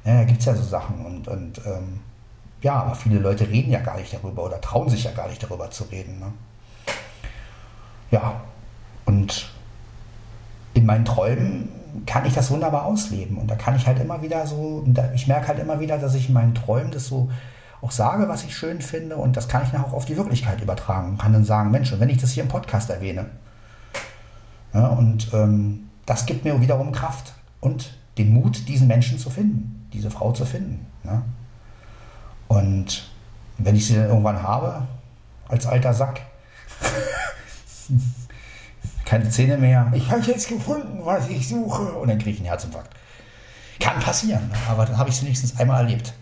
ne, 0.05 0.17
da 0.19 0.23
gibt 0.23 0.39
es 0.39 0.45
ja 0.45 0.55
so 0.55 0.63
Sachen 0.63 1.05
und, 1.05 1.27
und 1.27 1.61
ähm, 1.65 1.99
ja, 2.61 2.75
aber 2.75 2.95
viele 2.95 3.19
Leute 3.19 3.47
reden 3.49 3.71
ja 3.71 3.79
gar 3.79 3.97
nicht 3.97 4.13
darüber 4.13 4.45
oder 4.45 4.61
trauen 4.61 4.89
sich 4.89 5.03
ja 5.03 5.11
gar 5.11 5.27
nicht 5.27 5.41
darüber 5.41 5.71
zu 5.71 5.85
reden. 5.85 6.19
Ne? 6.19 6.31
Ja, 8.11 8.41
und 9.05 9.49
in 10.73 10.85
meinen 10.85 11.05
Träumen 11.05 11.69
kann 12.05 12.25
ich 12.25 12.33
das 12.33 12.51
wunderbar 12.51 12.85
ausleben. 12.85 13.37
Und 13.37 13.49
da 13.49 13.55
kann 13.55 13.75
ich 13.75 13.87
halt 13.87 13.99
immer 13.99 14.21
wieder 14.21 14.45
so, 14.45 14.85
ich 15.13 15.27
merke 15.27 15.47
halt 15.47 15.59
immer 15.59 15.79
wieder, 15.79 15.97
dass 15.97 16.15
ich 16.15 16.27
in 16.27 16.33
meinen 16.33 16.55
Träumen 16.55 16.91
das 16.91 17.07
so 17.07 17.29
auch 17.81 17.91
sage, 17.91 18.29
was 18.29 18.43
ich 18.43 18.55
schön 18.55 18.81
finde. 18.81 19.17
Und 19.17 19.37
das 19.37 19.47
kann 19.47 19.63
ich 19.63 19.71
dann 19.71 19.83
auch 19.83 19.93
auf 19.93 20.05
die 20.05 20.17
Wirklichkeit 20.17 20.61
übertragen. 20.61 21.11
Und 21.11 21.17
kann 21.17 21.33
dann 21.33 21.45
sagen, 21.45 21.71
Mensch, 21.71 21.91
und 21.91 21.99
wenn 21.99 22.09
ich 22.09 22.19
das 22.19 22.31
hier 22.31 22.43
im 22.43 22.49
Podcast 22.49 22.89
erwähne. 22.89 23.25
Ja, 24.73 24.87
und 24.87 25.33
ähm, 25.33 25.89
das 26.05 26.25
gibt 26.25 26.45
mir 26.45 26.61
wiederum 26.61 26.91
Kraft 26.91 27.33
und 27.59 27.97
den 28.17 28.33
Mut, 28.33 28.67
diesen 28.67 28.87
Menschen 28.87 29.17
zu 29.17 29.29
finden, 29.29 29.80
diese 29.93 30.11
Frau 30.11 30.31
zu 30.31 30.45
finden. 30.45 30.85
Ja? 31.03 31.23
Und 32.47 33.09
wenn 33.57 33.75
ich 33.75 33.87
sie 33.87 33.95
dann 33.95 34.07
irgendwann 34.07 34.41
habe, 34.41 34.87
als 35.47 35.65
alter 35.65 35.93
Sack, 35.93 36.21
keine 39.05 39.29
Zähne 39.29 39.57
mehr, 39.57 39.91
ich 39.93 40.09
habe 40.09 40.21
jetzt 40.21 40.47
gefunden, 40.47 40.99
was 41.03 41.29
ich 41.29 41.47
suche, 41.47 41.93
und 41.93 42.09
dann 42.09 42.17
kriege 42.17 42.31
ich 42.31 42.37
einen 42.37 42.47
Herzinfarkt. 42.47 42.95
Kann 43.79 43.99
passieren, 43.99 44.47
ne? 44.49 44.55
aber 44.69 44.85
dann 44.85 44.97
habe 44.97 45.09
ich 45.09 45.15
es 45.15 45.23
wenigstens 45.23 45.59
einmal 45.59 45.83
erlebt. 45.83 46.13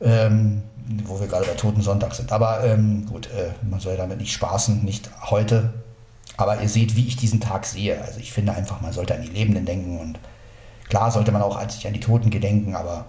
Ähm, 0.00 0.62
wo 1.04 1.18
wir 1.18 1.26
gerade 1.26 1.46
bei 1.46 1.54
Toten 1.54 1.82
Sonntag 1.82 2.14
sind. 2.14 2.32
Aber 2.32 2.64
ähm, 2.64 3.06
gut, 3.06 3.26
äh, 3.26 3.52
man 3.68 3.80
soll 3.80 3.96
damit 3.96 4.18
nicht 4.18 4.32
spaßen, 4.32 4.84
nicht 4.84 5.10
heute. 5.22 5.74
Aber 6.36 6.60
ihr 6.60 6.68
seht, 6.68 6.96
wie 6.96 7.08
ich 7.08 7.16
diesen 7.16 7.40
Tag 7.40 7.66
sehe. 7.66 8.00
Also 8.02 8.20
ich 8.20 8.32
finde 8.32 8.52
einfach, 8.52 8.80
man 8.80 8.92
sollte 8.92 9.14
an 9.14 9.22
die 9.22 9.28
Lebenden 9.28 9.64
denken 9.64 9.98
und 9.98 10.18
klar 10.88 11.10
sollte 11.10 11.32
man 11.32 11.42
auch 11.42 11.60
sich 11.68 11.86
an 11.86 11.92
die 11.92 12.00
Toten 12.00 12.30
gedenken, 12.30 12.74
aber 12.74 13.06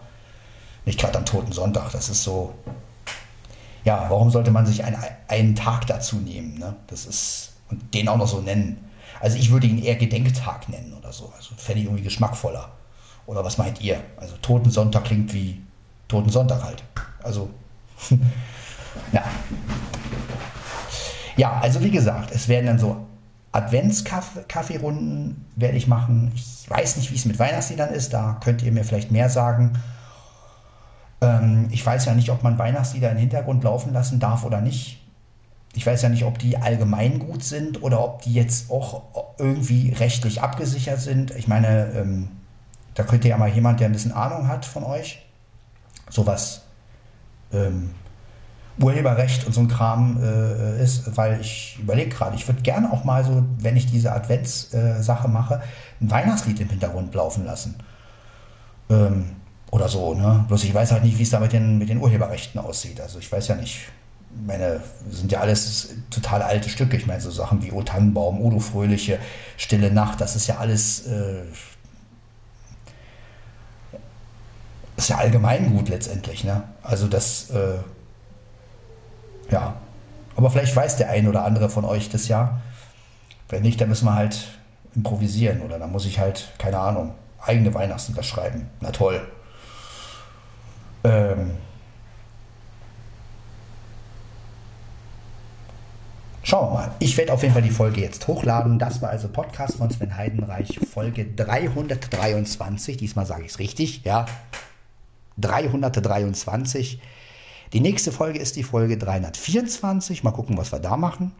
nicht 0.85 0.99
gerade 0.99 1.17
am 1.17 1.25
Toten 1.25 1.51
Sonntag. 1.51 1.91
Das 1.91 2.09
ist 2.09 2.23
so. 2.23 2.53
Ja, 3.83 4.05
warum 4.09 4.31
sollte 4.31 4.51
man 4.51 4.65
sich 4.65 4.83
einen, 4.83 4.97
einen 5.27 5.55
Tag 5.55 5.87
dazu 5.87 6.17
nehmen? 6.17 6.57
Ne? 6.57 6.75
Das 6.87 7.05
ist. 7.05 7.53
Und 7.69 7.93
den 7.93 8.07
auch 8.07 8.17
noch 8.17 8.27
so 8.27 8.39
nennen. 8.39 8.83
Also 9.19 9.37
ich 9.37 9.51
würde 9.51 9.67
ihn 9.67 9.83
eher 9.83 9.95
Gedenktag 9.95 10.69
nennen 10.69 10.93
oder 10.97 11.11
so. 11.11 11.31
Also 11.35 11.55
fände 11.57 11.81
ich 11.81 11.85
irgendwie 11.85 12.03
geschmackvoller. 12.03 12.69
Oder 13.25 13.43
was 13.43 13.57
meint 13.57 13.81
ihr? 13.81 14.01
Also 14.15 14.35
Toten 14.41 14.71
Sonntag 14.71 15.03
klingt 15.03 15.33
wie 15.33 15.61
Toten 16.07 16.29
Sonntag 16.29 16.63
halt. 16.63 16.83
Also. 17.23 17.49
ja. 19.11 19.23
Ja, 21.35 21.59
also 21.59 21.83
wie 21.83 21.91
gesagt, 21.91 22.31
es 22.31 22.47
werden 22.47 22.65
dann 22.65 22.79
so 22.79 23.05
Adventskaffeerunden 23.51 25.45
werde 25.55 25.77
ich 25.77 25.87
machen. 25.87 26.31
Ich 26.35 26.69
weiß 26.69 26.97
nicht, 26.97 27.11
wie 27.11 27.15
es 27.15 27.25
mit 27.25 27.39
Weihnachtsliedern 27.39 27.89
ist. 27.89 28.13
Da 28.13 28.39
könnt 28.43 28.61
ihr 28.61 28.71
mir 28.71 28.83
vielleicht 28.83 29.11
mehr 29.11 29.29
sagen. 29.29 29.73
Ähm, 31.21 31.67
ich 31.71 31.85
weiß 31.85 32.05
ja 32.05 32.13
nicht, 32.13 32.29
ob 32.29 32.43
man 32.43 32.57
Weihnachtslieder 32.57 33.11
im 33.11 33.17
Hintergrund 33.17 33.63
laufen 33.63 33.93
lassen 33.93 34.19
darf 34.19 34.43
oder 34.43 34.61
nicht. 34.61 35.03
Ich 35.73 35.85
weiß 35.85 36.01
ja 36.01 36.09
nicht, 36.09 36.23
ob 36.23 36.39
die 36.39 36.57
allgemein 36.57 37.19
gut 37.19 37.43
sind 37.43 37.83
oder 37.83 38.03
ob 38.03 38.21
die 38.23 38.33
jetzt 38.33 38.71
auch 38.71 39.03
irgendwie 39.37 39.93
rechtlich 39.93 40.41
abgesichert 40.41 40.99
sind. 40.99 41.31
Ich 41.31 41.47
meine, 41.47 41.91
ähm, 41.91 42.29
da 42.95 43.03
könnte 43.03 43.27
ja 43.27 43.37
mal 43.37 43.49
jemand, 43.49 43.79
der 43.79 43.87
ein 43.87 43.93
bisschen 43.93 44.11
Ahnung 44.11 44.47
hat 44.47 44.65
von 44.65 44.83
euch, 44.83 45.23
sowas 46.09 46.63
ähm, 47.53 47.91
Urheberrecht 48.79 49.45
und 49.45 49.53
so 49.53 49.61
ein 49.61 49.67
Kram 49.67 50.19
äh, 50.21 50.83
ist, 50.83 51.17
weil 51.17 51.41
ich 51.41 51.77
überlege 51.81 52.09
gerade, 52.09 52.35
ich 52.35 52.47
würde 52.47 52.61
gerne 52.61 52.91
auch 52.91 53.03
mal 53.03 53.23
so, 53.23 53.43
wenn 53.59 53.75
ich 53.75 53.89
diese 53.89 54.11
Adventssache 54.11 55.27
äh, 55.27 55.31
mache, 55.31 55.61
ein 55.99 56.11
Weihnachtslied 56.11 56.59
im 56.59 56.69
Hintergrund 56.69 57.13
laufen 57.15 57.45
lassen. 57.45 57.75
Ähm, 58.89 59.25
oder 59.71 59.89
so, 59.89 60.13
ne? 60.13 60.45
Bloß 60.47 60.63
ich 60.63 60.73
weiß 60.73 60.91
halt 60.91 61.03
nicht, 61.03 61.17
wie 61.17 61.23
es 61.23 61.29
da 61.29 61.39
mit 61.39 61.53
den, 61.53 61.77
mit 61.77 61.89
den 61.89 61.99
Urheberrechten 61.99 62.59
aussieht. 62.59 63.01
Also 63.01 63.19
ich 63.19 63.31
weiß 63.31 63.47
ja 63.49 63.55
nicht. 63.55 63.89
Ich 64.39 64.47
meine, 64.47 64.81
sind 65.09 65.31
ja 65.31 65.39
alles 65.39 65.89
total 66.09 66.41
alte 66.41 66.69
Stücke. 66.69 66.95
Ich 66.95 67.07
meine, 67.07 67.19
so 67.19 67.31
Sachen 67.31 67.63
wie 67.63 67.71
O 67.71 67.81
Tannenbaum, 67.81 68.39
Udo 68.39 68.59
Fröhliche, 68.59 69.19
Stille 69.57 69.91
Nacht, 69.91 70.21
das 70.21 70.35
ist 70.35 70.47
ja 70.47 70.57
alles. 70.57 71.07
Äh, 71.07 71.41
ist 74.95 75.09
ja 75.09 75.17
allgemein 75.17 75.71
gut 75.75 75.89
letztendlich, 75.89 76.43
ne? 76.43 76.63
Also 76.81 77.07
das, 77.07 77.49
äh, 77.51 77.77
ja. 79.51 79.75
Aber 80.35 80.49
vielleicht 80.49 80.75
weiß 80.75 80.97
der 80.97 81.09
ein 81.09 81.27
oder 81.27 81.43
andere 81.45 81.69
von 81.69 81.85
euch 81.85 82.09
das 82.09 82.27
ja. 82.27 82.61
Wenn 83.49 83.63
nicht, 83.63 83.79
dann 83.81 83.89
müssen 83.89 84.05
wir 84.05 84.15
halt 84.15 84.47
improvisieren 84.95 85.61
oder 85.61 85.79
dann 85.79 85.91
muss 85.91 86.05
ich 86.05 86.19
halt, 86.19 86.49
keine 86.57 86.79
Ahnung, 86.79 87.13
eigene 87.39 87.73
Weihnachtslieder 87.73 88.23
schreiben. 88.23 88.69
Na 88.81 88.91
toll. 88.91 89.21
Ähm, 91.03 91.51
Schauen 96.47 96.69
wir 96.69 96.73
mal. 96.75 96.91
Ich 96.99 97.17
werde 97.17 97.33
auf 97.33 97.41
jeden 97.41 97.53
Fall 97.53 97.61
die 97.61 97.69
Folge 97.69 97.99
jetzt 97.99 98.25
hochladen. 98.25 98.79
Das 98.79 99.01
war 99.01 99.09
also 99.09 99.27
Podcast 99.27 99.75
von 99.75 99.91
Sven 99.91 100.15
Heidenreich, 100.15 100.79
Folge 100.79 101.25
323. 101.25 102.95
Diesmal 102.95 103.25
sage 103.25 103.43
ich 103.43 103.51
es 103.51 103.59
richtig, 103.59 104.05
ja. 104.05 104.27
323. 105.35 107.01
Die 107.73 107.79
nächste 107.79 108.11
Folge 108.11 108.39
ist 108.39 108.55
die 108.55 108.63
Folge 108.63 108.97
324. 108.97 110.23
Mal 110.23 110.31
gucken, 110.31 110.57
was 110.57 110.71
wir 110.71 110.79
da 110.79 110.97
machen. 110.97 111.33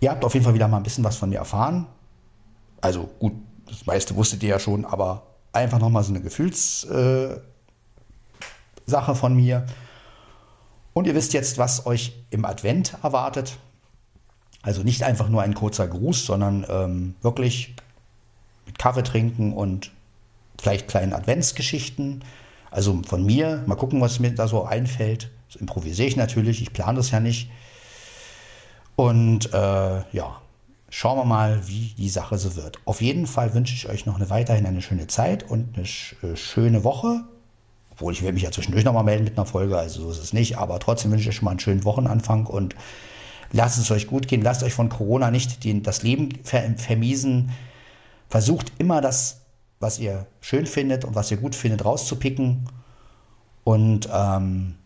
Ihr 0.00 0.10
habt 0.10 0.24
auf 0.24 0.34
jeden 0.34 0.44
Fall 0.44 0.54
wieder 0.54 0.68
mal 0.68 0.78
ein 0.78 0.82
bisschen 0.82 1.04
was 1.04 1.16
von 1.16 1.28
mir 1.28 1.38
erfahren. 1.38 1.86
Also 2.80 3.08
gut, 3.18 3.32
das 3.66 3.86
meiste 3.86 4.14
wusstet 4.16 4.42
ihr 4.42 4.50
ja 4.50 4.58
schon, 4.58 4.84
aber 4.84 5.26
einfach 5.52 5.78
nochmal 5.78 6.02
so 6.04 6.12
eine 6.12 6.20
Gefühlssache 6.20 7.40
äh, 8.88 9.14
von 9.14 9.34
mir. 9.34 9.66
Und 10.92 11.06
ihr 11.06 11.14
wisst 11.14 11.32
jetzt, 11.32 11.58
was 11.58 11.86
euch 11.86 12.24
im 12.30 12.44
Advent 12.44 12.96
erwartet. 13.02 13.58
Also 14.62 14.82
nicht 14.82 15.02
einfach 15.02 15.28
nur 15.28 15.42
ein 15.42 15.54
kurzer 15.54 15.86
Gruß, 15.86 16.26
sondern 16.26 16.66
ähm, 16.68 17.14
wirklich 17.22 17.74
mit 18.66 18.78
Kaffee 18.78 19.02
trinken 19.02 19.52
und 19.52 19.92
vielleicht 20.58 20.88
kleinen 20.88 21.12
Adventsgeschichten. 21.12 22.24
Also 22.76 23.00
von 23.06 23.24
mir, 23.24 23.62
mal 23.64 23.74
gucken, 23.74 24.02
was 24.02 24.20
mir 24.20 24.32
da 24.32 24.46
so 24.46 24.64
einfällt. 24.64 25.30
Das 25.48 25.58
improvisiere 25.58 26.08
ich 26.08 26.16
natürlich, 26.16 26.60
ich 26.60 26.74
plane 26.74 26.98
das 26.98 27.10
ja 27.10 27.20
nicht. 27.20 27.48
Und 28.96 29.50
äh, 29.54 30.02
ja, 30.12 30.42
schauen 30.90 31.16
wir 31.16 31.24
mal, 31.24 31.66
wie 31.68 31.94
die 31.96 32.10
Sache 32.10 32.36
so 32.36 32.54
wird. 32.54 32.78
Auf 32.84 33.00
jeden 33.00 33.26
Fall 33.26 33.54
wünsche 33.54 33.72
ich 33.72 33.88
euch 33.88 34.04
noch 34.04 34.16
eine 34.16 34.28
weiterhin 34.28 34.66
eine 34.66 34.82
schöne 34.82 35.06
Zeit 35.06 35.42
und 35.48 35.74
eine 35.74 35.86
sch 35.86 36.16
äh, 36.22 36.36
schöne 36.36 36.84
Woche. 36.84 37.24
Obwohl 37.92 38.12
ich 38.12 38.20
werde 38.20 38.34
mich 38.34 38.42
ja 38.42 38.50
zwischendurch 38.50 38.84
nochmal 38.84 39.04
melden 39.04 39.24
mit 39.24 39.38
einer 39.38 39.46
Folge, 39.46 39.78
also 39.78 40.02
so 40.02 40.10
ist 40.10 40.22
es 40.22 40.34
nicht. 40.34 40.58
Aber 40.58 40.78
trotzdem 40.78 41.10
wünsche 41.10 41.22
ich 41.22 41.28
euch 41.30 41.36
schon 41.36 41.46
mal 41.46 41.52
einen 41.52 41.60
schönen 41.60 41.84
Wochenanfang 41.84 42.44
und 42.44 42.76
lasst 43.52 43.78
es 43.78 43.90
euch 43.90 44.06
gut 44.06 44.28
gehen. 44.28 44.42
Lasst 44.42 44.62
euch 44.62 44.74
von 44.74 44.90
Corona 44.90 45.30
nicht 45.30 45.64
den, 45.64 45.82
das 45.82 46.02
Leben 46.02 46.28
ver 46.44 46.74
vermiesen. 46.76 47.52
Versucht 48.28 48.70
immer 48.76 49.00
das, 49.00 49.45
was 49.80 49.98
ihr 49.98 50.26
schön 50.40 50.66
findet 50.66 51.04
und 51.04 51.14
was 51.14 51.30
ihr 51.30 51.36
gut 51.36 51.54
findet, 51.54 51.84
rauszupicken. 51.84 52.68
Und 53.64 54.08
ähm, 54.12 54.76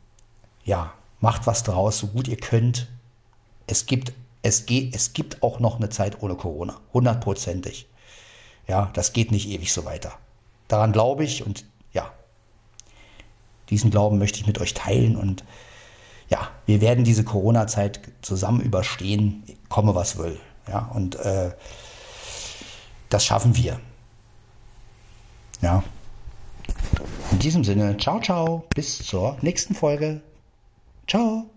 ja, 0.65 0.93
macht 1.21 1.47
was 1.47 1.63
draus, 1.63 1.99
so 1.99 2.09
gut 2.09 2.29
ihr 2.29 2.37
könnt. 2.37 2.89
Es 3.67 3.87
gibt, 3.87 4.13
es, 4.43 4.67
geht, 4.67 4.95
es 4.95 5.13
gibt 5.13 5.43
auch 5.43 5.61
noch 5.61 5.77
eine 5.77 5.91
Zeit 5.91 6.23
ohne 6.23 6.35
Corona, 6.35 6.81
hundertprozentig. 6.93 7.89
Ja, 8.67 8.91
das 8.95 9.13
geht 9.13 9.31
nicht 9.33 9.49
ewig 9.49 9.73
so 9.73 9.85
weiter. 9.85 10.13
Daran 10.69 10.93
glaube 10.93 11.25
ich 11.25 11.45
und 11.45 11.65
ja, 11.93 12.11
diesen 13.69 13.91
Glauben 13.91 14.19
möchte 14.19 14.41
ich 14.41 14.47
mit 14.47 14.61
euch 14.61 14.75
teilen 14.75 15.17
und 15.17 15.45
ja, 16.29 16.49
wir 16.67 16.81
werden 16.81 17.05
diese 17.05 17.25
Corona-Zeit 17.25 18.01
zusammen 18.23 18.61
überstehen, 18.61 19.43
komme 19.69 19.95
was 19.97 20.17
will. 20.17 20.39
Ja, 20.69 20.91
und 20.95 21.17
äh, 21.17 21.51
das 23.09 23.25
schaffen 23.25 23.57
wir. 23.57 23.81
Ja. 25.63 25.83
In 27.33 27.39
diesem 27.39 27.65
Sinne, 27.65 27.97
ciao, 27.99 28.21
ciao, 28.21 28.65
bis 28.75 28.99
zur 28.99 29.37
nächsten 29.43 29.75
Folge. 29.75 30.21
Ciao. 31.07 31.49